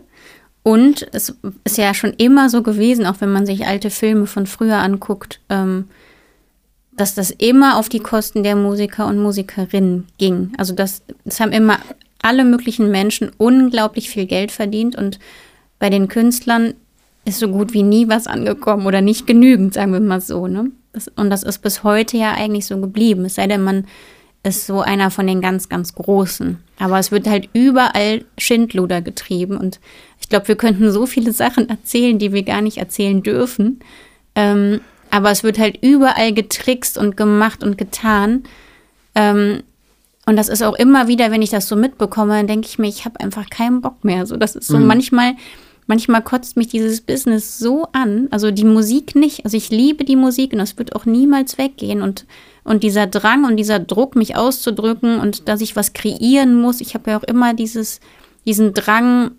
Und 0.63 1.07
es 1.11 1.35
ist 1.63 1.77
ja 1.77 1.93
schon 1.93 2.13
immer 2.13 2.49
so 2.49 2.63
gewesen, 2.63 3.05
auch 3.05 3.21
wenn 3.21 3.31
man 3.31 3.45
sich 3.45 3.67
alte 3.67 3.91
Filme 3.91 4.25
von 4.25 4.47
früher 4.47 4.79
anguckt, 4.79 5.39
ähm, 5.49 5.89
dass 6.97 7.13
das 7.13 7.29
immer 7.29 7.77
auf 7.77 7.87
die 7.87 7.99
Kosten 7.99 8.41
der 8.41 8.55
Musiker 8.55 9.05
und 9.05 9.19
Musikerinnen 9.19 10.07
ging. 10.17 10.53
Also 10.57 10.73
das, 10.73 11.03
das 11.23 11.39
haben 11.39 11.51
immer 11.51 11.77
alle 12.25 12.43
möglichen 12.43 12.89
Menschen 12.89 13.31
unglaublich 13.37 14.09
viel 14.09 14.25
Geld 14.25 14.51
verdient 14.51 14.95
und 14.95 15.19
bei 15.77 15.91
den 15.91 16.07
Künstlern 16.07 16.73
ist 17.23 17.39
so 17.39 17.47
gut 17.47 17.73
wie 17.73 17.83
nie 17.83 18.07
was 18.07 18.25
angekommen 18.25 18.87
oder 18.87 19.01
nicht 19.01 19.27
genügend, 19.27 19.75
sagen 19.75 19.93
wir 19.93 19.99
mal 19.99 20.21
so. 20.21 20.47
Ne? 20.47 20.71
Das, 20.93 21.07
und 21.07 21.29
das 21.29 21.43
ist 21.43 21.59
bis 21.59 21.83
heute 21.83 22.17
ja 22.17 22.33
eigentlich 22.33 22.65
so 22.65 22.79
geblieben. 22.79 23.25
Es 23.25 23.35
sei 23.35 23.45
denn, 23.47 23.63
man 23.63 23.85
ist 24.41 24.65
so 24.65 24.81
einer 24.81 25.11
von 25.11 25.27
den 25.27 25.41
ganz, 25.41 25.69
ganz 25.69 25.93
Großen. 25.93 26.57
Aber 26.79 26.97
es 26.97 27.11
wird 27.11 27.27
halt 27.27 27.49
überall 27.53 28.25
Schindluder 28.37 29.01
getrieben. 29.01 29.57
Und 29.57 29.79
ich 30.19 30.29
glaube, 30.29 30.47
wir 30.47 30.55
könnten 30.55 30.91
so 30.91 31.05
viele 31.05 31.31
Sachen 31.31 31.69
erzählen, 31.69 32.17
die 32.17 32.31
wir 32.31 32.43
gar 32.43 32.61
nicht 32.61 32.77
erzählen 32.77 33.21
dürfen. 33.21 33.79
Ähm, 34.35 34.81
aber 35.11 35.31
es 35.31 35.43
wird 35.43 35.59
halt 35.59 35.79
überall 35.83 36.33
getrickst 36.33 36.97
und 36.97 37.17
gemacht 37.17 37.63
und 37.63 37.77
getan. 37.77 38.43
Ähm, 39.15 39.63
und 40.25 40.35
das 40.35 40.49
ist 40.49 40.63
auch 40.63 40.75
immer 40.75 41.07
wieder, 41.07 41.31
wenn 41.31 41.41
ich 41.41 41.51
das 41.51 41.67
so 41.67 41.75
mitbekomme, 41.75 42.33
dann 42.33 42.47
denke 42.47 42.67
ich 42.67 42.79
mir, 42.79 42.87
ich 42.87 43.05
habe 43.05 43.19
einfach 43.19 43.49
keinen 43.49 43.81
Bock 43.81 44.03
mehr. 44.03 44.25
So, 44.25 44.37
das 44.37 44.55
ist 44.55 44.67
so 44.67 44.77
mhm. 44.77 44.87
manchmal, 44.87 45.35
manchmal 45.87 46.23
kotzt 46.23 46.57
mich 46.57 46.67
dieses 46.67 47.01
Business 47.01 47.59
so 47.59 47.87
an. 47.91 48.27
Also 48.31 48.49
die 48.49 48.63
Musik 48.63 49.15
nicht. 49.15 49.45
Also 49.45 49.55
ich 49.55 49.69
liebe 49.69 50.03
die 50.03 50.15
Musik 50.15 50.53
und 50.53 50.59
das 50.59 50.77
wird 50.77 50.95
auch 50.95 51.05
niemals 51.05 51.57
weggehen. 51.57 52.01
Und 52.01 52.25
und 52.65 52.81
dieser 52.81 53.05
Drang 53.05 53.45
und 53.45 53.57
dieser 53.57 53.79
Druck, 53.79 54.15
mich 54.15 54.35
auszudrücken 54.35 55.19
und 55.19 55.47
dass 55.47 55.61
ich 55.61 55.75
was 55.75 55.93
kreieren 55.93 56.59
muss. 56.59 56.81
Ich 56.81 56.95
habe 56.95 57.11
ja 57.11 57.19
auch 57.19 57.23
immer 57.23 57.53
dieses, 57.53 57.99
diesen 58.43 58.73
Drang, 58.73 59.31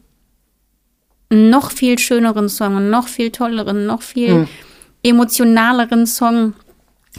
noch 1.28 1.72
viel 1.72 1.99
schöneren 1.99 2.49
Song, 2.49 2.89
noch 2.89 3.09
viel 3.09 3.32
tolleren, 3.32 3.84
noch 3.84 4.03
viel 4.03 4.34
mhm. 4.34 4.49
emotionaleren 5.03 6.07
Song 6.07 6.55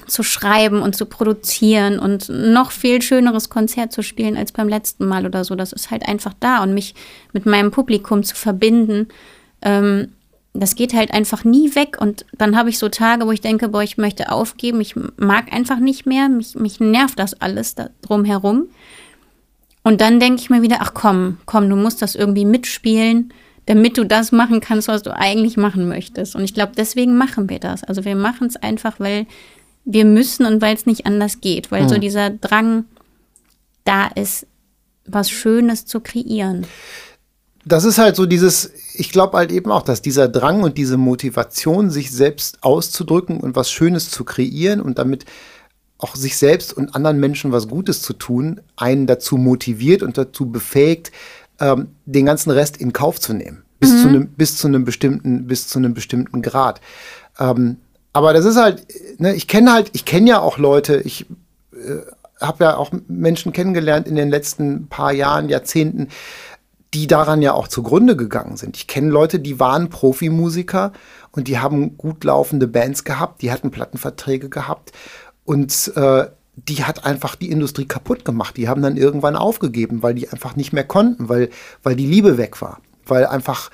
zu 0.05 0.23
schreiben 0.23 0.81
und 0.81 0.95
zu 0.95 1.05
produzieren 1.05 1.99
und 1.99 2.29
noch 2.29 2.71
viel 2.71 3.01
schöneres 3.01 3.49
Konzert 3.49 3.91
zu 3.91 4.03
spielen 4.03 4.37
als 4.37 4.51
beim 4.51 4.69
letzten 4.69 5.07
Mal 5.07 5.25
oder 5.25 5.43
so. 5.43 5.55
Das 5.55 5.73
ist 5.73 5.91
halt 5.91 6.07
einfach 6.07 6.33
da 6.39 6.61
und 6.63 6.73
mich 6.73 6.95
mit 7.33 7.45
meinem 7.45 7.71
Publikum 7.71 8.23
zu 8.23 8.35
verbinden. 8.35 9.07
Ähm, 9.61 10.09
das 10.53 10.75
geht 10.75 10.93
halt 10.93 11.13
einfach 11.13 11.43
nie 11.43 11.75
weg. 11.75 11.97
Und 11.99 12.25
dann 12.37 12.57
habe 12.57 12.69
ich 12.69 12.79
so 12.79 12.89
Tage, 12.89 13.25
wo 13.25 13.31
ich 13.31 13.41
denke, 13.41 13.69
boah, 13.69 13.83
ich 13.83 13.97
möchte 13.97 14.31
aufgeben, 14.31 14.81
ich 14.81 14.95
mag 15.17 15.53
einfach 15.53 15.79
nicht 15.79 16.05
mehr, 16.05 16.29
mich, 16.29 16.55
mich 16.55 16.79
nervt 16.79 17.19
das 17.19 17.39
alles 17.39 17.75
da 17.75 17.89
drumherum. 18.01 18.67
Und 19.83 20.01
dann 20.01 20.19
denke 20.19 20.41
ich 20.41 20.49
mir 20.49 20.61
wieder, 20.61 20.77
ach 20.81 20.93
komm, 20.93 21.37
komm, 21.45 21.69
du 21.69 21.75
musst 21.75 22.01
das 22.01 22.15
irgendwie 22.15 22.45
mitspielen, 22.45 23.31
damit 23.67 23.97
du 23.97 24.05
das 24.05 24.31
machen 24.31 24.59
kannst, 24.59 24.87
was 24.87 25.03
du 25.03 25.15
eigentlich 25.15 25.57
machen 25.57 25.87
möchtest. 25.87 26.35
Und 26.35 26.43
ich 26.43 26.53
glaube, 26.53 26.73
deswegen 26.75 27.17
machen 27.17 27.49
wir 27.49 27.59
das. 27.59 27.83
Also 27.83 28.03
wir 28.03 28.15
machen 28.15 28.47
es 28.47 28.55
einfach, 28.55 28.99
weil 28.99 29.27
wir 29.89 30.05
müssen 30.05 30.45
und 30.45 30.61
weil 30.61 30.75
es 30.75 30.85
nicht 30.85 31.05
anders 31.05 31.41
geht, 31.41 31.71
weil 31.71 31.83
mhm. 31.83 31.89
so 31.89 31.97
dieser 31.97 32.29
Drang 32.29 32.85
da 33.85 34.07
ist, 34.07 34.45
was 35.05 35.29
Schönes 35.29 35.85
zu 35.85 36.01
kreieren 36.01 36.67
das 37.67 37.83
ist 37.83 37.97
halt 37.97 38.15
so 38.15 38.25
dieses, 38.25 38.71
ich 38.93 39.11
glaube 39.11 39.37
halt 39.37 39.51
eben 39.51 39.71
auch, 39.71 39.81
dass 39.81 40.01
dieser 40.01 40.27
Drang 40.27 40.63
und 40.63 40.77
diese 40.77 40.97
Motivation, 40.97 41.89
sich 41.89 42.11
selbst 42.11 42.63
auszudrücken 42.63 43.39
und 43.39 43.55
was 43.55 43.71
Schönes 43.71 44.09
zu 44.09 44.23
kreieren 44.23 44.81
und 44.81 44.97
damit 44.97 45.25
auch 45.97 46.15
sich 46.15 46.37
selbst 46.37 46.75
und 46.75 46.95
anderen 46.95 47.19
Menschen 47.19 47.51
was 47.51 47.67
Gutes 47.67 48.01
zu 48.01 48.13
tun, 48.13 48.61
einen 48.75 49.07
dazu 49.07 49.37
motiviert 49.37 50.03
und 50.03 50.17
dazu 50.17 50.49
befähigt, 50.49 51.11
ähm, 51.59 51.89
den 52.05 52.25
ganzen 52.25 52.51
Rest 52.51 52.77
in 52.77 52.93
Kauf 52.93 53.19
zu 53.19 53.33
nehmen. 53.33 53.63
Bis, 53.79 53.91
mhm. 53.91 54.01
zu, 54.01 54.07
einem, 54.07 54.27
bis, 54.29 54.57
zu, 54.57 54.67
einem 54.67 54.85
bestimmten, 54.85 55.47
bis 55.47 55.67
zu 55.67 55.79
einem 55.79 55.93
bestimmten 55.93 56.41
Grad. 56.41 56.81
Ähm, 57.39 57.77
aber 58.13 58.33
das 58.33 58.45
ist 58.45 58.57
halt, 58.57 58.87
ne, 59.19 59.33
ich 59.33 59.47
kenne 59.47 59.71
halt, 59.71 59.91
ich 59.93 60.05
kenne 60.05 60.29
ja 60.29 60.39
auch 60.39 60.57
Leute, 60.57 61.01
ich 61.01 61.25
äh, 61.73 62.01
habe 62.39 62.63
ja 62.63 62.77
auch 62.77 62.91
Menschen 63.07 63.51
kennengelernt 63.51 64.07
in 64.07 64.15
den 64.15 64.29
letzten 64.29 64.87
paar 64.87 65.11
Jahren, 65.11 65.49
Jahrzehnten, 65.49 66.09
die 66.93 67.07
daran 67.07 67.41
ja 67.41 67.53
auch 67.53 67.67
zugrunde 67.67 68.15
gegangen 68.15 68.57
sind. 68.57 68.77
Ich 68.77 68.87
kenne 68.87 69.09
Leute, 69.09 69.39
die 69.39 69.59
waren 69.59 69.89
Profimusiker 69.89 70.93
und 71.31 71.47
die 71.47 71.59
haben 71.59 71.97
gut 71.97 72.23
laufende 72.23 72.67
Bands 72.67 73.03
gehabt, 73.03 73.41
die 73.41 73.51
hatten 73.51 73.71
Plattenverträge 73.71 74.49
gehabt 74.49 74.93
und 75.43 75.91
äh, 75.95 76.27
die 76.55 76.83
hat 76.83 77.05
einfach 77.05 77.35
die 77.35 77.51
Industrie 77.51 77.85
kaputt 77.85 78.25
gemacht. 78.25 78.57
Die 78.57 78.67
haben 78.67 78.81
dann 78.81 78.97
irgendwann 78.97 79.35
aufgegeben, 79.35 80.01
weil 80.01 80.15
die 80.15 80.29
einfach 80.29 80.55
nicht 80.55 80.73
mehr 80.73 80.83
konnten, 80.83 81.29
weil, 81.29 81.49
weil 81.83 81.95
die 81.95 82.07
Liebe 82.07 82.37
weg 82.37 82.61
war, 82.61 82.81
weil 83.05 83.27
einfach 83.27 83.69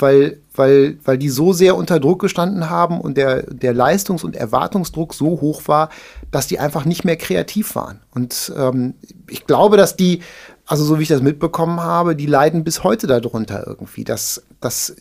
weil, 0.00 0.38
weil, 0.54 0.98
weil 1.04 1.18
die 1.18 1.28
so 1.28 1.52
sehr 1.52 1.76
unter 1.76 2.00
Druck 2.00 2.20
gestanden 2.20 2.70
haben 2.70 3.00
und 3.00 3.16
der, 3.16 3.42
der 3.42 3.72
Leistungs- 3.74 4.24
und 4.24 4.36
Erwartungsdruck 4.36 5.14
so 5.14 5.40
hoch 5.40 5.62
war, 5.66 5.90
dass 6.30 6.46
die 6.46 6.58
einfach 6.58 6.84
nicht 6.84 7.04
mehr 7.04 7.16
kreativ 7.16 7.74
waren. 7.74 8.00
Und 8.14 8.52
ähm, 8.56 8.94
ich 9.28 9.46
glaube, 9.46 9.76
dass 9.76 9.96
die, 9.96 10.22
also 10.66 10.84
so 10.84 10.98
wie 10.98 11.02
ich 11.02 11.08
das 11.08 11.22
mitbekommen 11.22 11.80
habe, 11.80 12.16
die 12.16 12.26
leiden 12.26 12.64
bis 12.64 12.84
heute 12.84 13.06
darunter 13.06 13.66
irgendwie, 13.66 14.04
dass, 14.04 14.42
dass, 14.60 14.94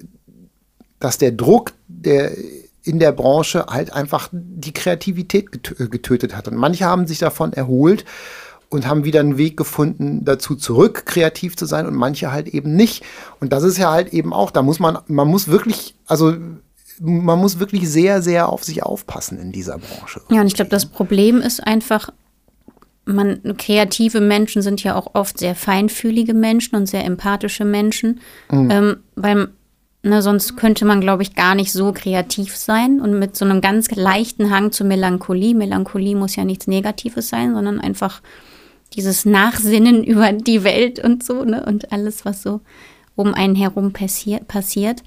dass 1.00 1.18
der 1.18 1.32
Druck 1.32 1.74
der 1.88 2.32
in 2.84 2.97
der 2.97 3.12
Branche 3.12 3.66
halt 3.70 3.93
einfach 3.93 4.30
die 4.32 4.74
Kreativität 4.74 5.52
getötet 5.52 6.36
hat. 6.36 6.47
Und 6.47 6.56
manche 6.56 6.86
haben 6.86 7.08
sich 7.08 7.20
davon 7.20 7.54
erholt 7.54 8.06
und 8.70 8.88
haben 8.88 9.03
wieder 9.03 9.20
einen 9.20 9.38
Weg 9.38 9.57
gefunden, 9.57 10.24
dazu 10.24 10.55
zurück 10.55 11.05
kreativ 11.05 11.57
zu 11.57 11.65
sein 11.65 11.88
und 11.88 11.95
manche 11.95 12.32
halt 12.32 12.47
eben 12.47 12.76
nicht. 12.76 13.03
Und 13.39 13.51
das 13.51 13.63
ist 13.63 13.78
ja 13.78 13.91
halt 13.91 14.13
eben 14.13 14.32
auch, 14.32 14.51
da 14.51 14.61
muss 14.61 14.80
man, 14.80 14.99
man 15.07 15.28
muss 15.28 15.47
wirklich, 15.47 15.95
also 16.05 16.36
man 16.99 17.39
muss 17.39 17.59
wirklich 17.59 17.89
sehr, 17.89 18.22
sehr 18.22 18.49
auf 18.49 18.63
sich 18.63 18.84
aufpassen 18.84 19.39
in 19.39 19.51
dieser 19.51 19.78
Branche. 19.78 20.22
Ja, 20.30 20.41
und 20.41 20.47
ich 20.47 20.53
glaube, 20.53 20.70
das 20.70 20.86
Problem 20.86 21.41
ist 21.41 21.65
einfach, 21.65 22.11
man, 23.05 23.57
kreative 23.57 24.22
Menschen 24.22 24.61
sind 24.61 24.84
ja 24.84 24.95
auch 24.95 25.15
oft 25.15 25.39
sehr 25.39 25.55
feinfühlige 25.55 26.34
Menschen 26.34 26.76
und 26.76 26.86
sehr 26.86 27.05
empathische 27.05 27.65
Menschen, 27.65 28.20
mhm. 28.51 28.70
ähm, 28.70 28.97
weil 29.15 29.47
ne, 30.03 30.22
sonst 30.22 30.57
könnte 30.57 30.86
man, 30.86 31.01
glaube 31.01 31.24
ich, 31.24 31.36
gar 31.36 31.55
nicht 31.55 31.72
so 31.72 31.91
kreativ 31.91 32.55
sein 32.55 33.01
und 33.01 33.17
mit 33.17 33.36
so 33.36 33.45
einem 33.45 33.61
ganz 33.61 33.89
leichten 33.91 34.51
Hang 34.51 34.72
zur 34.72 34.86
Melancholie. 34.86 35.55
Melancholie 35.55 36.15
muss 36.15 36.36
ja 36.36 36.45
nichts 36.45 36.67
Negatives 36.67 37.30
sein, 37.30 37.53
sondern 37.53 37.80
einfach 37.80 38.22
dieses 38.94 39.26
Nachsinnen 39.26 40.04
über 40.06 40.32
die 40.32 40.64
Welt 40.64 41.00
und 41.04 41.24
so 41.24 41.44
ne, 41.44 41.66
und 41.66 41.92
alles, 41.92 42.26
was 42.26 42.42
so 42.42 42.62
um 43.16 43.34
einen 43.34 43.56
herum 43.56 43.92
passier 43.92 44.40
passiert. 44.40 45.04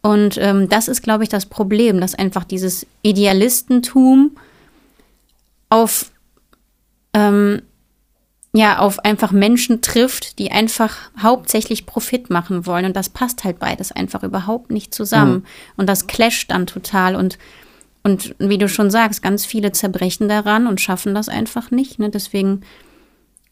Und 0.00 0.36
ähm, 0.38 0.68
das 0.68 0.88
ist, 0.88 1.02
glaube 1.02 1.22
ich, 1.22 1.28
das 1.28 1.46
Problem, 1.46 2.00
dass 2.00 2.14
einfach 2.14 2.44
dieses 2.44 2.86
Idealistentum 3.02 4.32
auf 5.68 6.10
ähm, 7.14 7.62
ja, 8.54 8.78
auf 8.78 8.98
einfach 9.04 9.32
Menschen 9.32 9.80
trifft, 9.80 10.38
die 10.38 10.52
einfach 10.52 11.10
hauptsächlich 11.18 11.86
Profit 11.86 12.28
machen 12.28 12.66
wollen. 12.66 12.84
Und 12.84 12.96
das 12.96 13.08
passt 13.08 13.44
halt 13.44 13.58
beides 13.58 13.92
einfach 13.92 14.22
überhaupt 14.22 14.70
nicht 14.70 14.94
zusammen. 14.94 15.36
Mhm. 15.36 15.44
Und 15.78 15.88
das 15.88 16.06
clasht 16.06 16.50
dann 16.50 16.66
total. 16.66 17.16
Und, 17.16 17.38
und 18.02 18.34
wie 18.38 18.58
du 18.58 18.68
schon 18.68 18.90
sagst, 18.90 19.22
ganz 19.22 19.46
viele 19.46 19.72
zerbrechen 19.72 20.28
daran 20.28 20.66
und 20.66 20.82
schaffen 20.82 21.14
das 21.14 21.30
einfach 21.30 21.70
nicht. 21.70 21.98
Ne? 21.98 22.10
Deswegen 22.10 22.60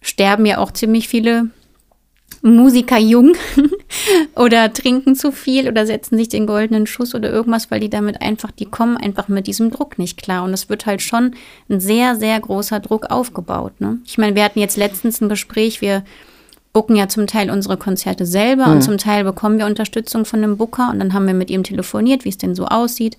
sterben 0.00 0.46
ja 0.46 0.58
auch 0.58 0.72
ziemlich 0.72 1.08
viele 1.08 1.50
Musiker 2.42 2.98
jung 2.98 3.34
oder 4.34 4.72
trinken 4.72 5.14
zu 5.14 5.30
viel 5.30 5.68
oder 5.68 5.84
setzen 5.84 6.16
sich 6.16 6.28
den 6.28 6.46
goldenen 6.46 6.86
Schuss 6.86 7.14
oder 7.14 7.30
irgendwas, 7.30 7.70
weil 7.70 7.80
die 7.80 7.90
damit 7.90 8.22
einfach, 8.22 8.50
die 8.50 8.64
kommen 8.64 8.96
einfach 8.96 9.28
mit 9.28 9.46
diesem 9.46 9.70
Druck 9.70 9.98
nicht 9.98 10.16
klar. 10.16 10.44
Und 10.44 10.54
es 10.54 10.68
wird 10.68 10.86
halt 10.86 11.02
schon 11.02 11.32
ein 11.68 11.80
sehr, 11.80 12.16
sehr 12.16 12.40
großer 12.40 12.80
Druck 12.80 13.10
aufgebaut. 13.10 13.80
Ne? 13.80 13.98
Ich 14.06 14.16
meine, 14.16 14.34
wir 14.34 14.44
hatten 14.44 14.58
jetzt 14.58 14.78
letztens 14.78 15.20
ein 15.20 15.28
Gespräch, 15.28 15.82
wir 15.82 16.02
booken 16.72 16.96
ja 16.96 17.08
zum 17.08 17.26
Teil 17.26 17.50
unsere 17.50 17.76
Konzerte 17.76 18.24
selber 18.24 18.68
mhm. 18.68 18.72
und 18.74 18.82
zum 18.82 18.96
Teil 18.96 19.24
bekommen 19.24 19.58
wir 19.58 19.66
Unterstützung 19.66 20.24
von 20.24 20.42
einem 20.42 20.56
Booker 20.56 20.90
und 20.90 20.98
dann 21.00 21.12
haben 21.12 21.26
wir 21.26 21.34
mit 21.34 21.50
ihm 21.50 21.64
telefoniert, 21.64 22.24
wie 22.24 22.28
es 22.28 22.38
denn 22.38 22.54
so 22.54 22.66
aussieht 22.66 23.18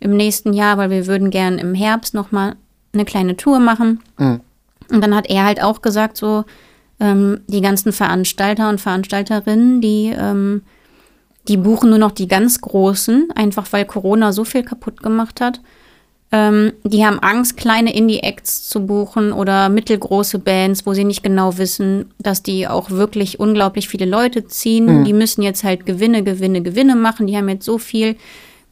im 0.00 0.16
nächsten 0.16 0.52
Jahr, 0.52 0.78
weil 0.78 0.90
wir 0.90 1.06
würden 1.06 1.30
gern 1.30 1.58
im 1.58 1.74
Herbst 1.74 2.14
nochmal 2.14 2.54
eine 2.92 3.04
kleine 3.04 3.36
Tour 3.36 3.58
machen. 3.58 4.00
Mhm. 4.16 4.40
Und 4.90 5.02
dann 5.02 5.14
hat 5.14 5.28
er 5.28 5.44
halt 5.44 5.62
auch 5.62 5.82
gesagt, 5.82 6.16
so, 6.16 6.44
ähm, 7.00 7.40
die 7.46 7.60
ganzen 7.60 7.92
Veranstalter 7.92 8.68
und 8.68 8.80
Veranstalterinnen, 8.80 9.80
die, 9.80 10.14
ähm, 10.16 10.62
die 11.48 11.56
buchen 11.56 11.90
nur 11.90 11.98
noch 11.98 12.12
die 12.12 12.28
ganz 12.28 12.60
Großen, 12.60 13.28
einfach 13.34 13.66
weil 13.72 13.84
Corona 13.84 14.32
so 14.32 14.44
viel 14.44 14.62
kaputt 14.62 15.02
gemacht 15.02 15.40
hat. 15.40 15.60
Ähm, 16.32 16.72
die 16.82 17.04
haben 17.04 17.20
Angst, 17.20 17.56
kleine 17.56 17.94
Indie-Acts 17.94 18.68
zu 18.68 18.86
buchen 18.86 19.32
oder 19.32 19.68
mittelgroße 19.68 20.38
Bands, 20.38 20.86
wo 20.86 20.94
sie 20.94 21.04
nicht 21.04 21.22
genau 21.22 21.58
wissen, 21.58 22.06
dass 22.18 22.42
die 22.42 22.66
auch 22.66 22.90
wirklich 22.90 23.38
unglaublich 23.38 23.88
viele 23.88 24.06
Leute 24.06 24.46
ziehen. 24.46 25.00
Mhm. 25.00 25.04
Die 25.04 25.12
müssen 25.12 25.42
jetzt 25.42 25.62
halt 25.62 25.86
Gewinne, 25.86 26.24
Gewinne, 26.24 26.62
Gewinne 26.62 26.96
machen. 26.96 27.26
Die 27.26 27.36
haben 27.36 27.48
jetzt 27.48 27.64
so 27.64 27.78
viel 27.78 28.16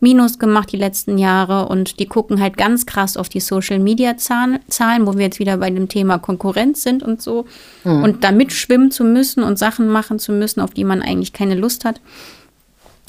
Minus 0.02 0.38
gemacht 0.38 0.72
die 0.72 0.76
letzten 0.76 1.16
Jahre 1.16 1.68
und 1.68 2.00
die 2.00 2.06
gucken 2.06 2.40
halt 2.40 2.56
ganz 2.56 2.86
krass 2.86 3.16
auf 3.16 3.28
die 3.28 3.40
Social-Media-Zahlen, 3.40 5.06
wo 5.06 5.14
wir 5.14 5.26
jetzt 5.26 5.38
wieder 5.38 5.56
bei 5.58 5.70
dem 5.70 5.88
Thema 5.88 6.18
Konkurrenz 6.18 6.82
sind 6.82 7.02
und 7.02 7.22
so. 7.22 7.46
Mhm. 7.84 8.02
Und 8.02 8.24
da 8.24 8.32
mitschwimmen 8.32 8.90
zu 8.90 9.04
müssen 9.04 9.44
und 9.44 9.58
Sachen 9.58 9.88
machen 9.88 10.18
zu 10.18 10.32
müssen, 10.32 10.60
auf 10.60 10.74
die 10.74 10.84
man 10.84 11.02
eigentlich 11.02 11.32
keine 11.32 11.54
Lust 11.54 11.84
hat. 11.84 12.00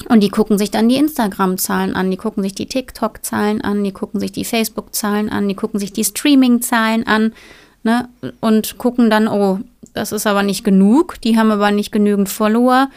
Und 0.08 0.20
die 0.20 0.28
gucken 0.28 0.56
sich 0.56 0.70
dann 0.70 0.88
die 0.88 0.96
Instagram-Zahlen 0.96 1.96
an, 1.96 2.10
die 2.10 2.16
gucken 2.16 2.42
sich 2.42 2.54
die 2.54 2.66
TikTok-Zahlen 2.66 3.60
an, 3.60 3.82
die 3.82 3.92
gucken 3.92 4.20
sich 4.20 4.32
die 4.32 4.44
Facebook-Zahlen 4.44 5.30
an, 5.30 5.48
die 5.48 5.54
gucken 5.54 5.80
sich 5.80 5.92
die 5.92 6.04
Streaming-Zahlen 6.04 7.06
an 7.06 7.32
ne? 7.82 8.08
und 8.40 8.78
gucken 8.78 9.10
dann, 9.10 9.28
oh, 9.28 9.60
das 9.94 10.12
ist 10.12 10.26
aber 10.26 10.42
nicht 10.42 10.64
genug, 10.64 11.20
die 11.22 11.38
haben 11.38 11.50
aber 11.50 11.70
nicht 11.70 11.92
genügend 11.92 12.28
Follower. 12.28 12.88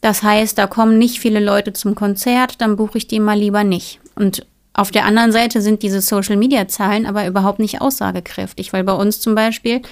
Das 0.00 0.22
heißt, 0.22 0.56
da 0.56 0.66
kommen 0.66 0.98
nicht 0.98 1.18
viele 1.18 1.40
Leute 1.40 1.72
zum 1.72 1.94
Konzert, 1.94 2.60
dann 2.60 2.76
buche 2.76 2.98
ich 2.98 3.08
die 3.08 3.20
mal 3.20 3.38
lieber 3.38 3.64
nicht. 3.64 4.00
Und 4.14 4.46
auf 4.72 4.90
der 4.92 5.04
anderen 5.04 5.32
Seite 5.32 5.60
sind 5.60 5.82
diese 5.82 6.00
Social-Media-Zahlen 6.00 7.06
aber 7.06 7.26
überhaupt 7.26 7.58
nicht 7.58 7.80
aussagekräftig, 7.80 8.72
weil 8.72 8.84
bei 8.84 8.92
uns 8.92 9.20
zum 9.20 9.34
Beispiel 9.34 9.82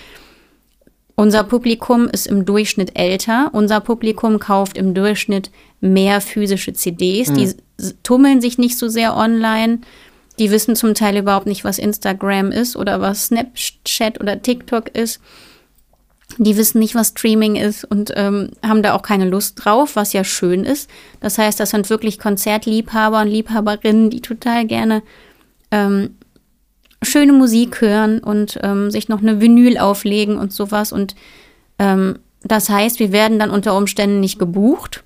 unser 1.16 1.44
Publikum 1.44 2.08
ist 2.08 2.26
im 2.26 2.44
Durchschnitt 2.44 2.96
älter. 2.96 3.48
Unser 3.52 3.80
Publikum 3.80 4.38
kauft 4.38 4.76
im 4.76 4.92
Durchschnitt 4.92 5.50
mehr 5.80 6.20
physische 6.20 6.74
CDs. 6.74 7.30
Mhm. 7.30 7.34
Die 7.34 7.54
tummeln 8.02 8.40
sich 8.40 8.58
nicht 8.58 8.78
so 8.78 8.88
sehr 8.88 9.16
online. 9.16 9.80
Die 10.38 10.50
wissen 10.50 10.76
zum 10.76 10.94
Teil 10.94 11.16
überhaupt 11.16 11.46
nicht, 11.46 11.64
was 11.64 11.78
Instagram 11.78 12.52
ist 12.52 12.76
oder 12.76 13.00
was 13.00 13.26
Snapchat 13.26 14.20
oder 14.20 14.42
TikTok 14.42 14.90
ist. 14.90 15.20
Die 16.38 16.56
wissen 16.56 16.80
nicht, 16.80 16.94
was 16.94 17.08
Streaming 17.08 17.56
ist 17.56 17.84
und 17.84 18.12
ähm, 18.14 18.50
haben 18.62 18.82
da 18.82 18.94
auch 18.94 19.02
keine 19.02 19.28
Lust 19.28 19.64
drauf, 19.64 19.96
was 19.96 20.12
ja 20.12 20.24
schön 20.24 20.64
ist. 20.64 20.90
Das 21.20 21.38
heißt, 21.38 21.58
das 21.58 21.70
sind 21.70 21.88
wirklich 21.88 22.18
Konzertliebhaber 22.18 23.22
und 23.22 23.28
Liebhaberinnen, 23.28 24.10
die 24.10 24.20
total 24.20 24.66
gerne 24.66 25.02
ähm, 25.70 26.16
schöne 27.02 27.32
Musik 27.32 27.80
hören 27.80 28.18
und 28.18 28.58
ähm, 28.62 28.90
sich 28.90 29.08
noch 29.08 29.20
eine 29.20 29.40
Vinyl 29.40 29.78
auflegen 29.78 30.36
und 30.36 30.52
sowas. 30.52 30.92
Und 30.92 31.14
ähm, 31.78 32.18
das 32.42 32.68
heißt, 32.68 32.98
wir 32.98 33.12
werden 33.12 33.38
dann 33.38 33.50
unter 33.50 33.76
Umständen 33.76 34.20
nicht 34.20 34.38
gebucht, 34.38 35.04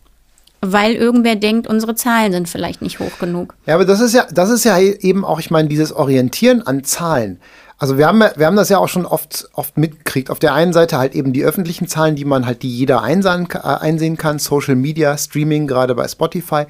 weil 0.61 0.95
irgendwer 0.95 1.37
denkt, 1.37 1.67
unsere 1.67 1.95
Zahlen 1.95 2.33
sind 2.33 2.49
vielleicht 2.49 2.83
nicht 2.83 3.01
hoch 3.01 3.19
genug. 3.19 3.55
Ja, 3.67 3.75
aber 3.75 3.85
das 3.85 4.01
ist 4.01 4.15
ja, 4.15 4.27
das 4.31 4.51
ist 4.51 4.65
ja 4.65 4.79
eben 4.79 5.25
auch, 5.25 5.41
ich 5.41 5.51
meine, 5.51 5.69
dieses 5.69 5.93
Orientieren 5.93 6.63
an 6.67 6.85
Zahlen. 6.85 7.41
Also 7.81 7.97
wir 7.97 8.07
haben, 8.07 8.21
wir 8.21 8.47
haben 8.47 8.57
das 8.57 8.69
ja 8.69 8.77
auch 8.77 8.91
schon 8.91 9.07
oft, 9.07 9.49
oft 9.55 9.79
mitgekriegt. 9.79 10.31
Auf 10.31 10.39
der 10.39 10.53
einen 10.53 10.75
Seite 10.75 10.99
halt 10.99 11.15
eben 11.15 11.33
die 11.33 11.43
öffentlichen 11.43 11.89
Zahlen, 11.89 12.15
die 12.15 12.27
man 12.27 12.45
halt, 12.45 12.63
die 12.63 12.69
jeder 12.69 13.03
einsehen, 13.03 13.49
äh, 13.55 13.59
einsehen 13.59 14.19
kann, 14.19 14.39
Social 14.39 14.77
Media, 14.77 15.17
Streaming, 15.17 15.67
gerade 15.67 15.95
bei 15.95 16.07
Spotify. 16.07 16.67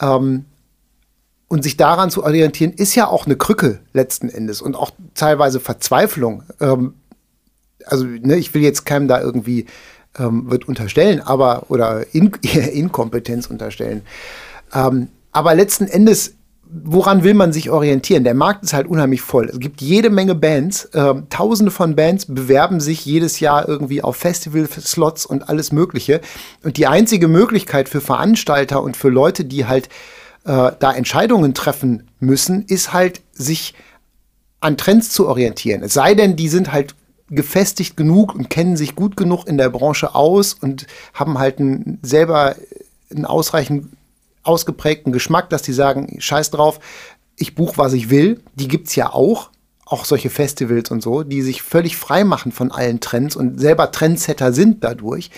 Ähm, 0.00 0.46
und 1.48 1.62
sich 1.62 1.76
daran 1.76 2.10
zu 2.10 2.24
orientieren, 2.24 2.72
ist 2.72 2.94
ja 2.94 3.08
auch 3.08 3.26
eine 3.26 3.36
Krücke 3.36 3.80
letzten 3.92 4.30
Endes 4.30 4.62
und 4.62 4.74
auch 4.74 4.90
teilweise 5.14 5.60
Verzweiflung. 5.60 6.44
Ähm, 6.60 6.94
also, 7.84 8.06
ne, 8.06 8.36
ich 8.36 8.54
will 8.54 8.62
jetzt 8.62 8.86
keinem 8.86 9.06
da 9.06 9.20
irgendwie 9.20 9.66
ähm, 10.18 10.50
wird 10.50 10.66
unterstellen, 10.66 11.20
aber 11.20 11.66
oder 11.68 12.06
In 12.14 12.32
Inkompetenz 12.72 13.48
unterstellen. 13.48 14.00
Ähm, 14.72 15.08
aber 15.30 15.54
letzten 15.54 15.86
Endes, 15.88 16.36
woran 16.70 17.24
will 17.24 17.34
man 17.34 17.52
sich 17.52 17.70
orientieren? 17.70 18.24
Der 18.24 18.34
Markt 18.34 18.64
ist 18.64 18.72
halt 18.72 18.86
unheimlich 18.86 19.22
voll. 19.22 19.46
Es 19.46 19.58
gibt 19.58 19.80
jede 19.80 20.10
Menge 20.10 20.34
Bands, 20.34 20.88
ähm, 20.94 21.26
tausende 21.30 21.70
von 21.70 21.96
Bands 21.96 22.26
bewerben 22.26 22.80
sich 22.80 23.04
jedes 23.04 23.40
Jahr 23.40 23.68
irgendwie 23.68 24.02
auf 24.02 24.16
Festival-Slots 24.16 25.26
und 25.26 25.48
alles 25.48 25.72
Mögliche. 25.72 26.20
Und 26.62 26.76
die 26.76 26.86
einzige 26.86 27.28
Möglichkeit 27.28 27.88
für 27.88 28.00
Veranstalter 28.00 28.82
und 28.82 28.96
für 28.96 29.08
Leute, 29.08 29.44
die 29.44 29.66
halt 29.66 29.88
äh, 30.44 30.72
da 30.78 30.92
Entscheidungen 30.92 31.54
treffen 31.54 32.08
müssen, 32.20 32.64
ist 32.66 32.92
halt, 32.92 33.22
sich 33.32 33.74
an 34.60 34.76
Trends 34.76 35.10
zu 35.10 35.28
orientieren. 35.28 35.82
Es 35.82 35.94
sei 35.94 36.14
denn, 36.14 36.36
die 36.36 36.48
sind 36.48 36.72
halt 36.72 36.94
gefestigt 37.30 37.96
genug 37.96 38.34
und 38.34 38.50
kennen 38.50 38.76
sich 38.76 38.96
gut 38.96 39.16
genug 39.16 39.46
in 39.46 39.58
der 39.58 39.68
Branche 39.68 40.14
aus 40.14 40.54
und 40.54 40.86
haben 41.14 41.38
halt 41.38 41.60
ein, 41.60 41.98
selber 42.02 42.56
einen 43.10 43.24
ausreichend 43.24 43.90
ausgeprägten 44.48 45.12
Geschmack, 45.12 45.50
dass 45.50 45.62
die 45.62 45.72
sagen, 45.72 46.16
scheiß 46.18 46.50
drauf, 46.50 46.80
ich 47.36 47.54
buche, 47.54 47.78
was 47.78 47.92
ich 47.92 48.10
will. 48.10 48.40
Die 48.54 48.66
gibt 48.66 48.88
es 48.88 48.96
ja 48.96 49.12
auch, 49.12 49.50
auch 49.84 50.04
solche 50.04 50.30
Festivals 50.30 50.90
und 50.90 51.02
so, 51.02 51.22
die 51.22 51.42
sich 51.42 51.62
völlig 51.62 51.96
frei 51.96 52.24
machen 52.24 52.50
von 52.50 52.72
allen 52.72 53.00
Trends 53.00 53.36
und 53.36 53.60
selber 53.60 53.92
Trendsetter 53.92 54.52
sind 54.52 54.82
dadurch. 54.82 55.30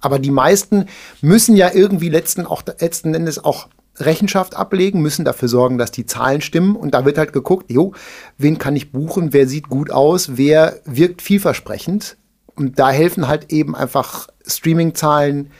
Aber 0.00 0.18
die 0.18 0.30
meisten 0.30 0.86
müssen 1.20 1.56
ja 1.56 1.70
irgendwie 1.72 2.08
letzten, 2.08 2.46
auch, 2.46 2.62
letzten 2.80 3.14
Endes 3.14 3.42
auch 3.42 3.68
Rechenschaft 3.96 4.56
ablegen, 4.56 5.00
müssen 5.00 5.24
dafür 5.24 5.48
sorgen, 5.48 5.78
dass 5.78 5.92
die 5.92 6.06
Zahlen 6.06 6.40
stimmen. 6.40 6.74
Und 6.74 6.94
da 6.94 7.04
wird 7.04 7.18
halt 7.18 7.32
geguckt, 7.32 7.70
jo, 7.70 7.92
wen 8.38 8.58
kann 8.58 8.76
ich 8.76 8.92
buchen, 8.92 9.32
wer 9.32 9.46
sieht 9.46 9.68
gut 9.68 9.90
aus, 9.90 10.36
wer 10.36 10.80
wirkt 10.84 11.22
vielversprechend. 11.22 12.16
Und 12.56 12.78
da 12.78 12.90
helfen 12.90 13.28
halt 13.28 13.52
eben 13.52 13.74
einfach 13.74 14.28
Streaming-Zahlen, 14.46 15.50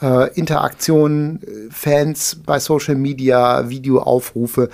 äh, 0.00 0.32
Interaktionen, 0.34 1.42
äh, 1.42 1.70
Fans 1.70 2.38
bei 2.44 2.58
Social 2.58 2.96
Media, 2.96 3.68
Videoaufrufe. 3.68 4.70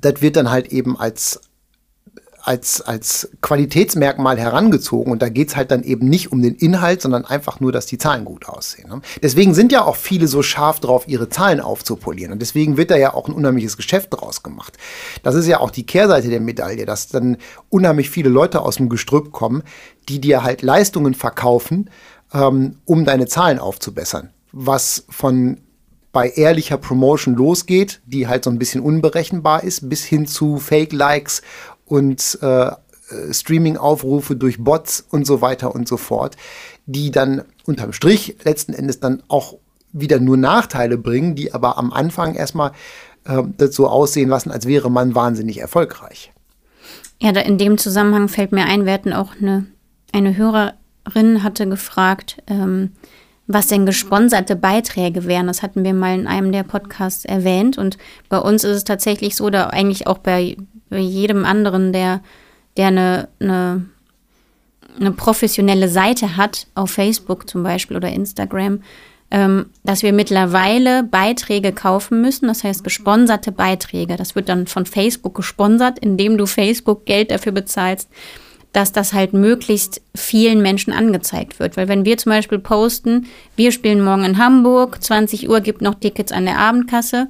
Das 0.00 0.20
wird 0.20 0.36
dann 0.36 0.50
halt 0.50 0.72
eben 0.72 0.98
als 0.98 1.40
als, 2.46 2.80
als 2.80 3.28
Qualitätsmerkmal 3.40 4.38
herangezogen. 4.38 5.10
Und 5.10 5.20
da 5.20 5.28
geht 5.28 5.48
es 5.48 5.56
halt 5.56 5.72
dann 5.72 5.82
eben 5.82 6.08
nicht 6.08 6.30
um 6.30 6.42
den 6.42 6.54
Inhalt, 6.54 7.02
sondern 7.02 7.24
einfach 7.24 7.58
nur, 7.58 7.72
dass 7.72 7.86
die 7.86 7.98
Zahlen 7.98 8.24
gut 8.24 8.48
aussehen. 8.48 8.88
Ne? 8.88 9.00
Deswegen 9.20 9.52
sind 9.52 9.72
ja 9.72 9.84
auch 9.84 9.96
viele 9.96 10.28
so 10.28 10.42
scharf 10.42 10.78
drauf, 10.78 11.08
ihre 11.08 11.28
Zahlen 11.28 11.60
aufzupolieren. 11.60 12.32
Und 12.32 12.40
deswegen 12.40 12.76
wird 12.76 12.92
da 12.92 12.96
ja 12.96 13.14
auch 13.14 13.26
ein 13.26 13.34
unheimliches 13.34 13.76
Geschäft 13.76 14.10
draus 14.12 14.44
gemacht. 14.44 14.78
Das 15.24 15.34
ist 15.34 15.48
ja 15.48 15.58
auch 15.58 15.72
die 15.72 15.86
Kehrseite 15.86 16.28
der 16.28 16.40
Medaille, 16.40 16.86
dass 16.86 17.08
dann 17.08 17.36
unheimlich 17.68 18.10
viele 18.10 18.28
Leute 18.28 18.62
aus 18.62 18.76
dem 18.76 18.88
Gestrüpp 18.88 19.32
kommen, 19.32 19.64
die 20.08 20.20
dir 20.20 20.44
halt 20.44 20.62
Leistungen 20.62 21.14
verkaufen, 21.14 21.90
ähm, 22.36 22.76
um 22.84 23.04
deine 23.04 23.26
Zahlen 23.26 23.58
aufzubessern. 23.58 24.30
Was 24.52 25.04
von 25.08 25.58
bei 26.12 26.30
ehrlicher 26.30 26.78
Promotion 26.78 27.34
losgeht, 27.34 28.00
die 28.06 28.26
halt 28.26 28.44
so 28.44 28.50
ein 28.50 28.58
bisschen 28.58 28.80
unberechenbar 28.80 29.64
ist, 29.64 29.88
bis 29.88 30.04
hin 30.04 30.26
zu 30.26 30.56
Fake-Likes 30.56 31.42
und 31.84 32.38
äh, 32.40 32.70
Streaming-Aufrufe 33.30 34.34
durch 34.34 34.62
Bots 34.62 35.06
und 35.10 35.26
so 35.26 35.40
weiter 35.40 35.74
und 35.74 35.86
so 35.86 35.96
fort, 35.96 36.36
die 36.86 37.10
dann 37.10 37.42
unterm 37.66 37.92
Strich 37.92 38.36
letzten 38.44 38.72
Endes 38.72 38.98
dann 38.98 39.22
auch 39.28 39.58
wieder 39.92 40.18
nur 40.18 40.36
Nachteile 40.36 40.98
bringen, 40.98 41.34
die 41.34 41.52
aber 41.52 41.78
am 41.78 41.92
Anfang 41.92 42.34
erstmal 42.34 42.72
äh, 43.24 43.42
das 43.58 43.74
so 43.74 43.86
aussehen 43.86 44.28
lassen, 44.28 44.50
als 44.50 44.66
wäre 44.66 44.90
man 44.90 45.14
wahnsinnig 45.14 45.58
erfolgreich. 45.58 46.32
Ja, 47.20 47.30
in 47.30 47.58
dem 47.58 47.78
Zusammenhang 47.78 48.28
fällt 48.28 48.52
mir 48.52 48.64
ein, 48.64 48.86
wir 48.86 48.92
hatten 48.92 49.12
auch 49.12 49.32
eine, 49.40 49.66
eine 50.12 50.36
Hörerin 51.06 51.42
hatte 51.42 51.68
gefragt, 51.68 52.42
ähm, 52.46 52.92
was 53.46 53.68
denn 53.68 53.86
gesponserte 53.86 54.56
Beiträge 54.56 55.24
wären. 55.26 55.46
Das 55.46 55.62
hatten 55.62 55.84
wir 55.84 55.94
mal 55.94 56.18
in 56.18 56.26
einem 56.26 56.52
der 56.52 56.64
Podcasts 56.64 57.24
erwähnt. 57.24 57.78
Und 57.78 57.96
bei 58.28 58.38
uns 58.38 58.64
ist 58.64 58.76
es 58.76 58.84
tatsächlich 58.84 59.36
so, 59.36 59.44
oder 59.44 59.72
eigentlich 59.72 60.06
auch 60.06 60.18
bei, 60.18 60.56
bei 60.90 60.98
jedem 60.98 61.44
anderen, 61.44 61.92
der, 61.92 62.22
der 62.76 62.88
eine, 62.88 63.28
eine, 63.38 63.86
eine 64.98 65.12
professionelle 65.12 65.88
Seite 65.88 66.36
hat, 66.36 66.66
auf 66.74 66.90
Facebook 66.90 67.48
zum 67.48 67.62
Beispiel 67.62 67.96
oder 67.96 68.08
Instagram, 68.08 68.82
ähm, 69.30 69.66
dass 69.84 70.02
wir 70.02 70.12
mittlerweile 70.12 71.02
Beiträge 71.04 71.72
kaufen 71.72 72.20
müssen, 72.20 72.46
das 72.46 72.64
heißt 72.64 72.84
gesponserte 72.84 73.52
Beiträge. 73.52 74.16
Das 74.16 74.34
wird 74.34 74.48
dann 74.48 74.66
von 74.66 74.86
Facebook 74.86 75.34
gesponsert, 75.34 75.98
indem 75.98 76.36
du 76.36 76.46
Facebook 76.46 77.06
Geld 77.06 77.30
dafür 77.30 77.52
bezahlst, 77.52 78.08
dass 78.76 78.92
das 78.92 79.14
halt 79.14 79.32
möglichst 79.32 80.02
vielen 80.14 80.60
Menschen 80.60 80.92
angezeigt 80.92 81.58
wird. 81.58 81.78
Weil 81.78 81.88
wenn 81.88 82.04
wir 82.04 82.18
zum 82.18 82.30
Beispiel 82.30 82.58
posten, 82.58 83.26
wir 83.56 83.72
spielen 83.72 84.04
morgen 84.04 84.24
in 84.24 84.36
Hamburg, 84.36 85.02
20 85.02 85.48
Uhr 85.48 85.60
gibt 85.60 85.80
noch 85.80 85.94
Tickets 85.94 86.30
an 86.30 86.44
der 86.44 86.58
Abendkasse, 86.58 87.28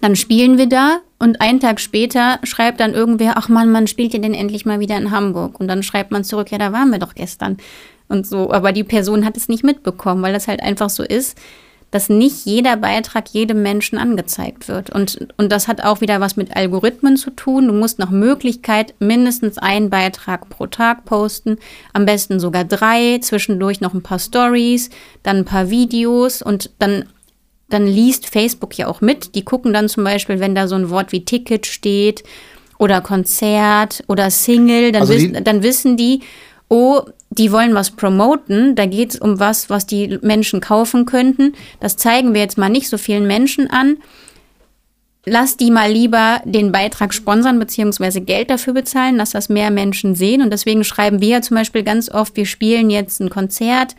dann 0.00 0.16
spielen 0.16 0.56
wir 0.56 0.66
da 0.66 1.00
und 1.18 1.42
einen 1.42 1.60
Tag 1.60 1.78
später 1.78 2.38
schreibt 2.42 2.80
dann 2.80 2.94
irgendwer, 2.94 3.34
ach 3.36 3.50
man, 3.50 3.70
man 3.70 3.86
spielt 3.86 4.14
ja 4.14 4.18
denn 4.18 4.32
endlich 4.32 4.64
mal 4.64 4.80
wieder 4.80 4.96
in 4.96 5.10
Hamburg. 5.10 5.60
Und 5.60 5.68
dann 5.68 5.82
schreibt 5.82 6.10
man 6.10 6.24
zurück, 6.24 6.50
ja, 6.50 6.56
da 6.56 6.72
waren 6.72 6.90
wir 6.90 6.98
doch 6.98 7.14
gestern. 7.14 7.58
Und 8.08 8.26
so, 8.26 8.50
aber 8.50 8.72
die 8.72 8.84
Person 8.84 9.26
hat 9.26 9.36
es 9.36 9.48
nicht 9.48 9.62
mitbekommen, 9.62 10.22
weil 10.22 10.32
das 10.32 10.48
halt 10.48 10.62
einfach 10.62 10.88
so 10.88 11.02
ist 11.02 11.38
dass 11.90 12.08
nicht 12.08 12.46
jeder 12.46 12.76
Beitrag 12.76 13.28
jedem 13.30 13.62
Menschen 13.62 13.98
angezeigt 13.98 14.68
wird. 14.68 14.90
Und, 14.90 15.28
und 15.36 15.50
das 15.50 15.66
hat 15.66 15.82
auch 15.82 16.00
wieder 16.00 16.20
was 16.20 16.36
mit 16.36 16.54
Algorithmen 16.56 17.16
zu 17.16 17.30
tun. 17.30 17.66
Du 17.66 17.72
musst 17.72 17.98
nach 17.98 18.10
Möglichkeit 18.10 18.94
mindestens 19.00 19.58
einen 19.58 19.90
Beitrag 19.90 20.48
pro 20.48 20.66
Tag 20.66 21.04
posten, 21.04 21.58
am 21.92 22.06
besten 22.06 22.38
sogar 22.38 22.64
drei, 22.64 23.18
zwischendurch 23.20 23.80
noch 23.80 23.94
ein 23.94 24.02
paar 24.02 24.20
Stories, 24.20 24.90
dann 25.22 25.38
ein 25.38 25.44
paar 25.44 25.70
Videos 25.70 26.42
und 26.42 26.70
dann 26.78 27.06
dann 27.68 27.86
liest 27.86 28.28
Facebook 28.28 28.76
ja 28.76 28.88
auch 28.88 29.00
mit. 29.00 29.36
Die 29.36 29.44
gucken 29.44 29.72
dann 29.72 29.88
zum 29.88 30.02
Beispiel, 30.02 30.40
wenn 30.40 30.56
da 30.56 30.66
so 30.66 30.74
ein 30.74 30.90
Wort 30.90 31.12
wie 31.12 31.24
Ticket 31.24 31.66
steht 31.66 32.24
oder 32.78 33.00
Konzert 33.00 34.02
oder 34.08 34.30
Single, 34.30 34.90
dann, 34.90 35.02
Also 35.02 35.14
wiss, 35.14 35.30
dann 35.44 35.62
wissen 35.62 35.96
die, 35.96 36.20
oh, 36.68 37.02
die 37.30 37.52
wollen 37.52 37.74
was 37.74 37.92
promoten, 37.92 38.74
da 38.74 38.86
geht 38.86 39.14
es 39.14 39.20
um 39.20 39.38
was, 39.38 39.70
was 39.70 39.86
die 39.86 40.18
Menschen 40.20 40.60
kaufen 40.60 41.06
könnten. 41.06 41.54
Das 41.78 41.96
zeigen 41.96 42.34
wir 42.34 42.40
jetzt 42.40 42.58
mal 42.58 42.68
nicht 42.68 42.88
so 42.88 42.98
vielen 42.98 43.26
Menschen 43.26 43.70
an. 43.70 43.98
Lass 45.24 45.56
die 45.56 45.70
mal 45.70 45.92
lieber 45.92 46.40
den 46.44 46.72
Beitrag 46.72 47.14
sponsern 47.14 47.60
beziehungsweise 47.60 48.20
Geld 48.20 48.50
dafür 48.50 48.72
bezahlen, 48.72 49.18
dass 49.18 49.30
das 49.30 49.48
mehr 49.48 49.70
Menschen 49.70 50.16
sehen. 50.16 50.42
Und 50.42 50.50
deswegen 50.50 50.82
schreiben 50.82 51.20
wir 51.20 51.28
ja 51.28 51.42
zum 51.42 51.56
Beispiel 51.56 51.84
ganz 51.84 52.10
oft, 52.10 52.36
wir 52.36 52.46
spielen 52.46 52.90
jetzt 52.90 53.20
ein 53.20 53.30
Konzert. 53.30 53.94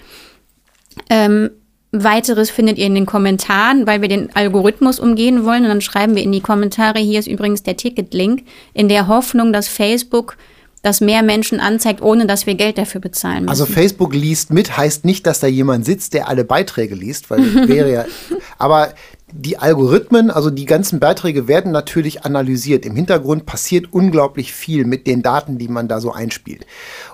Ähm, 1.09 1.51
weiteres 1.91 2.49
findet 2.49 2.77
ihr 2.77 2.87
in 2.87 2.95
den 2.95 3.05
Kommentaren, 3.05 3.87
weil 3.87 4.01
wir 4.01 4.09
den 4.09 4.35
Algorithmus 4.35 4.99
umgehen 4.99 5.45
wollen. 5.45 5.63
Und 5.63 5.69
dann 5.69 5.81
schreiben 5.81 6.15
wir 6.15 6.23
in 6.23 6.31
die 6.33 6.41
Kommentare, 6.41 6.99
hier 6.99 7.19
ist 7.19 7.27
übrigens 7.27 7.63
der 7.63 7.77
Ticketlink, 7.77 8.43
in 8.73 8.89
der 8.89 9.07
Hoffnung, 9.07 9.53
dass 9.53 9.69
Facebook 9.69 10.35
das 10.81 10.99
mehr 10.99 11.21
Menschen 11.21 11.59
anzeigt, 11.59 12.01
ohne 12.01 12.25
dass 12.25 12.47
wir 12.47 12.55
Geld 12.55 12.77
dafür 12.77 13.01
bezahlen 13.01 13.45
müssen. 13.45 13.49
Also 13.49 13.65
Facebook 13.65 14.13
liest 14.13 14.51
mit, 14.51 14.77
heißt 14.77 15.05
nicht, 15.05 15.27
dass 15.27 15.39
da 15.39 15.47
jemand 15.47 15.85
sitzt, 15.85 16.13
der 16.13 16.27
alle 16.27 16.43
Beiträge 16.43 16.95
liest, 16.95 17.29
weil 17.29 17.67
wäre 17.67 17.91
ja. 17.91 18.05
Aber 18.57 18.93
die 19.33 19.57
Algorithmen, 19.57 20.31
also 20.31 20.49
die 20.49 20.65
ganzen 20.65 20.99
Beiträge 20.99 21.47
werden 21.47 21.71
natürlich 21.71 22.25
analysiert. 22.25 22.85
Im 22.85 22.95
Hintergrund 22.95 23.45
passiert 23.45 23.93
unglaublich 23.93 24.51
viel 24.53 24.85
mit 24.85 25.07
den 25.07 25.21
Daten, 25.21 25.57
die 25.57 25.67
man 25.67 25.87
da 25.87 26.01
so 26.01 26.11
einspielt. 26.11 26.65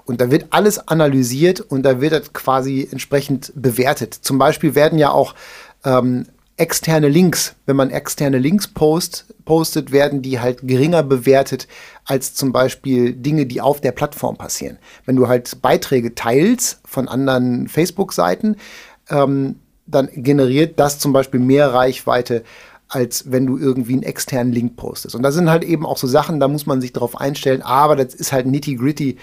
Und 0.06 0.22
da 0.22 0.32
wird 0.32 0.48
alles 0.52 0.88
analysiert 0.88 1.60
und 1.60 1.84
da 1.84 2.02
wird 2.02 2.14
das 2.14 2.34
quasi 2.34 2.88
entsprechend 2.90 3.52
bewertet. 3.56 4.14
Zum 4.14 4.38
Beispiel 4.38 4.76
werden 4.76 4.98
ja 4.98 5.12
auch 5.12 5.36
ähm, 5.84 6.26
externe 6.58 7.08
Links, 7.08 7.56
wenn 7.68 7.76
man 7.76 7.92
externe 7.92 8.40
Links 8.40 8.68
post, 8.68 9.26
postet, 9.46 9.92
werden 9.92 10.24
die 10.24 10.40
halt 10.40 10.68
geringer 10.68 11.04
bewertet 11.04 11.68
als 12.08 12.34
zum 12.34 12.54
Beispiel 12.54 13.14
Dinge, 13.14 13.46
die 13.46 13.62
auf 13.62 13.82
der 13.82 13.92
Plattform 13.92 14.38
passieren. 14.38 14.80
Wenn 15.06 15.18
du 15.18 15.28
halt 15.28 15.62
Beiträge 15.62 16.16
teilst 16.16 16.80
von 16.86 17.08
anderen 17.08 17.68
Facebook-Seiten, 17.68 18.56
ähm, 19.10 19.58
dann 19.86 20.10
generiert 20.14 20.80
das 20.80 21.00
zum 21.00 21.14
Beispiel 21.14 21.42
mehr 21.42 21.74
Reichweite, 21.74 22.44
als 22.88 23.30
wenn 23.32 23.46
du 23.46 23.58
irgendwie 23.58 23.94
einen 23.94 24.04
externen 24.04 24.54
Link 24.54 24.78
postest. 24.78 25.16
Und 25.16 25.24
da 25.24 25.32
sind 25.32 25.50
halt 25.50 25.66
eben 25.66 25.86
auch 25.86 25.98
so 25.98 26.08
Sachen, 26.08 26.40
da 26.40 26.48
muss 26.48 26.66
man 26.66 26.80
sich 26.80 26.94
drauf 26.94 27.20
einstellen, 27.20 27.62
aber 27.62 27.98
das 27.98 28.14
ist 28.14 28.32
halt 28.32 28.48
nitty-gritty 28.48 29.18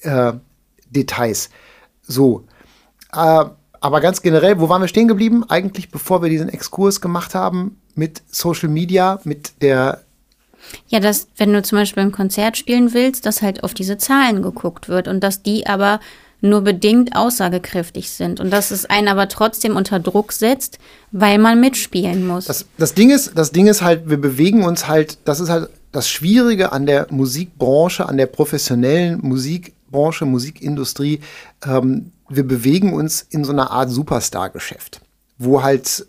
äh, 0.00 0.32
Details. 0.90 1.50
So. 2.02 2.44
Äh, 3.14 3.44
aber 3.80 4.00
ganz 4.00 4.22
generell, 4.22 4.58
wo 4.60 4.70
waren 4.70 4.80
wir 4.80 4.88
stehen 4.88 5.08
geblieben? 5.08 5.44
Eigentlich, 5.48 5.90
bevor 5.90 6.22
wir 6.22 6.30
diesen 6.30 6.48
Exkurs 6.48 7.00
gemacht 7.02 7.34
haben 7.34 7.80
mit 7.94 8.22
Social 8.30 8.70
Media, 8.70 9.20
mit 9.24 9.60
der 9.60 10.02
Ja, 10.88 11.00
dass, 11.00 11.28
wenn 11.36 11.52
du 11.52 11.62
zum 11.62 11.78
Beispiel 11.78 12.02
ein 12.02 12.12
Konzert 12.12 12.56
spielen 12.56 12.94
willst, 12.94 13.26
dass 13.26 13.42
halt 13.42 13.64
auf 13.64 13.74
diese 13.74 13.98
Zahlen 13.98 14.42
geguckt 14.42 14.88
wird 14.88 15.08
und 15.08 15.20
dass 15.20 15.42
die 15.42 15.66
aber 15.66 16.00
nur 16.42 16.60
bedingt 16.62 17.14
aussagekräftig 17.14 18.10
sind 18.10 18.40
und 18.40 18.50
dass 18.50 18.72
es 18.72 18.84
einen 18.86 19.08
aber 19.08 19.28
trotzdem 19.28 19.76
unter 19.76 20.00
Druck 20.00 20.32
setzt, 20.32 20.78
weil 21.12 21.38
man 21.38 21.60
mitspielen 21.60 22.26
muss. 22.26 22.46
Das, 22.46 22.66
das, 22.78 22.94
Ding 22.94 23.10
ist, 23.10 23.32
das 23.36 23.52
Ding 23.52 23.68
ist 23.68 23.80
halt, 23.80 24.10
wir 24.10 24.20
bewegen 24.20 24.64
uns 24.64 24.88
halt, 24.88 25.18
das 25.24 25.38
ist 25.38 25.48
halt 25.48 25.70
das 25.92 26.08
Schwierige 26.08 26.72
an 26.72 26.84
der 26.86 27.06
Musikbranche, 27.10 28.08
an 28.08 28.16
der 28.16 28.26
professionellen 28.26 29.20
Musikbranche, 29.22 30.26
Musikindustrie. 30.26 31.20
Ähm, 31.64 32.10
wir 32.28 32.46
bewegen 32.46 32.92
uns 32.92 33.24
in 33.30 33.44
so 33.44 33.52
einer 33.52 33.70
Art 33.70 33.90
Superstar-Geschäft, 33.90 35.00
wo 35.38 35.62
halt 35.62 36.06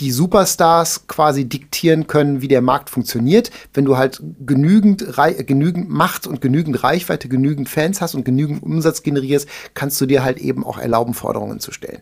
die 0.00 0.10
Superstars 0.10 1.06
quasi 1.06 1.44
diktieren 1.44 2.06
können, 2.06 2.40
wie 2.40 2.48
der 2.48 2.62
Markt 2.62 2.88
funktioniert. 2.88 3.50
Wenn 3.74 3.84
du 3.84 3.98
halt 3.98 4.22
genügend, 4.46 5.04
genügend 5.46 5.90
Macht 5.90 6.26
und 6.26 6.40
genügend 6.40 6.82
Reichweite, 6.82 7.28
genügend 7.28 7.68
Fans 7.68 8.00
hast 8.00 8.14
und 8.14 8.24
genügend 8.24 8.62
Umsatz 8.62 9.02
generierst, 9.02 9.48
kannst 9.74 10.00
du 10.00 10.06
dir 10.06 10.24
halt 10.24 10.38
eben 10.38 10.64
auch 10.64 10.78
erlauben, 10.78 11.12
Forderungen 11.12 11.60
zu 11.60 11.70
stellen. 11.70 12.00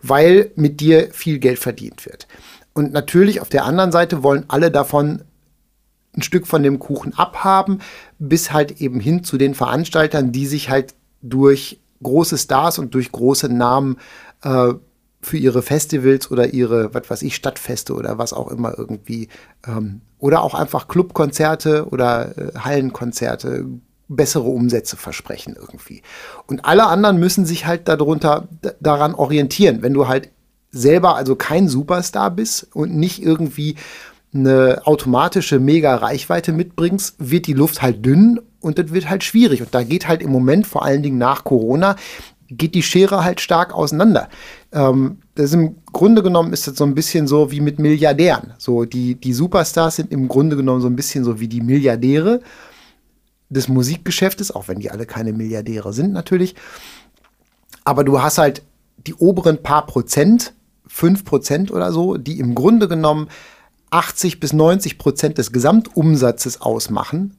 Weil 0.00 0.50
mit 0.56 0.80
dir 0.80 1.10
viel 1.12 1.38
Geld 1.38 1.58
verdient 1.58 2.06
wird. 2.06 2.26
Und 2.72 2.92
natürlich 2.92 3.40
auf 3.40 3.48
der 3.48 3.64
anderen 3.64 3.92
Seite 3.92 4.22
wollen 4.22 4.44
alle 4.48 4.70
davon 4.70 5.22
ein 6.16 6.22
Stück 6.22 6.46
von 6.46 6.62
dem 6.62 6.78
Kuchen 6.78 7.12
abhaben, 7.14 7.80
bis 8.18 8.52
halt 8.52 8.80
eben 8.80 9.00
hin 9.00 9.22
zu 9.22 9.36
den 9.36 9.54
Veranstaltern, 9.54 10.32
die 10.32 10.46
sich 10.46 10.70
halt 10.70 10.94
durch 11.20 11.80
große 12.02 12.38
Stars 12.38 12.78
und 12.78 12.94
durch 12.94 13.12
große 13.12 13.52
Namen 13.52 13.98
äh, 14.42 14.74
für 15.20 15.36
ihre 15.36 15.62
Festivals 15.62 16.30
oder 16.30 16.52
ihre, 16.52 16.94
was 16.94 17.10
weiß 17.10 17.22
ich, 17.22 17.34
Stadtfeste 17.34 17.94
oder 17.94 18.18
was 18.18 18.32
auch 18.32 18.48
immer 18.48 18.78
irgendwie, 18.78 19.28
ähm, 19.66 20.00
oder 20.18 20.42
auch 20.42 20.54
einfach 20.54 20.88
Clubkonzerte 20.88 21.88
oder 21.88 22.36
äh, 22.38 22.58
Hallenkonzerte 22.58 23.66
bessere 24.08 24.48
Umsätze 24.48 24.96
versprechen 24.96 25.54
irgendwie. 25.58 26.02
Und 26.46 26.64
alle 26.64 26.86
anderen 26.86 27.18
müssen 27.18 27.44
sich 27.44 27.66
halt 27.66 27.88
darunter 27.88 28.48
daran 28.80 29.14
orientieren. 29.14 29.82
Wenn 29.82 29.92
du 29.92 30.08
halt 30.08 30.30
selber 30.70 31.14
also 31.16 31.36
kein 31.36 31.68
Superstar 31.68 32.30
bist 32.30 32.68
und 32.74 32.94
nicht 32.94 33.22
irgendwie 33.22 33.76
eine 34.32 34.82
automatische 34.84 35.58
mega 35.58 35.94
Reichweite 35.96 36.52
mitbringst, 36.52 37.16
wird 37.18 37.46
die 37.46 37.54
Luft 37.54 37.82
halt 37.82 38.04
dünn 38.04 38.40
und 38.60 38.78
das 38.78 38.92
wird 38.92 39.08
halt 39.08 39.24
schwierig. 39.24 39.62
Und 39.62 39.74
da 39.74 39.82
geht 39.82 40.08
halt 40.08 40.22
im 40.22 40.30
Moment, 40.30 40.66
vor 40.66 40.84
allen 40.84 41.02
Dingen 41.02 41.18
nach 41.18 41.44
Corona, 41.44 41.96
geht 42.50 42.74
die 42.74 42.82
Schere 42.82 43.24
halt 43.24 43.40
stark 43.40 43.74
auseinander. 43.74 44.28
Ähm, 44.72 45.18
das 45.34 45.52
im 45.52 45.76
Grunde 45.92 46.22
genommen 46.22 46.52
ist 46.52 46.66
das 46.66 46.76
so 46.76 46.84
ein 46.84 46.94
bisschen 46.94 47.26
so 47.26 47.50
wie 47.50 47.60
mit 47.60 47.78
Milliardären. 47.78 48.54
So 48.58 48.84
die, 48.84 49.14
die 49.14 49.32
Superstars 49.32 49.96
sind 49.96 50.12
im 50.12 50.28
Grunde 50.28 50.56
genommen 50.56 50.80
so 50.80 50.88
ein 50.88 50.96
bisschen 50.96 51.24
so 51.24 51.40
wie 51.40 51.48
die 51.48 51.60
Milliardäre 51.60 52.40
des 53.50 53.68
Musikgeschäftes, 53.68 54.50
auch 54.50 54.68
wenn 54.68 54.78
die 54.78 54.90
alle 54.90 55.06
keine 55.06 55.32
Milliardäre 55.32 55.92
sind 55.92 56.12
natürlich. 56.12 56.54
Aber 57.84 58.04
du 58.04 58.20
hast 58.20 58.38
halt 58.38 58.62
die 59.06 59.14
oberen 59.14 59.62
paar 59.62 59.86
Prozent, 59.86 60.54
fünf 60.86 61.24
Prozent 61.24 61.70
oder 61.70 61.92
so, 61.92 62.16
die 62.16 62.38
im 62.40 62.54
Grunde 62.54 62.88
genommen 62.88 63.28
80 63.90 64.40
bis 64.40 64.52
90 64.52 64.98
Prozent 64.98 65.38
des 65.38 65.52
Gesamtumsatzes 65.52 66.60
ausmachen. 66.60 67.36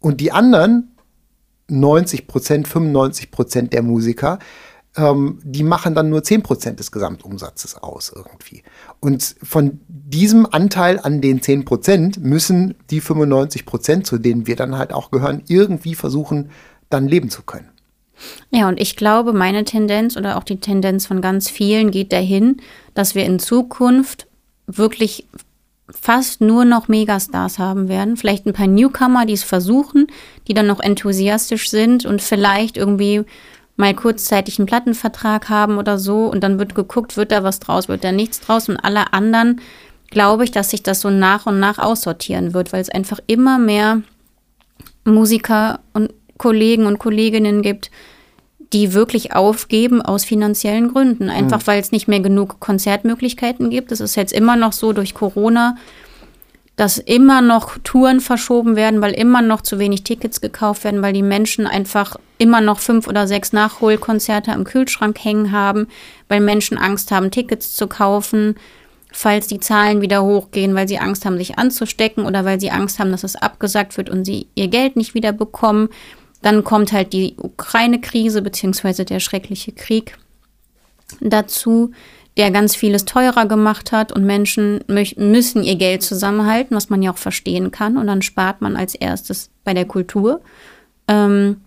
Und 0.00 0.20
die 0.20 0.32
anderen 0.32 0.92
90 1.68 2.26
Prozent, 2.26 2.68
95 2.68 3.30
Prozent 3.30 3.72
der 3.72 3.82
Musiker, 3.82 4.38
ähm, 4.96 5.38
die 5.44 5.62
machen 5.62 5.94
dann 5.94 6.10
nur 6.10 6.22
10 6.22 6.42
Prozent 6.42 6.80
des 6.80 6.90
Gesamtumsatzes 6.90 7.76
aus 7.76 8.12
irgendwie. 8.14 8.62
Und 9.00 9.36
von 9.42 9.80
diesem 9.88 10.46
Anteil 10.50 10.98
an 10.98 11.20
den 11.20 11.40
10 11.40 11.64
Prozent 11.64 12.22
müssen 12.22 12.74
die 12.90 13.00
95 13.00 13.66
Prozent, 13.66 14.06
zu 14.06 14.18
denen 14.18 14.46
wir 14.46 14.56
dann 14.56 14.76
halt 14.76 14.92
auch 14.92 15.10
gehören, 15.10 15.42
irgendwie 15.46 15.94
versuchen, 15.94 16.50
dann 16.90 17.06
leben 17.06 17.30
zu 17.30 17.42
können. 17.42 17.68
Ja, 18.50 18.68
und 18.68 18.80
ich 18.80 18.96
glaube, 18.96 19.32
meine 19.32 19.64
Tendenz 19.64 20.16
oder 20.16 20.36
auch 20.36 20.44
die 20.44 20.58
Tendenz 20.58 21.06
von 21.06 21.20
ganz 21.20 21.48
vielen 21.48 21.90
geht 21.92 22.12
dahin, 22.12 22.56
dass 22.94 23.14
wir 23.14 23.24
in 23.24 23.38
Zukunft 23.38 24.26
wirklich 24.66 25.28
fast 25.90 26.40
nur 26.40 26.64
noch 26.64 26.88
Megastars 26.88 27.58
haben 27.58 27.88
werden. 27.88 28.16
Vielleicht 28.16 28.46
ein 28.46 28.52
paar 28.52 28.66
Newcomer, 28.66 29.26
die 29.26 29.32
es 29.32 29.44
versuchen, 29.44 30.06
die 30.46 30.54
dann 30.54 30.66
noch 30.66 30.80
enthusiastisch 30.80 31.70
sind 31.70 32.04
und 32.04 32.20
vielleicht 32.20 32.76
irgendwie 32.76 33.24
mal 33.76 33.94
kurzzeitig 33.94 34.58
einen 34.58 34.66
Plattenvertrag 34.66 35.48
haben 35.48 35.78
oder 35.78 35.98
so. 35.98 36.26
Und 36.26 36.42
dann 36.42 36.58
wird 36.58 36.74
geguckt, 36.74 37.16
wird 37.16 37.32
da 37.32 37.42
was 37.42 37.60
draus, 37.60 37.88
wird 37.88 38.04
da 38.04 38.12
nichts 38.12 38.40
draus. 38.40 38.68
Und 38.68 38.76
alle 38.76 39.12
anderen 39.12 39.60
glaube 40.10 40.44
ich, 40.44 40.50
dass 40.50 40.70
sich 40.70 40.82
das 40.82 41.00
so 41.00 41.10
nach 41.10 41.46
und 41.46 41.60
nach 41.60 41.78
aussortieren 41.78 42.54
wird, 42.54 42.72
weil 42.72 42.80
es 42.80 42.90
einfach 42.90 43.20
immer 43.26 43.58
mehr 43.58 44.02
Musiker 45.04 45.80
und 45.94 46.12
Kollegen 46.36 46.86
und 46.86 46.98
Kolleginnen 46.98 47.62
gibt, 47.62 47.90
die 48.72 48.92
wirklich 48.92 49.34
aufgeben 49.34 50.02
aus 50.02 50.24
finanziellen 50.24 50.92
Gründen. 50.92 51.30
Einfach 51.30 51.66
weil 51.66 51.80
es 51.80 51.92
nicht 51.92 52.08
mehr 52.08 52.20
genug 52.20 52.60
Konzertmöglichkeiten 52.60 53.70
gibt. 53.70 53.92
Es 53.92 54.00
ist 54.00 54.16
jetzt 54.16 54.32
immer 54.32 54.56
noch 54.56 54.72
so 54.72 54.92
durch 54.92 55.14
Corona, 55.14 55.76
dass 56.76 56.98
immer 56.98 57.40
noch 57.42 57.76
Touren 57.82 58.20
verschoben 58.20 58.76
werden, 58.76 59.00
weil 59.00 59.12
immer 59.12 59.42
noch 59.42 59.62
zu 59.62 59.80
wenig 59.80 60.04
Tickets 60.04 60.40
gekauft 60.40 60.84
werden, 60.84 61.02
weil 61.02 61.12
die 61.12 61.24
Menschen 61.24 61.66
einfach 61.66 62.16
immer 62.38 62.60
noch 62.60 62.78
fünf 62.78 63.08
oder 63.08 63.26
sechs 63.26 63.52
Nachholkonzerte 63.52 64.52
am 64.52 64.62
Kühlschrank 64.62 65.18
hängen 65.22 65.50
haben, 65.50 65.88
weil 66.28 66.40
Menschen 66.40 66.78
Angst 66.78 67.10
haben, 67.10 67.32
Tickets 67.32 67.74
zu 67.74 67.88
kaufen, 67.88 68.54
falls 69.10 69.48
die 69.48 69.58
Zahlen 69.58 70.02
wieder 70.02 70.22
hochgehen, 70.22 70.76
weil 70.76 70.86
sie 70.86 71.00
Angst 71.00 71.24
haben, 71.24 71.36
sich 71.36 71.58
anzustecken 71.58 72.24
oder 72.24 72.44
weil 72.44 72.60
sie 72.60 72.70
Angst 72.70 73.00
haben, 73.00 73.10
dass 73.10 73.24
es 73.24 73.34
abgesagt 73.34 73.96
wird 73.96 74.08
und 74.08 74.24
sie 74.24 74.46
ihr 74.54 74.68
Geld 74.68 74.94
nicht 74.94 75.14
wieder 75.14 75.32
bekommen. 75.32 75.88
Dann 76.42 76.64
kommt 76.64 76.92
halt 76.92 77.12
die 77.12 77.34
Ukraine-Krise 77.36 78.42
beziehungsweise 78.42 79.04
der 79.04 79.20
schreckliche 79.20 79.72
Krieg 79.72 80.16
dazu, 81.20 81.92
der 82.36 82.52
ganz 82.52 82.76
vieles 82.76 83.04
teurer 83.04 83.46
gemacht 83.46 83.90
hat 83.90 84.12
und 84.12 84.24
Menschen 84.24 84.84
müssen 84.86 85.64
ihr 85.64 85.74
Geld 85.74 86.04
zusammenhalten, 86.04 86.76
was 86.76 86.88
man 86.88 87.02
ja 87.02 87.12
auch 87.12 87.18
verstehen 87.18 87.72
kann. 87.72 87.96
Und 87.96 88.06
dann 88.06 88.22
spart 88.22 88.60
man 88.60 88.76
als 88.76 88.94
erstes 88.94 89.50
bei 89.64 89.74
der 89.74 89.86
Kultur. 89.86 90.40
Ähm, 91.08 91.60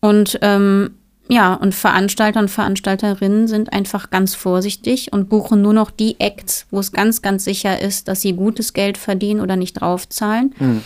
und 0.00 0.38
ähm, 0.42 0.90
ja, 1.30 1.54
und 1.54 1.74
Veranstalter 1.74 2.40
und 2.40 2.50
Veranstalterinnen 2.50 3.48
sind 3.48 3.72
einfach 3.72 4.10
ganz 4.10 4.34
vorsichtig 4.34 5.12
und 5.12 5.28
buchen 5.28 5.62
nur 5.62 5.74
noch 5.74 5.90
die 5.90 6.18
Acts, 6.20 6.66
wo 6.70 6.80
es 6.80 6.92
ganz, 6.92 7.22
ganz 7.22 7.44
sicher 7.44 7.80
ist, 7.80 8.08
dass 8.08 8.22
sie 8.22 8.32
gutes 8.32 8.72
Geld 8.72 8.96
verdienen 8.96 9.40
oder 9.40 9.56
nicht 9.56 9.74
draufzahlen. 9.74 10.54
Mhm. 10.58 10.82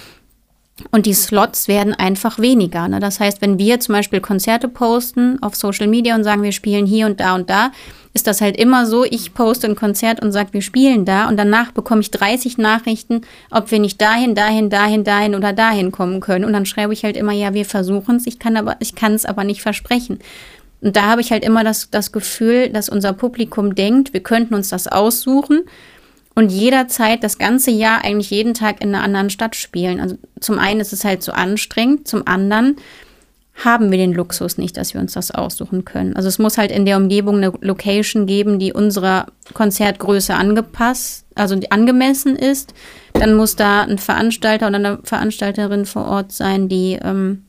Und 0.91 1.07
die 1.07 1.15
Slots 1.15 1.69
werden 1.69 1.95
einfach 1.95 2.39
weniger. 2.39 2.89
Ne? 2.89 2.99
Das 2.99 3.21
heißt, 3.21 3.43
wenn 3.43 3.59
wir 3.59 3.79
zum 3.81 3.95
Beispiel 3.95 4.21
Konzerte 4.21 4.69
posten 4.69 5.41
auf 5.43 5.55
Social 5.55 5.87
Media 5.87 6.15
und 6.15 6.25
sagen, 6.25 6.43
wir 6.43 6.53
spielen 6.53 6.87
hier 6.87 7.07
und 7.07 7.21
da 7.21 7.35
und 7.35 7.51
da, 7.51 7.73
ist 8.15 8.27
das 8.27 8.41
halt 8.41 8.57
immer 8.57 8.85
so, 8.85 9.05
ich 9.05 9.33
poste 9.33 9.67
ein 9.67 9.75
Konzert 9.75 10.23
und 10.23 10.33
sage, 10.33 10.53
wir 10.53 10.63
spielen 10.63 11.05
da 11.05 11.29
und 11.29 11.39
danach 11.39 11.73
bekomme 11.73 12.03
ich 12.03 12.11
30 12.11 12.59
Nachrichten, 12.59 13.23
ob 13.51 13.71
wir 13.71 13.79
nicht 13.79 14.01
dahin, 14.01 14.35
dahin, 14.35 14.69
dahin, 14.69 15.05
dahin 15.05 15.35
oder 15.35 15.53
dahin 15.53 15.93
kommen 15.93 16.21
können. 16.21 16.45
Und 16.45 16.53
dann 16.53 16.67
schreibe 16.67 16.93
ich 16.93 17.05
halt 17.05 17.17
immer, 17.17 17.33
ja, 17.33 17.55
wir 17.55 17.65
versuchen 17.65 18.17
es, 18.17 18.27
ich 18.27 18.39
kann 18.39 18.57
aber, 18.57 18.77
ich 18.81 18.95
kann 18.95 19.15
es 19.15 19.25
aber 19.25 19.45
nicht 19.45 19.63
versprechen. 19.63 20.19
Und 20.83 20.97
da 20.97 21.03
habe 21.03 21.21
ich 21.21 21.31
halt 21.31 21.45
immer 21.45 21.65
das, 21.65 21.91
das 21.91 22.13
Gefühl, 22.13 22.69
dass 22.69 22.89
unser 22.89 23.13
Publikum 23.13 23.75
denkt, 23.75 24.13
wir 24.13 24.23
könnten 24.23 24.55
uns 24.55 24.69
das 24.69 24.89
aussuchen 24.89 25.63
und 26.35 26.51
jederzeit 26.51 27.23
das 27.23 27.39
ganze 27.39 27.71
Jahr 27.71 28.05
eigentlich 28.05 28.31
jeden 28.31 28.55
Tag 28.55 28.83
in 28.83 28.95
einer 28.95 29.05
anderen 29.05 29.31
Stadt 29.31 29.57
spielen. 29.57 30.01
Also 30.01 30.17
zum 30.41 30.59
einen 30.59 30.81
ist 30.81 30.93
es 30.93 31.05
halt 31.05 31.23
so 31.23 31.33
anstrengend, 31.33 32.09
zum 32.09 32.27
anderen 32.27 32.77
haben 33.65 33.91
wir 33.91 33.99
den 33.99 34.15
Luxus 34.15 34.57
nicht, 34.57 34.77
dass 34.77 34.95
wir 34.95 35.01
uns 35.01 35.13
das 35.13 35.31
aussuchen 35.31 35.85
können. 35.85 36.17
Also 36.17 36.29
es 36.29 36.39
muss 36.39 36.57
halt 36.57 36.73
in 36.73 36.87
der 36.87 36.97
Umgebung 36.97 37.37
eine 37.37 37.53
Location 37.61 38.27
geben, 38.27 38.59
die 38.59 38.73
unserer 38.73 39.27
Konzertgröße 39.53 40.35
angepasst, 40.35 41.27
also 41.35 41.59
angemessen 41.69 42.35
ist. 42.37 42.73
Dann 43.13 43.35
muss 43.35 43.55
da 43.55 43.83
ein 43.83 43.99
Veranstalter 43.99 44.69
oder 44.69 44.77
eine 44.77 44.99
Veranstalterin 45.05 45.85
vor 45.85 46.07
Ort 46.07 46.33
sein, 46.33 46.69
die 46.69 46.99
ähm, 47.03 47.45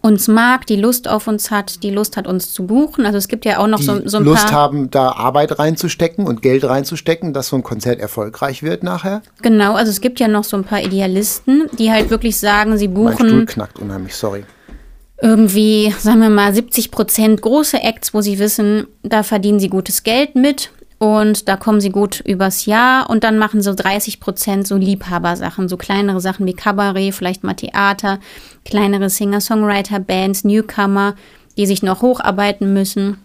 uns 0.00 0.28
mag, 0.28 0.66
die 0.66 0.76
Lust 0.76 1.08
auf 1.08 1.28
uns 1.28 1.50
hat, 1.50 1.82
die 1.82 1.90
Lust 1.90 2.16
hat, 2.16 2.26
uns 2.26 2.52
zu 2.52 2.66
buchen. 2.66 3.04
Also 3.04 3.18
es 3.18 3.28
gibt 3.28 3.44
ja 3.44 3.58
auch 3.58 3.66
noch 3.66 3.78
die 3.78 3.84
so, 3.84 4.08
so 4.08 4.18
ein 4.18 4.24
Lust 4.24 4.46
paar. 4.46 4.52
haben, 4.52 4.90
da 4.90 5.12
Arbeit 5.12 5.58
reinzustecken 5.58 6.26
und 6.26 6.42
Geld 6.42 6.64
reinzustecken, 6.64 7.32
dass 7.32 7.48
so 7.48 7.56
ein 7.56 7.62
Konzert 7.62 8.00
erfolgreich 8.00 8.62
wird 8.62 8.82
nachher. 8.82 9.22
Genau, 9.42 9.74
also 9.74 9.90
es 9.90 10.00
gibt 10.00 10.20
ja 10.20 10.28
noch 10.28 10.44
so 10.44 10.56
ein 10.56 10.64
paar 10.64 10.82
Idealisten, 10.82 11.68
die 11.78 11.90
halt 11.90 12.10
wirklich 12.10 12.38
sagen, 12.38 12.78
sie 12.78 12.88
buchen. 12.88 13.16
Mein 13.18 13.28
Stuhl 13.28 13.46
knackt 13.46 13.78
unheimlich, 13.78 14.14
sorry 14.14 14.44
irgendwie, 15.22 15.94
sagen 16.00 16.20
wir 16.20 16.30
mal, 16.30 16.52
70 16.52 16.90
Prozent 16.90 17.42
große 17.42 17.80
Acts, 17.80 18.12
wo 18.12 18.20
sie 18.20 18.40
wissen, 18.40 18.88
da 19.04 19.22
verdienen 19.22 19.60
sie 19.60 19.68
gutes 19.68 20.02
Geld 20.02 20.34
mit 20.34 20.70
und 21.02 21.48
da 21.48 21.56
kommen 21.56 21.80
sie 21.80 21.90
gut 21.90 22.20
übers 22.20 22.64
Jahr 22.64 23.10
und 23.10 23.24
dann 23.24 23.36
machen 23.36 23.60
so 23.60 23.74
30 23.74 24.20
Prozent 24.20 24.68
so 24.68 24.76
Liebhabersachen, 24.76 25.68
so 25.68 25.76
kleinere 25.76 26.20
Sachen 26.20 26.46
wie 26.46 26.52
Kabarett, 26.52 27.12
vielleicht 27.12 27.42
mal 27.42 27.54
Theater, 27.54 28.20
kleinere 28.64 29.10
Singer-Songwriter-Bands, 29.10 30.44
Newcomer, 30.44 31.16
die 31.56 31.66
sich 31.66 31.82
noch 31.82 32.02
hocharbeiten 32.02 32.72
müssen. 32.72 33.18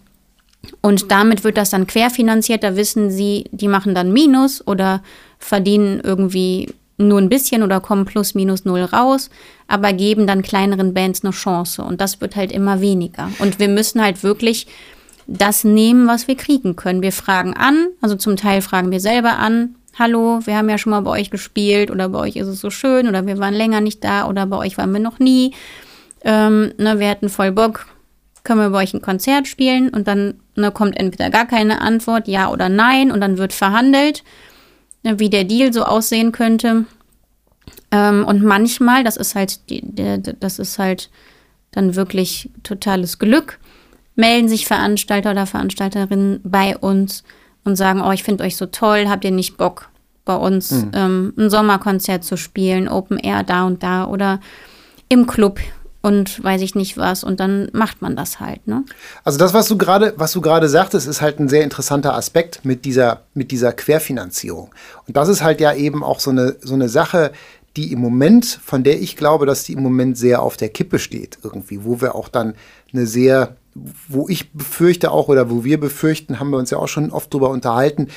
Und 0.80 1.12
damit 1.12 1.44
wird 1.44 1.56
das 1.56 1.70
dann 1.70 1.86
querfinanziert. 1.86 2.64
Da 2.64 2.74
wissen 2.74 3.12
sie, 3.12 3.44
die 3.52 3.68
machen 3.68 3.94
dann 3.94 4.12
Minus 4.12 4.66
oder 4.66 5.00
verdienen 5.38 6.00
irgendwie 6.02 6.74
nur 6.96 7.20
ein 7.20 7.28
bisschen 7.28 7.62
oder 7.62 7.78
kommen 7.78 8.06
plus 8.06 8.34
minus 8.34 8.64
null 8.64 8.82
raus, 8.82 9.30
aber 9.68 9.92
geben 9.92 10.26
dann 10.26 10.42
kleineren 10.42 10.94
Bands 10.94 11.22
eine 11.22 11.30
Chance. 11.30 11.84
Und 11.84 12.00
das 12.00 12.20
wird 12.20 12.34
halt 12.34 12.50
immer 12.50 12.80
weniger. 12.80 13.30
Und 13.38 13.60
wir 13.60 13.68
müssen 13.68 14.02
halt 14.02 14.24
wirklich 14.24 14.66
das 15.28 15.62
nehmen, 15.62 16.08
was 16.08 16.26
wir 16.26 16.36
kriegen 16.36 16.74
können. 16.74 17.02
Wir 17.02 17.12
fragen 17.12 17.54
an, 17.54 17.88
also 18.00 18.16
zum 18.16 18.36
Teil 18.36 18.62
fragen 18.62 18.90
wir 18.90 18.98
selber 18.98 19.38
an, 19.38 19.76
hallo, 19.96 20.40
wir 20.44 20.56
haben 20.56 20.68
ja 20.68 20.78
schon 20.78 20.90
mal 20.90 21.02
bei 21.02 21.10
euch 21.10 21.30
gespielt 21.30 21.90
oder 21.90 22.08
bei 22.08 22.18
euch 22.18 22.36
ist 22.36 22.48
es 22.48 22.60
so 22.60 22.70
schön 22.70 23.08
oder 23.08 23.26
wir 23.26 23.38
waren 23.38 23.54
länger 23.54 23.80
nicht 23.80 24.02
da 24.02 24.26
oder 24.26 24.46
bei 24.46 24.56
euch 24.56 24.76
waren 24.78 24.92
wir 24.92 25.00
noch 25.00 25.20
nie. 25.20 25.54
Ähm, 26.22 26.72
ne, 26.78 26.98
wir 26.98 27.08
hätten 27.08 27.28
voll 27.28 27.52
Bock, 27.52 27.86
können 28.42 28.60
wir 28.60 28.70
bei 28.70 28.82
euch 28.82 28.94
ein 28.94 29.02
Konzert 29.02 29.46
spielen 29.46 29.90
und 29.90 30.08
dann 30.08 30.40
ne, 30.56 30.72
kommt 30.72 30.98
entweder 30.98 31.30
gar 31.30 31.46
keine 31.46 31.80
Antwort, 31.80 32.26
ja 32.26 32.50
oder 32.50 32.68
nein 32.68 33.12
und 33.12 33.20
dann 33.20 33.38
wird 33.38 33.52
verhandelt 33.52 34.24
Ne, 35.02 35.18
wie 35.18 35.30
der 35.30 35.44
Deal 35.44 35.72
so 35.72 35.84
aussehen 35.84 36.32
könnte. 36.32 36.84
Ähm, 37.90 38.24
und 38.24 38.42
manchmal, 38.42 39.04
das 39.04 39.16
ist 39.16 39.34
halt, 39.34 39.70
die, 39.70 39.80
der, 39.82 40.18
das 40.18 40.58
ist 40.58 40.78
halt 40.78 41.10
dann 41.70 41.94
wirklich 41.94 42.50
totales 42.62 43.18
Glück, 43.18 43.60
melden 44.18 44.48
sich 44.48 44.66
Veranstalter 44.66 45.30
oder 45.30 45.46
Veranstalterinnen 45.46 46.40
bei 46.42 46.76
uns 46.76 47.22
und 47.64 47.76
sagen, 47.76 48.02
oh, 48.02 48.10
ich 48.10 48.24
finde 48.24 48.42
euch 48.44 48.56
so 48.56 48.66
toll, 48.66 49.06
habt 49.08 49.24
ihr 49.24 49.30
nicht 49.30 49.56
Bock, 49.56 49.88
bei 50.24 50.34
uns 50.34 50.72
mhm. 50.72 50.90
ähm, 50.92 51.34
ein 51.38 51.50
Sommerkonzert 51.50 52.24
zu 52.24 52.36
spielen, 52.36 52.88
Open 52.88 53.16
Air 53.16 53.44
da 53.44 53.64
und 53.64 53.82
da 53.82 54.06
oder 54.06 54.40
im 55.08 55.26
Club 55.26 55.60
und 56.02 56.42
weiß 56.42 56.62
ich 56.62 56.74
nicht 56.74 56.96
was 56.96 57.22
und 57.22 57.38
dann 57.38 57.68
macht 57.72 58.02
man 58.02 58.16
das 58.16 58.40
halt. 58.40 58.66
Ne? 58.66 58.84
Also 59.22 59.38
das, 59.38 59.54
was 59.54 59.68
du 59.68 59.78
gerade, 59.78 60.14
was 60.16 60.32
du 60.32 60.40
gerade 60.40 60.68
sagtest, 60.68 61.06
ist 61.06 61.20
halt 61.20 61.38
ein 61.38 61.48
sehr 61.48 61.62
interessanter 61.62 62.14
Aspekt 62.14 62.64
mit 62.64 62.84
dieser, 62.84 63.22
mit 63.34 63.52
dieser 63.52 63.72
Querfinanzierung. 63.72 64.74
Und 65.06 65.16
das 65.16 65.28
ist 65.28 65.42
halt 65.42 65.60
ja 65.60 65.72
eben 65.74 66.02
auch 66.02 66.18
so 66.18 66.30
eine, 66.30 66.56
so 66.60 66.74
eine 66.74 66.88
Sache, 66.88 67.30
die 67.76 67.92
im 67.92 68.00
Moment, 68.00 68.46
von 68.46 68.82
der 68.82 69.00
ich 69.00 69.16
glaube, 69.16 69.46
dass 69.46 69.62
die 69.62 69.74
im 69.74 69.82
Moment 69.82 70.18
sehr 70.18 70.42
auf 70.42 70.56
der 70.56 70.70
Kippe 70.70 70.98
steht, 70.98 71.38
irgendwie, 71.44 71.84
wo 71.84 72.00
wir 72.00 72.16
auch 72.16 72.28
dann 72.28 72.54
eine 72.92 73.06
sehr, 73.06 73.56
wo 74.08 74.28
ich 74.28 74.52
befürchte 74.52 75.10
auch 75.10 75.28
oder 75.28 75.50
wo 75.50 75.64
wir 75.64 75.80
befürchten, 75.80 76.40
haben 76.40 76.50
wir 76.50 76.58
uns 76.58 76.70
ja 76.70 76.78
auch 76.78 76.88
schon 76.88 77.10
oft 77.10 77.32
drüber 77.32 77.50
unterhalten, 77.50 78.08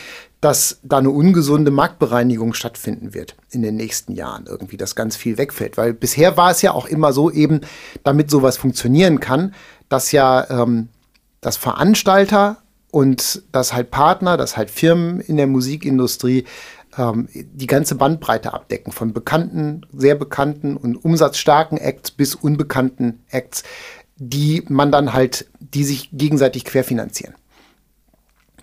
dass 0.41 0.79
da 0.83 0.97
eine 0.97 1.11
ungesunde 1.11 1.71
Marktbereinigung 1.71 2.53
stattfinden 2.53 3.13
wird 3.13 3.35
in 3.51 3.61
den 3.61 3.75
nächsten 3.75 4.13
Jahren 4.13 4.45
irgendwie, 4.47 4.77
dass 4.77 4.95
ganz 4.95 5.15
viel 5.15 5.37
wegfällt. 5.37 5.77
Weil 5.77 5.93
bisher 5.93 6.35
war 6.35 6.51
es 6.51 6.61
ja 6.61 6.71
auch 6.71 6.87
immer 6.87 7.13
so 7.13 7.29
eben, 7.29 7.61
damit 8.03 8.31
sowas 8.31 8.57
funktionieren 8.57 9.19
kann, 9.19 9.53
dass 9.87 10.11
ja 10.11 10.49
ähm, 10.49 10.89
das 11.41 11.57
Veranstalter 11.57 12.57
und 12.89 13.43
das 13.51 13.73
halt 13.73 13.91
Partner, 13.91 14.37
das 14.37 14.57
halt 14.57 14.71
Firmen 14.71 15.19
in 15.21 15.37
der 15.37 15.47
Musikindustrie 15.47 16.45
ähm, 16.97 17.27
die 17.33 17.67
ganze 17.67 17.95
Bandbreite 17.95 18.53
abdecken, 18.53 18.91
von 18.91 19.13
bekannten, 19.13 19.85
sehr 19.93 20.15
bekannten 20.15 20.75
und 20.75 20.97
umsatzstarken 20.97 21.77
Acts 21.77 22.11
bis 22.11 22.35
unbekannten 22.35 23.23
Acts, 23.29 23.63
die 24.17 24.63
man 24.67 24.91
dann 24.91 25.13
halt, 25.13 25.47
die 25.73 25.83
sich 25.83 26.09
gegenseitig 26.11 26.65
querfinanzieren 26.65 27.35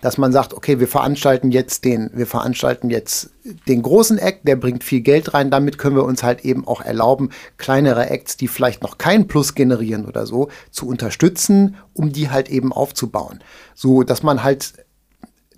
dass 0.01 0.17
man 0.17 0.31
sagt, 0.31 0.53
okay, 0.53 0.79
wir 0.79 0.87
veranstalten 0.87 1.51
jetzt 1.51 1.83
den, 1.83 2.09
wir 2.13 2.27
veranstalten 2.27 2.89
jetzt 2.89 3.31
den 3.67 3.81
großen 3.81 4.17
Act, 4.17 4.47
der 4.47 4.55
bringt 4.55 4.83
viel 4.83 5.01
Geld 5.01 5.33
rein, 5.33 5.51
damit 5.51 5.77
können 5.77 5.95
wir 5.95 6.05
uns 6.05 6.23
halt 6.23 6.45
eben 6.45 6.67
auch 6.67 6.81
erlauben, 6.81 7.29
kleinere 7.57 8.09
Acts, 8.09 8.37
die 8.37 8.47
vielleicht 8.47 8.81
noch 8.81 8.97
keinen 8.97 9.27
Plus 9.27 9.55
generieren 9.55 10.05
oder 10.05 10.25
so, 10.25 10.49
zu 10.71 10.87
unterstützen, 10.87 11.75
um 11.93 12.11
die 12.11 12.29
halt 12.29 12.49
eben 12.49 12.71
aufzubauen. 12.71 13.39
So, 13.75 14.03
dass 14.03 14.23
man 14.23 14.43
halt, 14.43 14.73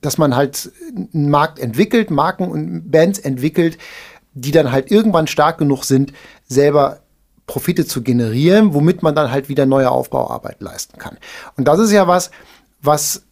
dass 0.01 0.17
man 0.17 0.35
halt 0.35 0.71
einen 0.95 1.29
Markt 1.29 1.59
entwickelt, 1.59 2.09
Marken 2.09 2.49
und 2.49 2.91
Bands 2.91 3.19
entwickelt, 3.19 3.77
die 4.33 4.51
dann 4.51 4.71
halt 4.71 4.89
irgendwann 4.89 5.27
stark 5.27 5.57
genug 5.57 5.83
sind, 5.83 6.13
selber 6.47 7.01
Profite 7.51 7.85
zu 7.85 8.01
generieren, 8.01 8.73
womit 8.73 9.03
man 9.03 9.13
dann 9.13 9.29
halt 9.29 9.49
wieder 9.49 9.65
neue 9.65 9.91
Aufbauarbeit 9.91 10.61
leisten 10.61 10.97
kann. 10.97 11.17
Und 11.57 11.67
das 11.67 11.79
ist 11.79 11.91
ja 11.91 12.07
was, 12.07 12.31
was 12.81 13.23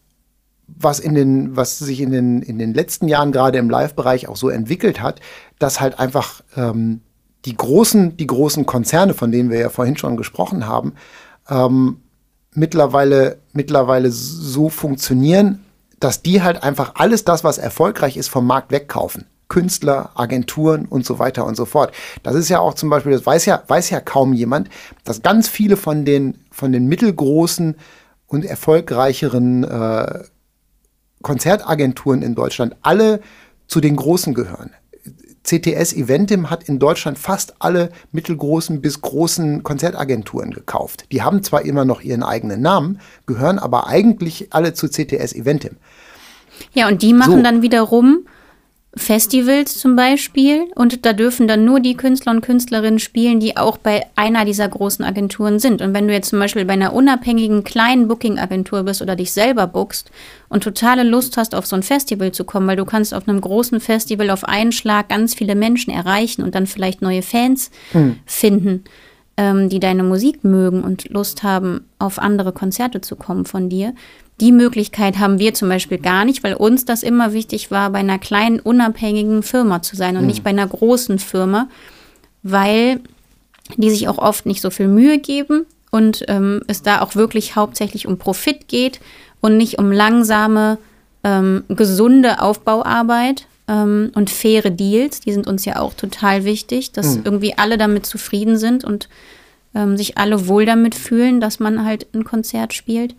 was 0.68 1.00
in 1.00 1.16
den, 1.16 1.56
was 1.56 1.80
sich 1.80 2.02
in 2.02 2.12
den, 2.12 2.42
in 2.42 2.60
den 2.60 2.74
letzten 2.74 3.08
Jahren 3.08 3.32
gerade 3.32 3.58
im 3.58 3.70
Live-Bereich 3.70 4.28
auch 4.28 4.36
so 4.36 4.50
entwickelt 4.50 5.02
hat, 5.02 5.20
dass 5.58 5.82
halt 5.82 6.00
einfach 6.00 6.42
ähm, 6.56 7.02
die 7.46 7.56
großen, 7.56 8.18
die 8.18 8.28
großen 8.28 8.66
Konzerne, 8.66 9.14
von 9.14 9.32
denen 9.32 9.50
wir 9.50 9.60
ja 9.60 9.70
vorhin 9.70 9.98
schon 9.98 10.18
gesprochen 10.18 10.68
haben, 10.68 10.94
ähm, 11.50 12.02
mittlerweile, 12.54 13.40
mittlerweile 13.54 14.12
so 14.12 14.70
funktionieren, 14.70 15.66
dass 16.00 16.22
die 16.22 16.44
halt 16.44 16.62
einfach 16.62 16.92
alles 16.96 17.24
das, 17.24 17.44
was 17.44 17.58
erfolgreich 17.58 18.16
ist, 18.16 18.28
vom 18.28 18.46
Markt 18.46 18.72
wegkaufen. 18.72 19.26
Künstler, 19.50 20.12
Agenturen 20.16 20.86
und 20.86 21.06
so 21.06 21.20
weiter 21.20 21.46
und 21.46 21.56
so 21.56 21.66
fort. 21.66 21.92
Das 22.24 22.36
ist 22.36 22.50
ja 22.50 22.60
auch 22.60 22.76
zum 22.76 22.90
Beispiel, 22.90 23.12
das 23.12 23.26
weiß 23.26 23.46
ja, 23.46 23.62
weiß 23.68 23.90
ja 23.90 24.00
kaum 24.00 24.34
jemand, 24.34 24.70
dass 25.04 25.22
ganz 25.22 25.50
viele 25.50 25.76
von 25.76 26.06
den, 26.06 26.38
von 26.52 26.72
den 26.72 26.88
mittelgroßen 26.88 27.76
und 28.28 28.46
erfolgreicheren 28.46 29.64
äh, 29.64 30.24
Konzertagenturen 31.22 32.22
in 32.22 32.36
Deutschland 32.36 32.76
alle 32.84 33.22
zu 33.68 33.82
den 33.82 33.96
großen 33.96 34.34
gehören. 34.34 34.72
CTS 35.44 35.94
Eventim 35.94 36.52
hat 36.52 36.64
in 36.66 36.78
Deutschland 36.78 37.18
fast 37.18 37.56
alle 37.60 37.90
mittelgroßen 38.12 38.82
bis 38.82 39.02
großen 39.02 39.64
Konzertagenturen 39.64 40.52
gekauft. 40.52 41.06
Die 41.12 41.24
haben 41.24 41.42
zwar 41.42 41.64
immer 41.66 41.86
noch 41.86 42.02
ihren 42.02 42.22
eigenen 42.22 42.62
Namen, 42.62 43.00
gehören 43.26 43.58
aber 43.58 43.88
eigentlich 43.88 44.54
alle 44.54 44.74
zu 44.74 44.88
CTS 44.90 45.34
Eventim. 45.34 45.78
Ja, 46.74 46.88
und 46.88 47.02
die 47.02 47.14
machen 47.14 47.38
so. 47.38 47.42
dann 47.42 47.62
wiederum 47.64 48.28
Festivals 48.96 49.78
zum 49.78 49.96
Beispiel 49.96 50.66
und 50.74 51.06
da 51.06 51.14
dürfen 51.14 51.48
dann 51.48 51.64
nur 51.64 51.80
die 51.80 51.96
Künstler 51.96 52.32
und 52.32 52.42
Künstlerinnen 52.42 52.98
spielen, 52.98 53.40
die 53.40 53.56
auch 53.56 53.78
bei 53.78 54.08
einer 54.16 54.46
dieser 54.46 54.68
großen 54.68 55.06
Agenturen 55.06 55.60
sind. 55.60 55.84
Und 55.84 55.94
wenn 55.94 56.08
du 56.08 56.14
jetzt 56.14 56.30
zum 56.30 56.40
Beispiel 56.40 56.66
bei 56.66 56.74
einer 56.74 56.94
unabhängigen 56.94 57.64
kleinen 57.64 58.08
Booking-Agentur 58.08 58.84
bist 58.84 59.04
oder 59.04 59.16
dich 59.16 59.32
selber 59.32 59.68
bookst 59.68 60.10
und 60.50 60.64
totale 60.64 61.04
Lust 61.04 61.38
hast, 61.38 61.54
auf 61.54 61.68
so 61.68 61.76
ein 61.76 61.84
Festival 61.84 62.32
zu 62.32 62.46
kommen, 62.46 62.68
weil 62.68 62.78
du 62.78 62.86
kannst 62.86 63.14
auf 63.14 63.28
einem 63.28 63.42
großen 63.42 63.80
Festival 63.80 64.32
auf 64.32 64.44
einen 64.44 64.72
Schlag 64.72 65.10
ganz 65.10 65.36
viele 65.36 65.54
Menschen 65.54 65.94
erreichen 65.94 66.42
und 66.42 66.56
dann 66.56 66.66
vielleicht 66.66 67.04
neue 67.04 67.22
Fans 67.22 67.70
hm. 67.92 68.18
finden, 68.26 68.86
ähm, 69.38 69.70
die 69.70 69.80
deine 69.80 70.04
Musik 70.04 70.44
mögen 70.44 70.84
und 70.84 71.10
Lust 71.10 71.44
haben, 71.44 71.86
auf 72.00 72.18
andere 72.18 72.54
Konzerte 72.54 73.02
zu 73.02 73.16
kommen 73.16 73.46
von 73.46 73.70
dir. 73.70 73.94
Die 74.40 74.52
Möglichkeit 74.52 75.20
haben 75.20 75.40
wir 75.40 75.54
zum 75.54 75.70
Beispiel 75.70 75.98
gar 75.98 76.24
nicht, 76.26 76.44
weil 76.44 76.54
uns 76.54 76.86
das 76.86 77.04
immer 77.04 77.34
wichtig 77.34 77.72
war, 77.72 77.90
bei 77.90 78.00
einer 78.00 78.20
kleinen, 78.20 78.60
unabhängigen 78.60 79.44
Firma 79.44 79.82
zu 79.82 79.96
sein 79.96 80.16
und 80.16 80.22
mhm. 80.22 80.28
nicht 80.28 80.44
bei 80.44 80.52
einer 80.52 80.68
großen 80.68 81.20
Firma, 81.20 81.68
weil 82.44 83.02
die 83.78 83.90
sich 83.90 84.08
auch 84.08 84.18
oft 84.18 84.46
nicht 84.46 84.62
so 84.62 84.70
viel 84.70 84.88
Mühe 84.88 85.20
geben 85.20 85.66
und 85.92 86.24
ähm, 86.28 86.62
es 86.68 86.82
da 86.82 87.02
auch 87.02 87.16
wirklich 87.16 87.56
hauptsächlich 87.56 88.08
um 88.08 88.18
Profit 88.18 88.68
geht 88.68 89.00
und 89.42 89.58
nicht 89.58 89.78
um 89.78 89.92
langsame, 89.92 90.78
ähm, 91.24 91.64
gesunde 91.68 92.42
Aufbauarbeit 92.42 93.46
ähm, 93.68 94.12
und 94.16 94.30
faire 94.30 94.72
Deals. 94.72 95.20
Die 95.20 95.32
sind 95.32 95.48
uns 95.48 95.66
ja 95.66 95.80
auch 95.80 95.94
total 95.94 96.46
wichtig, 96.46 96.92
dass 96.92 97.18
mhm. 97.18 97.22
irgendwie 97.26 97.58
alle 97.58 97.78
damit 97.78 98.06
zufrieden 98.06 98.58
sind 98.58 98.84
und 98.84 99.10
ähm, 99.76 99.98
sich 99.98 100.18
alle 100.18 100.48
wohl 100.48 100.66
damit 100.66 100.96
fühlen, 100.96 101.40
dass 101.40 101.60
man 101.60 101.86
halt 101.86 102.08
ein 102.14 102.24
Konzert 102.24 102.74
spielt. 102.74 103.16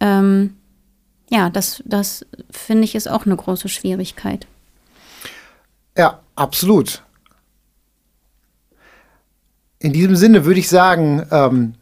Ähm, 0.00 0.54
ja, 1.30 1.50
das, 1.50 1.82
das 1.84 2.24
finde 2.50 2.84
ich 2.84 2.94
ist 2.94 3.08
auch 3.08 3.26
eine 3.26 3.36
große 3.36 3.68
Schwierigkeit. 3.68 4.46
Ja, 5.96 6.20
absolut. 6.36 7.02
In 9.80 9.92
diesem 9.92 10.16
Sinne 10.16 10.44
würde 10.44 10.60
ich 10.60 10.68
sagen, 10.68 11.26
ähm, 11.30 11.74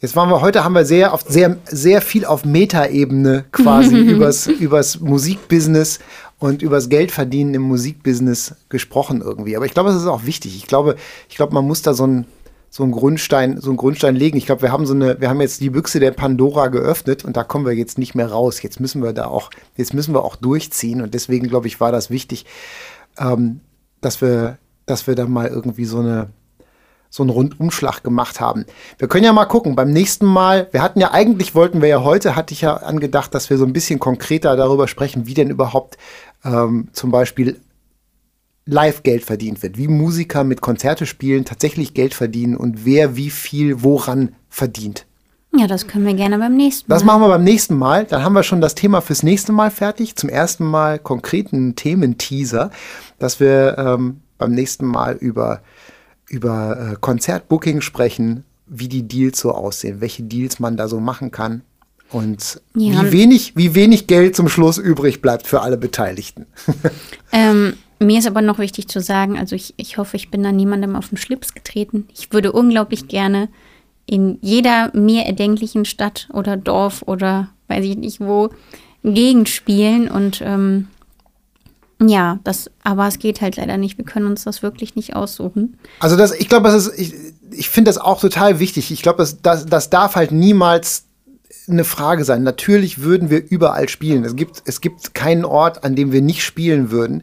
jetzt 0.00 0.14
waren 0.14 0.28
wir 0.28 0.40
heute 0.40 0.62
haben 0.64 0.74
wir 0.74 0.84
sehr 0.84 1.12
auf 1.12 1.22
sehr 1.26 1.56
sehr 1.64 2.02
viel 2.02 2.24
auf 2.24 2.44
Metaebene 2.44 3.44
quasi 3.50 3.96
übers 3.98 4.46
übers 4.46 5.00
Musikbusiness 5.00 5.98
und 6.38 6.62
übers 6.62 6.88
Geldverdienen 6.88 7.54
im 7.54 7.62
Musikbusiness 7.62 8.54
gesprochen 8.68 9.20
irgendwie. 9.20 9.56
Aber 9.56 9.66
ich 9.66 9.74
glaube, 9.74 9.90
es 9.90 9.96
ist 9.96 10.06
auch 10.06 10.24
wichtig. 10.24 10.56
Ich 10.56 10.66
glaube, 10.66 10.96
ich 11.28 11.36
glaube, 11.36 11.54
man 11.54 11.66
muss 11.66 11.82
da 11.82 11.94
so 11.94 12.06
ein 12.06 12.26
so 12.70 12.84
einen 12.84 12.92
Grundstein, 12.92 13.60
so 13.60 13.68
einen 13.70 13.76
Grundstein 13.76 14.14
legen. 14.14 14.38
Ich 14.38 14.46
glaube, 14.46 14.62
wir 14.62 14.70
haben 14.70 14.86
so 14.86 14.94
eine, 14.94 15.20
wir 15.20 15.28
haben 15.28 15.40
jetzt 15.40 15.60
die 15.60 15.70
Büchse 15.70 15.98
der 15.98 16.12
Pandora 16.12 16.68
geöffnet 16.68 17.24
und 17.24 17.36
da 17.36 17.42
kommen 17.42 17.66
wir 17.66 17.72
jetzt 17.72 17.98
nicht 17.98 18.14
mehr 18.14 18.30
raus. 18.30 18.62
Jetzt 18.62 18.78
müssen 18.78 19.02
wir 19.02 19.12
da 19.12 19.26
auch, 19.26 19.50
jetzt 19.76 19.92
müssen 19.92 20.14
wir 20.14 20.24
auch 20.24 20.36
durchziehen 20.36 21.02
und 21.02 21.12
deswegen 21.12 21.48
glaube 21.48 21.66
ich, 21.66 21.80
war 21.80 21.90
das 21.90 22.10
wichtig, 22.10 22.46
ähm, 23.18 23.60
dass 24.00 24.22
wir, 24.22 24.58
dass 24.86 25.08
wir 25.08 25.16
da 25.16 25.26
mal 25.26 25.48
irgendwie 25.48 25.84
so 25.84 25.98
eine, 25.98 26.30
so 27.10 27.24
einen 27.24 27.30
Rundumschlag 27.30 28.04
gemacht 28.04 28.40
haben. 28.40 28.64
Wir 28.98 29.08
können 29.08 29.24
ja 29.24 29.32
mal 29.32 29.46
gucken, 29.46 29.74
beim 29.74 29.90
nächsten 29.92 30.26
Mal, 30.26 30.68
wir 30.70 30.80
hatten 30.80 31.00
ja 31.00 31.10
eigentlich, 31.10 31.56
wollten 31.56 31.82
wir 31.82 31.88
ja 31.88 32.04
heute, 32.04 32.36
hatte 32.36 32.54
ich 32.54 32.60
ja 32.60 32.76
angedacht, 32.76 33.34
dass 33.34 33.50
wir 33.50 33.58
so 33.58 33.64
ein 33.64 33.72
bisschen 33.72 33.98
konkreter 33.98 34.54
darüber 34.54 34.86
sprechen, 34.86 35.26
wie 35.26 35.34
denn 35.34 35.50
überhaupt 35.50 35.98
ähm, 36.44 36.86
zum 36.92 37.10
Beispiel 37.10 37.60
live 38.66 39.02
Geld 39.02 39.24
verdient 39.24 39.62
wird, 39.62 39.78
wie 39.78 39.88
Musiker 39.88 40.44
mit 40.44 40.60
Konzerte 40.60 41.06
spielen 41.06 41.44
tatsächlich 41.44 41.94
Geld 41.94 42.14
verdienen 42.14 42.56
und 42.56 42.84
wer 42.84 43.16
wie 43.16 43.30
viel 43.30 43.82
woran 43.82 44.34
verdient. 44.48 45.06
Ja, 45.56 45.66
das 45.66 45.88
können 45.88 46.06
wir 46.06 46.14
gerne 46.14 46.38
beim 46.38 46.56
nächsten 46.56 46.88
Mal. 46.88 46.94
Das 46.94 47.04
machen 47.04 47.22
wir 47.22 47.28
beim 47.28 47.42
nächsten 47.42 47.76
Mal. 47.76 48.04
Dann 48.04 48.22
haben 48.22 48.34
wir 48.34 48.44
schon 48.44 48.60
das 48.60 48.76
Thema 48.76 49.00
fürs 49.00 49.24
nächste 49.24 49.50
Mal 49.52 49.70
fertig. 49.70 50.14
Zum 50.14 50.28
ersten 50.28 50.64
Mal 50.64 51.00
konkreten 51.00 51.74
Thementeaser, 51.74 52.70
dass 53.18 53.40
wir 53.40 53.76
ähm, 53.76 54.20
beim 54.38 54.52
nächsten 54.52 54.86
Mal 54.86 55.16
über, 55.16 55.62
über 56.28 56.92
äh, 56.92 56.96
Konzertbooking 57.00 57.80
sprechen, 57.80 58.44
wie 58.66 58.88
die 58.88 59.02
Deals 59.02 59.40
so 59.40 59.50
aussehen, 59.52 60.00
welche 60.00 60.22
Deals 60.22 60.60
man 60.60 60.76
da 60.76 60.86
so 60.86 61.00
machen 61.00 61.32
kann 61.32 61.62
und 62.10 62.60
ja. 62.74 63.04
wie, 63.04 63.12
wenig, 63.12 63.56
wie 63.56 63.74
wenig 63.74 64.06
Geld 64.06 64.36
zum 64.36 64.48
Schluss 64.48 64.78
übrig 64.78 65.20
bleibt 65.20 65.46
für 65.46 65.62
alle 65.62 65.76
Beteiligten. 65.76 66.46
Ähm, 67.32 67.74
mir 68.00 68.18
ist 68.18 68.26
aber 68.26 68.42
noch 68.42 68.58
wichtig 68.58 68.88
zu 68.88 69.00
sagen, 69.00 69.38
also 69.38 69.54
ich, 69.54 69.74
ich 69.76 69.98
hoffe, 69.98 70.16
ich 70.16 70.30
bin 70.30 70.42
da 70.42 70.52
niemandem 70.52 70.96
auf 70.96 71.10
den 71.10 71.18
Schlips 71.18 71.54
getreten. 71.54 72.08
Ich 72.14 72.32
würde 72.32 72.52
unglaublich 72.52 73.08
gerne 73.08 73.48
in 74.06 74.38
jeder 74.40 74.90
mir 74.94 75.24
erdenklichen 75.24 75.84
Stadt 75.84 76.28
oder 76.32 76.56
Dorf 76.56 77.02
oder 77.06 77.50
weiß 77.68 77.84
ich 77.84 77.96
nicht 77.96 78.20
wo 78.20 78.50
Gegend 79.04 79.48
spielen 79.48 80.10
und 80.10 80.42
ähm, 80.44 80.88
ja, 82.02 82.38
das, 82.44 82.70
aber 82.82 83.06
es 83.06 83.18
geht 83.18 83.40
halt 83.40 83.56
leider 83.56 83.76
nicht. 83.76 83.98
Wir 83.98 84.04
können 84.04 84.26
uns 84.26 84.44
das 84.44 84.62
wirklich 84.62 84.96
nicht 84.96 85.14
aussuchen. 85.14 85.78
Also 86.00 86.16
das, 86.16 86.32
ich 86.32 86.48
glaube, 86.48 86.68
das 86.68 86.86
ist, 86.86 86.98
ich, 86.98 87.14
ich 87.50 87.68
finde 87.68 87.90
das 87.90 87.98
auch 87.98 88.20
total 88.20 88.58
wichtig. 88.58 88.90
Ich 88.90 89.02
glaube, 89.02 89.18
das, 89.18 89.42
das, 89.42 89.66
das 89.66 89.90
darf 89.90 90.16
halt 90.16 90.32
niemals 90.32 91.04
eine 91.68 91.84
Frage 91.84 92.24
sein. 92.24 92.42
Natürlich 92.42 93.02
würden 93.02 93.28
wir 93.28 93.50
überall 93.50 93.88
spielen. 93.88 94.24
Es 94.24 94.34
gibt, 94.34 94.62
es 94.64 94.80
gibt 94.80 95.14
keinen 95.14 95.44
Ort, 95.44 95.84
an 95.84 95.94
dem 95.94 96.10
wir 96.10 96.22
nicht 96.22 96.42
spielen 96.42 96.90
würden 96.90 97.22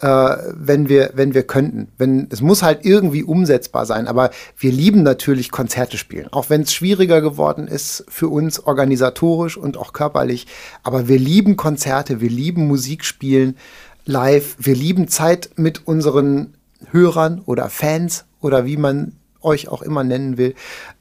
äh, 0.00 0.36
wenn 0.54 0.88
wir, 0.88 1.10
wenn 1.14 1.34
wir 1.34 1.42
könnten. 1.42 1.88
Wenn, 1.98 2.28
es 2.30 2.40
muss 2.40 2.62
halt 2.62 2.84
irgendwie 2.84 3.24
umsetzbar 3.24 3.86
sein. 3.86 4.06
Aber 4.06 4.30
wir 4.56 4.72
lieben 4.72 5.02
natürlich 5.02 5.50
Konzerte 5.50 5.98
spielen. 5.98 6.28
Auch 6.30 6.50
wenn 6.50 6.62
es 6.62 6.72
schwieriger 6.72 7.20
geworden 7.20 7.66
ist 7.66 8.04
für 8.08 8.28
uns 8.28 8.60
organisatorisch 8.60 9.56
und 9.56 9.76
auch 9.76 9.92
körperlich. 9.92 10.46
Aber 10.82 11.08
wir 11.08 11.18
lieben 11.18 11.56
Konzerte, 11.56 12.20
wir 12.20 12.30
lieben 12.30 12.66
Musik 12.66 13.04
spielen 13.04 13.56
live. 14.04 14.56
Wir 14.58 14.74
lieben 14.74 15.08
Zeit 15.08 15.50
mit 15.56 15.86
unseren 15.86 16.54
Hörern 16.90 17.42
oder 17.44 17.68
Fans 17.68 18.24
oder 18.40 18.64
wie 18.64 18.76
man 18.76 19.12
euch 19.40 19.68
auch 19.68 19.82
immer 19.82 20.04
nennen 20.04 20.38
will. 20.38 20.54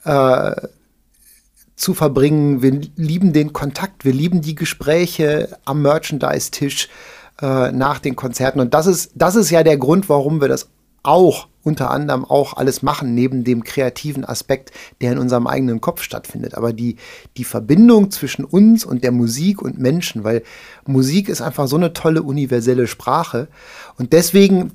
Äh, 0.03 0.55
zu 1.75 1.93
verbringen. 1.93 2.63
Wir 2.63 2.81
lieben 2.95 3.33
den 3.33 3.53
Kontakt, 3.53 4.03
wir 4.03 4.11
lieben 4.11 4.41
die 4.41 4.55
Gespräche 4.55 5.57
am 5.63 5.83
Merchandise-Tisch 5.83 6.89
äh, 7.41 7.71
nach 7.71 7.99
den 7.99 8.15
Konzerten. 8.15 8.59
Und 8.59 8.73
das 8.73 8.87
ist, 8.87 9.11
das 9.15 9.35
ist 9.35 9.49
ja 9.49 9.63
der 9.63 9.77
Grund, 9.77 10.09
warum 10.09 10.41
wir 10.41 10.47
das 10.47 10.69
auch 11.03 11.47
unter 11.63 11.91
anderem 11.91 12.25
auch 12.25 12.55
alles 12.55 12.81
machen, 12.81 13.13
neben 13.13 13.43
dem 13.43 13.63
kreativen 13.63 14.25
Aspekt, 14.25 14.71
der 15.01 15.11
in 15.11 15.17
unserem 15.17 15.47
eigenen 15.47 15.81
Kopf 15.81 16.01
stattfindet. 16.01 16.55
Aber 16.55 16.73
die, 16.73 16.95
die 17.35 17.43
Verbindung 17.43 18.09
zwischen 18.09 18.45
uns 18.45 18.85
und 18.85 19.03
der 19.03 19.11
Musik 19.11 19.61
und 19.61 19.77
Menschen, 19.77 20.23
weil 20.23 20.43
Musik 20.85 21.29
ist 21.29 21.41
einfach 21.41 21.67
so 21.67 21.75
eine 21.75 21.93
tolle 21.93 22.23
universelle 22.23 22.87
Sprache. 22.87 23.47
Und 23.97 24.13
deswegen, 24.13 24.71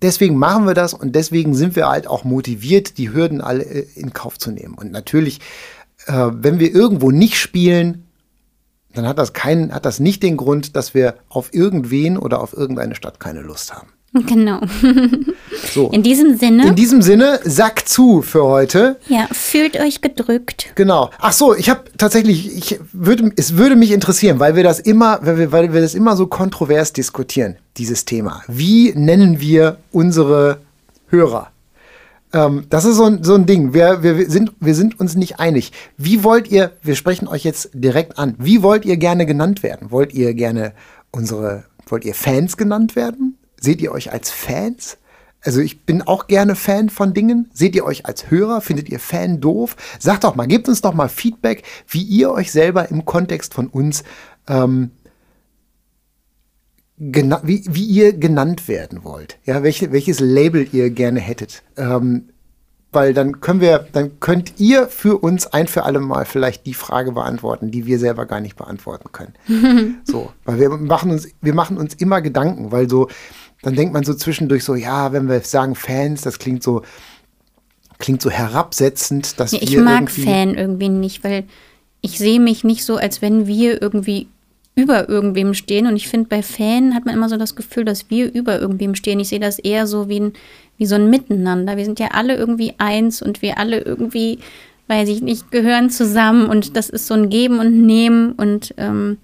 deswegen 0.00 0.36
machen 0.36 0.66
wir 0.66 0.74
das 0.74 0.94
und 0.94 1.14
deswegen 1.14 1.54
sind 1.54 1.76
wir 1.76 1.88
halt 1.88 2.06
auch 2.06 2.24
motiviert, 2.24 2.98
die 2.98 3.12
Hürden 3.12 3.40
alle 3.40 3.64
äh, 3.64 3.86
in 3.94 4.12
Kauf 4.12 4.38
zu 4.38 4.50
nehmen. 4.50 4.74
Und 4.74 4.92
natürlich, 4.92 5.40
äh, 6.06 6.30
wenn 6.32 6.58
wir 6.58 6.74
irgendwo 6.74 7.10
nicht 7.10 7.38
spielen, 7.38 8.06
dann 8.94 9.06
hat 9.06 9.18
das, 9.18 9.32
kein, 9.32 9.74
hat 9.74 9.84
das 9.84 10.00
nicht 10.00 10.22
den 10.22 10.36
Grund, 10.36 10.76
dass 10.76 10.94
wir 10.94 11.14
auf 11.28 11.52
irgendwen 11.52 12.18
oder 12.18 12.40
auf 12.40 12.52
irgendeine 12.52 12.94
Stadt 12.94 13.20
keine 13.20 13.40
Lust 13.40 13.74
haben. 13.74 13.88
Genau. 14.26 14.60
so. 15.72 15.88
In 15.88 16.02
diesem 16.02 16.36
Sinne. 16.36 16.66
In 16.66 16.74
diesem 16.74 17.00
Sinne, 17.00 17.40
Sack 17.44 17.88
zu 17.88 18.20
für 18.20 18.44
heute. 18.44 18.98
Ja, 19.08 19.26
fühlt 19.32 19.80
euch 19.80 20.02
gedrückt. 20.02 20.66
Genau. 20.74 21.10
Ach 21.18 21.32
so, 21.32 21.54
ich 21.54 21.70
habe 21.70 21.84
tatsächlich, 21.96 22.54
ich 22.54 22.78
würde, 22.92 23.32
es 23.36 23.56
würde 23.56 23.74
mich 23.74 23.90
interessieren, 23.90 24.38
weil 24.38 24.54
wir 24.54 24.64
das 24.64 24.80
immer, 24.80 25.20
weil 25.22 25.38
wir, 25.38 25.52
weil 25.52 25.72
wir 25.72 25.80
das 25.80 25.94
immer 25.94 26.16
so 26.16 26.26
kontrovers 26.26 26.92
diskutieren, 26.92 27.56
dieses 27.78 28.04
Thema. 28.04 28.42
Wie 28.48 28.92
nennen 28.94 29.40
wir 29.40 29.78
unsere 29.92 30.58
Hörer? 31.08 31.51
Ähm, 32.32 32.64
das 32.70 32.84
ist 32.84 32.96
so 32.96 33.04
ein, 33.04 33.22
so 33.22 33.34
ein 33.34 33.46
Ding. 33.46 33.74
Wir, 33.74 34.02
wir, 34.02 34.30
sind, 34.30 34.52
wir 34.60 34.74
sind 34.74 34.98
uns 34.98 35.14
nicht 35.14 35.38
einig. 35.40 35.72
Wie 35.96 36.24
wollt 36.24 36.50
ihr, 36.50 36.72
wir 36.82 36.96
sprechen 36.96 37.28
euch 37.28 37.44
jetzt 37.44 37.70
direkt 37.74 38.18
an, 38.18 38.34
wie 38.38 38.62
wollt 38.62 38.84
ihr 38.84 38.96
gerne 38.96 39.26
genannt 39.26 39.62
werden? 39.62 39.90
Wollt 39.90 40.14
ihr 40.14 40.34
gerne 40.34 40.72
unsere, 41.10 41.64
wollt 41.86 42.04
ihr 42.04 42.14
Fans 42.14 42.56
genannt 42.56 42.96
werden? 42.96 43.38
Seht 43.60 43.80
ihr 43.80 43.92
euch 43.92 44.12
als 44.12 44.30
Fans? 44.30 44.98
Also 45.44 45.60
ich 45.60 45.84
bin 45.84 46.02
auch 46.02 46.28
gerne 46.28 46.54
Fan 46.54 46.88
von 46.88 47.14
Dingen. 47.14 47.50
Seht 47.52 47.74
ihr 47.74 47.84
euch 47.84 48.06
als 48.06 48.30
Hörer? 48.30 48.60
Findet 48.60 48.88
ihr 48.88 49.00
Fan 49.00 49.40
doof? 49.40 49.76
Sagt 49.98 50.24
doch 50.24 50.36
mal, 50.36 50.46
gebt 50.46 50.68
uns 50.68 50.80
doch 50.80 50.94
mal 50.94 51.08
Feedback, 51.08 51.64
wie 51.88 52.02
ihr 52.02 52.30
euch 52.30 52.52
selber 52.52 52.88
im 52.90 53.04
Kontext 53.04 53.52
von 53.52 53.66
uns 53.66 54.04
ähm, 54.48 54.92
wie, 57.42 57.64
wie 57.68 57.84
ihr 57.84 58.12
genannt 58.12 58.68
werden 58.68 59.02
wollt. 59.02 59.38
Ja, 59.44 59.62
welche, 59.62 59.92
welches 59.92 60.20
Label 60.20 60.66
ihr 60.72 60.90
gerne 60.90 61.20
hättet. 61.20 61.62
Ähm, 61.76 62.28
weil 62.92 63.14
dann 63.14 63.40
können 63.40 63.60
wir, 63.60 63.86
dann 63.92 64.20
könnt 64.20 64.60
ihr 64.60 64.86
für 64.86 65.18
uns 65.18 65.46
ein 65.46 65.66
für 65.66 65.84
alle 65.84 65.98
Mal 65.98 66.26
vielleicht 66.26 66.66
die 66.66 66.74
Frage 66.74 67.12
beantworten, 67.12 67.70
die 67.70 67.86
wir 67.86 67.98
selber 67.98 68.26
gar 68.26 68.40
nicht 68.40 68.56
beantworten 68.56 69.10
können. 69.12 70.00
so, 70.04 70.30
weil 70.44 70.60
wir 70.60 70.68
machen 70.68 71.10
uns, 71.10 71.28
wir 71.40 71.54
machen 71.54 71.78
uns 71.78 71.94
immer 71.94 72.20
Gedanken, 72.20 72.70
weil 72.70 72.88
so, 72.88 73.08
dann 73.62 73.74
denkt 73.74 73.94
man 73.94 74.04
so 74.04 74.14
zwischendurch 74.14 74.62
so, 74.62 74.74
ja, 74.74 75.12
wenn 75.12 75.28
wir 75.28 75.40
sagen 75.40 75.74
Fans, 75.74 76.20
das 76.20 76.38
klingt 76.38 76.62
so, 76.62 76.82
klingt 77.98 78.20
so 78.20 78.30
herabsetzend, 78.30 79.40
dass 79.40 79.52
ja, 79.52 79.60
ich 79.62 79.76
mag 79.78 80.10
Fan 80.10 80.54
irgendwie 80.54 80.90
nicht, 80.90 81.24
weil 81.24 81.44
ich 82.02 82.18
sehe 82.18 82.40
mich 82.40 82.62
nicht 82.62 82.84
so, 82.84 82.96
als 82.96 83.22
wenn 83.22 83.46
wir 83.46 83.80
irgendwie 83.80 84.28
über 84.74 85.08
irgendwem 85.08 85.52
stehen. 85.54 85.86
Und 85.86 85.96
ich 85.96 86.08
finde, 86.08 86.28
bei 86.28 86.42
Fan 86.42 86.94
hat 86.94 87.04
man 87.04 87.14
immer 87.14 87.28
so 87.28 87.36
das 87.36 87.54
Gefühl, 87.56 87.84
dass 87.84 88.08
wir 88.10 88.32
über 88.32 88.58
irgendwem 88.60 88.94
stehen. 88.94 89.20
Ich 89.20 89.28
sehe 89.28 89.40
das 89.40 89.58
eher 89.58 89.86
so 89.86 90.08
wie, 90.08 90.20
ein, 90.20 90.32
wie 90.78 90.86
so 90.86 90.94
ein 90.94 91.10
Miteinander. 91.10 91.76
Wir 91.76 91.84
sind 91.84 92.00
ja 92.00 92.08
alle 92.12 92.36
irgendwie 92.36 92.74
eins 92.78 93.20
und 93.20 93.42
wir 93.42 93.58
alle 93.58 93.80
irgendwie, 93.80 94.38
weiß 94.88 95.08
ich 95.10 95.20
nicht, 95.20 95.50
gehören 95.50 95.90
zusammen. 95.90 96.46
Und 96.46 96.76
das 96.76 96.88
ist 96.88 97.06
so 97.06 97.14
ein 97.14 97.28
Geben 97.28 97.58
und 97.58 97.84
Nehmen. 97.84 98.32
Und 98.32 98.72
ähm, 98.78 99.18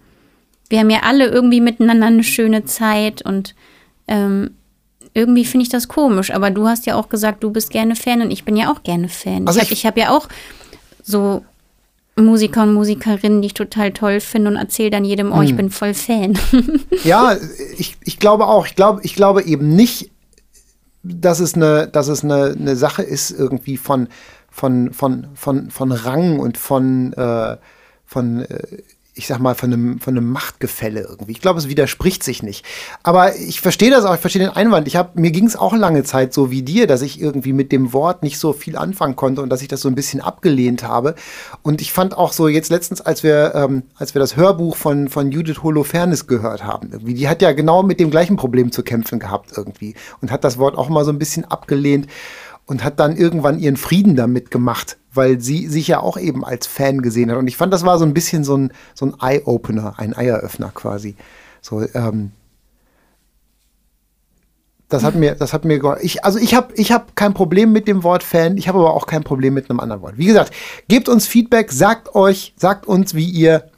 wir 0.69 0.81
haben 0.81 0.91
ja 0.91 1.01
alle 1.05 1.27
irgendwie 1.29 1.63
miteinander 1.63 2.07
eine 2.09 2.25
schöne 2.25 2.67
Zeit. 2.67 3.23
Und 3.23 3.55
ähm, 4.07 4.51
irgendwie 5.15 5.47
finde 5.47 5.63
ich 5.63 5.71
das 5.71 5.89
komisch. 5.89 6.31
Aber 6.31 6.51
du 6.51 6.69
hast 6.69 6.85
ja 6.85 6.95
auch 6.95 7.09
gesagt, 7.09 7.43
du 7.43 7.51
bist 7.51 7.71
gerne 7.71 7.97
Fan 7.97 8.21
und 8.21 8.31
ich 8.31 8.45
bin 8.45 8.55
ja 8.55 8.71
auch 8.71 8.83
gerne 8.83 9.09
Fan. 9.09 9.47
Also 9.49 9.61
ich 9.61 9.73
ich- 9.73 9.87
habe 9.87 10.03
hab 10.03 10.09
ja 10.11 10.15
auch 10.15 10.29
so 11.03 11.43
Musiker 12.25 12.63
und 12.65 12.75
Musikerinnen, 12.75 13.43
die 13.43 13.47
ich 13.47 13.55
total 13.55 13.93
toll 13.93 14.21
finde 14.21 14.51
und 14.51 14.57
erzähle 14.57 14.91
dann 14.91 15.05
jedem, 15.05 15.33
Hm. 15.33 15.39
oh, 15.39 15.43
ich 15.43 15.57
bin 15.57 15.71
voll 15.71 15.95
Fan. 15.95 16.39
Ja, 17.05 17.37
ich, 17.77 17.97
ich 18.05 18.19
glaube 18.19 18.47
auch. 18.47 18.67
Ich 18.67 18.75
glaube, 18.75 19.01
ich 19.05 19.15
glaube 19.15 19.43
eben 19.45 19.75
nicht, 19.77 20.11
dass 21.03 21.41
es 21.41 21.55
eine, 21.55 21.87
dass 21.89 22.09
es 22.09 22.25
eine, 22.25 22.57
eine 22.59 22.77
Sache 22.77 23.03
ist 23.03 23.31
irgendwie 23.31 23.77
von, 23.77 24.09
von, 24.51 24.93
von, 24.93 25.29
von, 25.35 25.71
von 25.71 25.93
Rang 25.93 26.39
und 26.41 26.59
von, 26.59 27.13
äh, 27.13 27.57
von 28.05 28.41
äh, 28.43 28.59
ich 29.19 29.27
sag 29.27 29.41
mal, 29.41 29.57
von 29.57 29.73
einem, 29.73 29.99
von 29.99 30.17
einem 30.17 30.31
Machtgefälle 30.31 31.01
irgendwie. 31.01 31.33
Ich 31.33 31.41
glaube, 31.41 31.59
es 31.59 31.69
widerspricht 31.69 32.23
sich 32.23 32.45
nicht. 32.45 32.65
Aber 33.03 33.35
ich 33.35 33.61
verstehe 33.61 33.91
das 33.91 34.05
auch, 34.05 34.15
ich 34.15 34.21
verstehe 34.21 34.43
den 34.43 34.51
Einwand. 34.51 34.87
Ich 34.87 34.95
hab, 34.95 35.17
mir 35.17 35.33
ging 35.33 35.47
es 35.47 35.57
auch 35.57 35.75
lange 35.75 36.05
Zeit 36.05 36.33
so 36.33 36.53
wie 36.53 36.63
dir, 36.63 36.87
dass 36.87 37.03
ich 37.03 37.21
irgendwie 37.21 37.53
mit 37.53 37.73
dem 37.73 37.93
Wort 37.93 38.23
nicht 38.23 38.39
so 38.39 38.53
viel 38.53 38.77
anfangen 38.77 39.17
konnte 39.17 39.43
und 39.43 39.51
dass 39.51 39.61
ich 39.61 39.67
das 39.67 39.81
so 39.81 39.89
ein 39.89 39.97
bisschen 39.97 40.21
abgelehnt 40.21 40.85
habe. 40.85 41.17
Und 41.63 41.81
ich 41.81 41.93
fand 41.93 42.17
auch 42.17 42.33
so 42.33 42.47
jetzt 42.47 42.71
letztens, 42.71 43.01
als 43.01 43.25
wir, 43.25 43.55
ähm, 43.57 43.83
als 43.97 44.15
wir 44.15 44.21
das 44.21 44.37
Hörbuch 44.37 44.77
von, 44.77 45.09
von 45.09 45.33
Judith 45.33 45.65
Holofernes 45.65 46.29
gehört 46.29 46.65
haben, 46.65 46.91
irgendwie, 46.93 47.15
die 47.15 47.29
hat 47.29 47.43
ja 47.43 47.51
genau 47.53 47.83
mit 47.83 47.99
dem 47.99 48.11
gleichen 48.11 48.37
Problem 48.37 48.71
zu 48.71 48.85
kämpfen 48.85 49.19
gehabt 49.19 49.51
irgendwie 49.57 49.95
und 50.21 50.31
hat 50.31 50.45
das 50.45 50.59
Wort 50.59 50.79
auch 50.79 50.89
mal 50.89 51.05
so 51.05 51.11
ein 51.11 51.19
bisschen 51.19 51.45
abgelehnt 51.45 52.07
und 52.69 52.85
hat 52.85 53.01
dann 53.01 53.17
irgendwann 53.17 53.59
ihren 53.59 53.79
Frieden 53.79 54.15
damit 54.15 54.51
gemacht, 54.51 54.99
weil 55.13 55.41
sie 55.41 55.67
sich 55.69 55.89
ja 55.89 56.01
auch 56.01 56.19
eben 56.19 56.45
als 56.45 56.67
Fan 56.67 57.01
gesehen 57.01 57.31
hat. 57.31 57.39
Und 57.39 57.49
ich 57.49 57.57
fand, 57.57 57.73
das 57.73 57.85
war 57.85 57.99
so 57.99 58.05
ein 58.05 58.13
bisschen 58.13 58.45
so 58.45 58.57
ein, 58.57 58.73
so 58.95 59.07
ein 59.07 59.15
Eye-Opener, 59.21 59.95
ein 59.97 60.15
Eieröffner 60.15 60.71
quasi. 60.75 61.17
So, 61.63 61.83
ähm, 61.95 62.33
das 64.91 65.03
hat 65.03 65.15
mir, 65.15 65.35
das 65.35 65.55
hat 65.55 65.65
mir, 65.65 65.81
ich, 66.03 66.27
also 66.27 66.39
ich 66.39 66.55
habe, 66.55 66.75
ich 66.75 66.93
habe 66.93 67.07
kein 67.15 67.33
Problem 67.33 67.73
mit 67.73 67.89
dem 67.89 68.03
Wort 68.03 68.23
Fan. 68.23 68.59
Ich 68.59 68.69
habe 68.69 68.79
aber 68.79 68.93
auch 68.93 69.07
kein 69.07 69.25
Problem 69.25 69.55
mit 69.55 69.71
einem 69.71 69.81
anderen 69.81 70.03
Wort. 70.03 70.19
Wie 70.19 70.27
gesagt, 70.27 70.53
gebt 70.89 71.09
uns 71.09 71.27
Feedback, 71.27 71.73
sagt 71.73 72.15
euch, 72.15 72.53
sagt 72.59 72.87
uns, 72.87 73.15
wie 73.15 73.31
ihr 73.31 73.71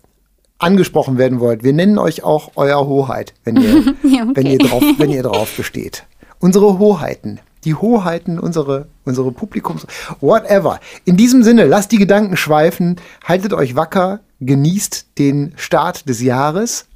angesprochen 0.59 1.17
werden 1.17 1.39
wollt. 1.39 1.63
Wir 1.63 1.73
nennen 1.73 1.97
euch 1.97 2.25
auch 2.25 2.53
euer 2.57 2.85
Hoheit, 2.89 3.35
wenn 3.45 3.57
ihr, 3.57 3.95
Ja, 4.03 4.25
okay. 4.25 4.33
wenn 4.35 4.47
ihr 4.47 4.59
drauf, 4.59 4.83
wenn 4.99 5.11
ihr 5.11 5.23
drauf 5.23 5.57
besteht. 5.57 6.07
Unsere 6.41 6.81
Hoheiten. 6.81 7.39
Die 7.65 7.75
Hoheiten, 7.75 8.39
unsere, 8.39 8.89
unsere 9.05 9.33
Publikums, 9.33 9.87
whatever. 10.21 10.81
In 11.05 11.17
diesem 11.17 11.43
Sinne, 11.43 11.67
lasst 11.67 11.93
die 11.93 11.99
Gedanken 11.99 12.37
schweifen, 12.37 12.97
haltet 13.25 13.53
euch 13.53 13.75
wacker, 13.77 14.21
genießt 14.41 15.19
den 15.19 15.53
Start 15.57 16.09
des 16.09 16.23
Jahres 16.23 16.87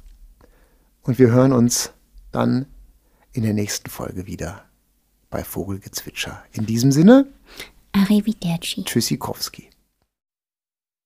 und 1.03 1.19
wir 1.19 1.29
hören 1.29 1.53
uns 1.53 1.91
dann 2.31 2.65
in 3.31 3.43
der 3.43 3.53
nächsten 3.53 3.89
Folge 3.89 4.25
wieder 4.25 4.63
bei 5.29 5.43
Vogelgezwitscher. 5.43 6.43
In 6.53 6.65
diesem 6.65 6.91
Sinne, 6.91 7.27
Arrivederci. 7.91 8.83
Tschüssikowski. 8.83 9.69